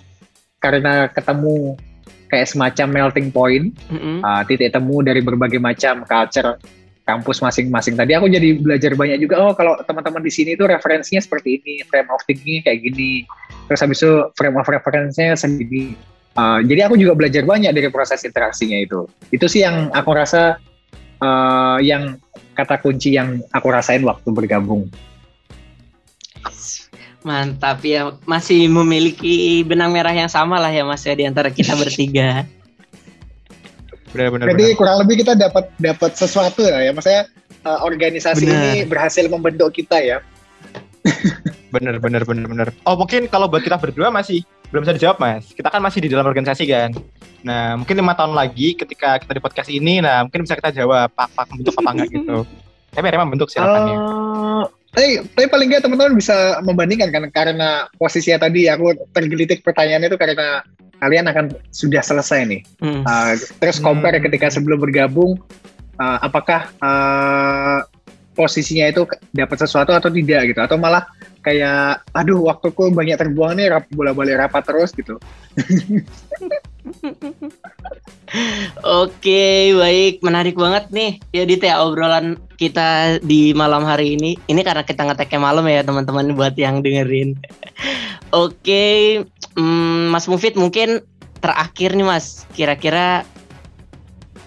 karena 0.61 1.09
ketemu 1.09 1.79
kayak 2.29 2.49
semacam 2.49 2.87
melting 2.89 3.29
point 3.29 3.69
mm 3.89 3.97
-hmm. 3.97 4.17
uh, 4.25 4.41
titik 4.49 4.73
temu 4.73 5.05
dari 5.05 5.21
berbagai 5.21 5.61
macam 5.61 6.01
culture 6.05 6.57
kampus 7.05 7.37
masing-masing. 7.39 7.93
Tadi 7.93 8.17
aku 8.17 8.27
jadi 8.27 8.57
belajar 8.57 8.97
banyak 8.97 9.21
juga 9.21 9.37
oh 9.37 9.53
kalau 9.53 9.77
teman-teman 9.85 10.25
di 10.25 10.33
sini 10.33 10.57
itu 10.57 10.65
referensinya 10.65 11.21
seperti 11.21 11.61
ini 11.61 11.85
frame 11.85 12.09
of 12.09 12.21
thinking 12.25 12.65
kayak 12.65 12.81
gini. 12.81 13.23
Terus 13.69 13.79
habis 13.85 14.01
itu 14.01 14.13
frame 14.33 14.57
of 14.57 14.65
referensinya 14.65 15.37
sendiri. 15.37 15.93
Uh, 16.35 16.59
jadi 16.65 16.89
aku 16.89 16.99
juga 16.99 17.15
belajar 17.15 17.47
banyak 17.47 17.71
dari 17.71 17.87
proses 17.93 18.25
interaksinya 18.25 18.75
itu. 18.81 19.07
Itu 19.31 19.45
sih 19.47 19.63
yang 19.63 19.93
aku 19.93 20.11
rasa 20.11 20.59
uh, 21.21 21.77
yang 21.79 22.19
kata 22.57 22.81
kunci 22.81 23.15
yang 23.15 23.39
aku 23.53 23.71
rasain 23.71 24.03
waktu 24.03 24.27
bergabung. 24.33 24.89
Mantap 27.21 27.85
ya. 27.85 28.17
Masih 28.25 28.65
memiliki 28.67 29.61
benang 29.61 29.93
merah 29.93 30.13
yang 30.13 30.29
sama 30.29 30.57
lah 30.57 30.73
ya 30.73 30.83
mas 30.85 31.05
ya 31.05 31.13
di 31.13 31.25
antara 31.25 31.53
kita 31.53 31.77
bertiga 31.77 32.49
benar, 34.15 34.29
benar, 34.31 34.47
Jadi 34.55 34.65
benar. 34.71 34.77
kurang 34.79 34.97
lebih 35.03 35.15
kita 35.21 35.33
dapat 35.35 35.65
dapat 35.75 36.11
sesuatu 36.15 36.63
ya, 36.63 36.79
ya. 36.87 36.91
Maksudnya 36.95 37.23
uh, 37.67 37.79
organisasi 37.83 38.47
benar. 38.47 38.55
ini 38.55 38.71
berhasil 38.87 39.25
membentuk 39.27 39.75
kita 39.75 39.99
ya. 39.99 40.17
bener 41.75 41.99
bener 41.99 42.23
bener 42.23 42.45
bener. 42.47 42.67
Oh 42.87 42.95
mungkin 42.95 43.27
kalau 43.27 43.51
buat 43.51 43.61
kita 43.61 43.75
berdua 43.75 44.07
masih 44.09 44.47
belum 44.71 44.87
bisa 44.87 44.95
dijawab 44.95 45.19
mas. 45.19 45.51
Kita 45.51 45.67
kan 45.67 45.83
masih 45.83 45.99
di 45.99 46.09
dalam 46.09 46.23
organisasi 46.23 46.63
kan. 46.65 46.95
Nah 47.43 47.75
mungkin 47.75 47.99
lima 47.99 48.15
tahun 48.15 48.33
lagi 48.33 48.79
ketika 48.79 49.19
kita 49.19 49.35
di 49.35 49.41
podcast 49.43 49.69
ini, 49.69 49.99
nah 49.99 50.23
mungkin 50.23 50.47
bisa 50.47 50.55
kita 50.55 50.71
jawab 50.71 51.11
apa 51.13 51.41
bentuk 51.51 51.75
apa 51.83 51.89
enggak 51.91 52.09
gitu. 52.15 52.37
Tapi 52.95 53.05
emang 53.11 53.27
bentuk 53.27 53.51
silakannya. 53.51 53.97
Uh, 53.99 54.63
eh, 54.95 55.19
tapi 55.19 55.51
paling 55.51 55.67
nggak 55.67 55.83
teman-teman 55.83 56.15
bisa 56.15 56.63
membandingkan 56.63 57.11
kan 57.11 57.27
karena 57.27 57.91
posisinya 57.99 58.47
tadi 58.47 58.71
aku 58.71 58.95
tergelitik 59.11 59.59
pertanyaannya 59.59 60.07
itu 60.07 60.15
karena 60.15 60.63
kalian 61.05 61.29
akan 61.29 61.53
sudah 61.69 62.01
selesai 62.01 62.49
nih. 62.49 62.61
Hmm. 62.81 63.05
Uh, 63.05 63.37
terus 63.61 63.77
compare 63.77 64.17
hmm. 64.17 64.25
ketika 64.25 64.49
sebelum 64.49 64.81
bergabung, 64.81 65.37
uh, 66.01 66.17
apakah 66.25 66.73
uh, 66.81 67.85
posisinya 68.33 68.89
itu 68.89 69.05
dapat 69.31 69.57
sesuatu 69.61 69.93
atau 69.93 70.09
tidak 70.09 70.49
gitu, 70.49 70.59
atau 70.59 70.81
malah 70.81 71.05
kayak, 71.45 72.01
aduh 72.11 72.49
waktuku 72.49 72.89
banyak 72.89 73.21
terbuang 73.21 73.55
nih, 73.61 73.69
rap, 73.69 73.85
bola 73.93 74.17
balik 74.17 74.41
rapat 74.41 74.65
terus 74.65 74.89
gitu. 74.97 75.21
Oke, 79.05 79.71
baik, 79.77 80.19
menarik 80.25 80.57
banget 80.57 80.91
nih 80.91 81.21
ya 81.31 81.45
Dit 81.47 81.63
ya 81.63 81.79
obrolan 81.79 82.35
kita 82.57 83.21
di 83.23 83.53
malam 83.55 83.85
hari 83.85 84.17
ini. 84.19 84.35
Ini 84.49 84.61
karena 84.65 84.83
kita 84.83 85.05
ngeteknya 85.07 85.39
malam 85.39 85.63
ya 85.69 85.85
teman-teman 85.85 86.35
buat 86.35 86.57
yang 86.57 86.81
dengerin. 86.83 87.37
Oke, 88.33 89.21
hmm, 89.53 90.09
Mas 90.09 90.25
Mufid 90.25 90.57
mungkin 90.57 91.05
terakhir 91.43 91.93
nih 91.93 92.07
Mas, 92.07 92.49
kira-kira 92.57 93.21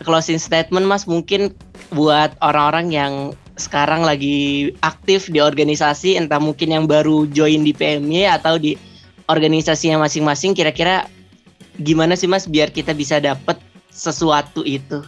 closing 0.03 0.39
statement 0.39 0.87
Mas 0.87 1.07
mungkin 1.07 1.55
buat 1.95 2.35
orang-orang 2.43 2.91
yang 2.91 3.13
sekarang 3.59 4.07
lagi 4.07 4.71
aktif 4.87 5.27
di 5.27 5.43
organisasi 5.43 6.15
entah 6.15 6.39
mungkin 6.39 6.71
yang 6.71 6.85
baru 6.87 7.27
join 7.35 7.67
di 7.67 7.75
PMY 7.75 8.31
atau 8.31 8.55
di 8.55 8.79
organisasinya 9.27 9.99
masing-masing 10.07 10.55
kira-kira 10.55 11.11
gimana 11.83 12.15
sih 12.15 12.31
Mas 12.31 12.47
biar 12.47 12.71
kita 12.71 12.95
bisa 12.95 13.19
dapat 13.19 13.59
sesuatu 13.91 14.63
itu? 14.63 15.03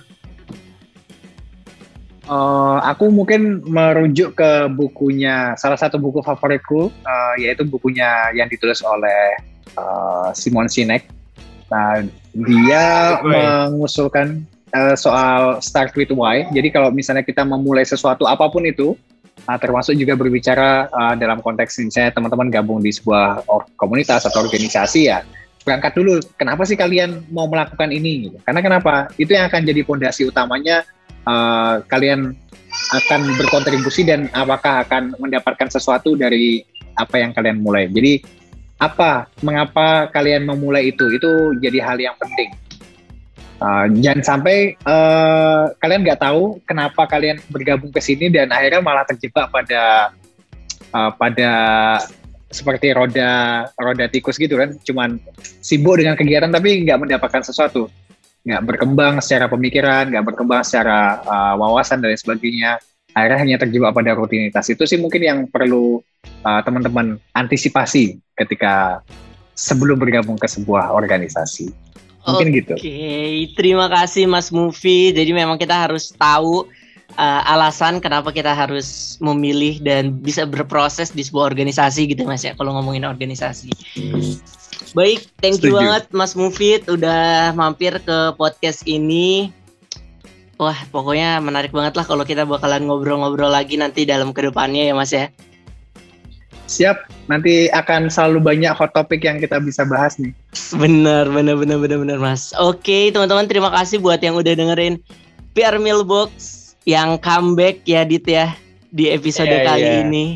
Uh, 2.30 2.78
aku 2.86 3.10
mungkin 3.10 3.58
merujuk 3.66 4.38
ke 4.38 4.70
bukunya 4.70 5.58
salah 5.58 5.74
satu 5.74 5.98
buku 5.98 6.22
favoritku 6.22 6.86
uh, 6.86 7.34
yaitu 7.34 7.66
bukunya 7.66 8.30
yang 8.38 8.46
ditulis 8.46 8.86
oleh 8.86 9.34
uh, 9.74 10.30
Simon 10.30 10.70
Sinek. 10.70 11.10
Nah, 11.74 12.06
dia 12.30 13.18
mengusulkan 13.18 14.46
uh, 14.70 14.94
soal 14.94 15.58
start 15.58 15.90
with 15.98 16.14
why. 16.14 16.46
Jadi 16.54 16.70
kalau 16.70 16.94
misalnya 16.94 17.26
kita 17.26 17.42
memulai 17.42 17.82
sesuatu 17.82 18.30
apa 18.30 18.46
pun 18.46 18.62
itu, 18.62 18.94
uh, 19.50 19.58
termasuk 19.58 19.98
juga 19.98 20.14
berbicara 20.14 20.86
uh, 20.86 21.14
dalam 21.18 21.42
konteks 21.42 21.82
misalnya 21.82 22.14
teman-teman 22.14 22.46
gabung 22.46 22.78
di 22.78 22.94
sebuah 22.94 23.42
komunitas 23.74 24.22
atau 24.30 24.46
organisasi 24.46 25.10
ya, 25.10 25.26
berangkat 25.66 25.98
dulu. 25.98 26.22
Kenapa 26.38 26.62
sih 26.62 26.78
kalian 26.78 27.26
mau 27.34 27.50
melakukan 27.50 27.90
ini? 27.90 28.30
Karena 28.46 28.62
kenapa? 28.62 29.10
Itu 29.18 29.34
yang 29.34 29.50
akan 29.50 29.66
jadi 29.66 29.82
fondasi 29.82 30.30
utamanya 30.30 30.86
uh, 31.26 31.82
kalian 31.88 32.36
akan 32.70 33.20
berkontribusi 33.36 34.06
dan 34.06 34.30
apakah 34.30 34.86
akan 34.86 35.14
mendapatkan 35.18 35.68
sesuatu 35.70 36.14
dari 36.14 36.62
apa 36.94 37.18
yang 37.18 37.34
kalian 37.34 37.58
mulai. 37.60 37.90
Jadi 37.90 38.22
apa, 38.80 39.28
mengapa 39.44 40.08
kalian 40.08 40.48
memulai 40.48 40.88
itu? 40.88 41.04
Itu 41.12 41.54
jadi 41.60 41.78
hal 41.84 42.00
yang 42.00 42.16
penting. 42.16 42.50
Uh, 43.60 43.84
jangan 44.00 44.24
sampai 44.24 44.72
uh, 44.88 45.68
kalian 45.84 46.00
nggak 46.00 46.24
tahu 46.24 46.64
kenapa 46.64 47.04
kalian 47.04 47.36
bergabung 47.52 47.92
ke 47.92 48.00
sini 48.00 48.32
dan 48.32 48.48
akhirnya 48.48 48.80
malah 48.80 49.04
terjebak 49.04 49.52
pada 49.52 50.16
uh, 50.96 51.12
pada 51.12 51.52
seperti 52.48 52.96
roda 52.96 53.68
roda 53.76 54.08
tikus 54.08 54.40
gitu 54.40 54.56
kan, 54.56 54.72
cuman 54.80 55.20
sibuk 55.60 56.00
dengan 56.00 56.16
kegiatan 56.16 56.48
tapi 56.48 56.88
nggak 56.88 57.04
mendapatkan 57.04 57.44
sesuatu 57.44 57.92
nggak 58.40 58.62
berkembang 58.64 59.20
secara 59.20 59.46
pemikiran, 59.46 60.08
nggak 60.08 60.24
berkembang 60.32 60.64
secara 60.64 61.20
uh, 61.24 61.54
wawasan 61.60 62.00
dan 62.00 62.16
sebagainya. 62.16 62.80
Akhirnya 63.10 63.38
hanya 63.42 63.56
terjebak 63.58 63.90
pada 63.90 64.14
rutinitas 64.14 64.70
itu 64.70 64.86
sih 64.86 64.96
mungkin 64.96 65.20
yang 65.20 65.38
perlu 65.50 65.98
uh, 66.46 66.60
teman-teman 66.62 67.18
antisipasi 67.34 68.22
ketika 68.38 69.02
sebelum 69.52 69.98
bergabung 69.98 70.38
ke 70.38 70.46
sebuah 70.46 70.94
organisasi. 70.94 71.68
Mungkin 72.20 72.48
Oke, 72.52 72.56
gitu. 72.60 72.74
Oke, 72.76 73.00
terima 73.56 73.86
kasih 73.88 74.28
Mas 74.28 74.52
Mufi. 74.52 75.12
Jadi 75.12 75.32
memang 75.32 75.56
kita 75.56 75.88
harus 75.88 76.12
tahu 76.12 76.68
uh, 77.16 77.42
alasan 77.46 77.98
kenapa 77.98 78.30
kita 78.30 78.52
harus 78.52 79.16
memilih 79.18 79.80
dan 79.82 80.18
bisa 80.20 80.46
berproses 80.46 81.10
di 81.10 81.24
sebuah 81.24 81.54
organisasi 81.54 82.10
gitu 82.10 82.28
Mas 82.28 82.44
ya 82.44 82.54
kalau 82.54 82.76
ngomongin 82.76 83.08
organisasi. 83.08 83.70
Baik, 84.90 85.30
thank 85.38 85.62
you 85.62 85.70
Setuju. 85.70 85.78
banget 85.78 86.04
Mas 86.10 86.34
Mufid 86.34 86.82
udah 86.90 87.54
mampir 87.54 87.94
ke 88.02 88.34
podcast 88.34 88.82
ini. 88.90 89.54
Wah, 90.60 90.76
pokoknya 90.92 91.40
menarik 91.40 91.72
banget 91.72 91.96
lah 91.96 92.04
kalau 92.04 92.26
kita 92.26 92.44
bakalan 92.44 92.84
ngobrol-ngobrol 92.84 93.48
lagi 93.48 93.80
nanti 93.80 94.04
dalam 94.04 94.34
ke 94.36 94.44
depannya 94.44 94.90
ya 94.90 94.94
Mas 94.98 95.14
ya. 95.14 95.32
Siap, 96.70 97.10
nanti 97.26 97.66
akan 97.72 98.06
selalu 98.06 98.38
banyak 98.44 98.70
hot 98.76 98.94
topic 98.94 99.26
yang 99.26 99.42
kita 99.42 99.58
bisa 99.58 99.82
bahas 99.88 100.20
nih. 100.22 100.30
Bener, 100.78 101.26
bener, 101.26 101.58
bener, 101.58 101.78
bener, 101.82 101.98
bener, 101.98 102.18
Mas. 102.20 102.54
Oke, 102.60 103.10
teman-teman, 103.10 103.50
terima 103.50 103.74
kasih 103.74 103.98
buat 103.98 104.22
yang 104.22 104.38
udah 104.38 104.54
dengerin 104.54 105.02
PR 105.54 105.80
Mailbox 105.82 106.59
yang 106.84 107.20
comeback 107.20 107.84
ya, 107.84 108.02
Dit 108.04 108.24
ya, 108.24 108.56
di 108.88 109.08
episode 109.08 109.50
Iya, 109.50 109.64
kali 109.66 109.84
iya. 109.86 110.00
ini. 110.04 110.26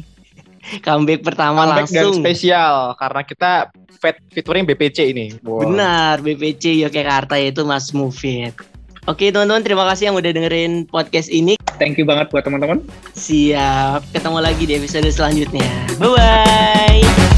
comeback 0.86 1.20
pertama 1.20 1.68
Comeback 1.68 1.92
dan 1.92 2.08
langsung. 2.08 2.24
spesial 2.24 2.96
karena 2.96 3.20
kita 3.20 3.50
fit 4.00 4.16
featuring 4.32 4.64
BPC 4.64 5.12
ini. 5.12 5.26
Wow. 5.44 5.68
Benar, 5.68 6.24
BPC 6.24 6.80
Yogyakarta 6.80 7.36
yaitu 7.36 7.64
Mas 7.64 7.92
Mufid. 7.92 8.56
Oke, 9.04 9.28
teman-teman, 9.28 9.60
terima 9.60 9.84
kasih 9.84 10.08
yang 10.08 10.16
udah 10.16 10.32
dengerin 10.32 10.88
podcast 10.88 11.28
ini. 11.28 11.60
Thank 11.76 12.00
you 12.00 12.08
banget 12.08 12.32
buat 12.32 12.40
teman-teman. 12.40 12.80
Siap, 13.12 14.00
ketemu 14.16 14.38
lagi 14.40 14.64
di 14.64 14.80
episode 14.80 15.04
selanjutnya. 15.12 15.68
Bye-bye. 16.00 17.33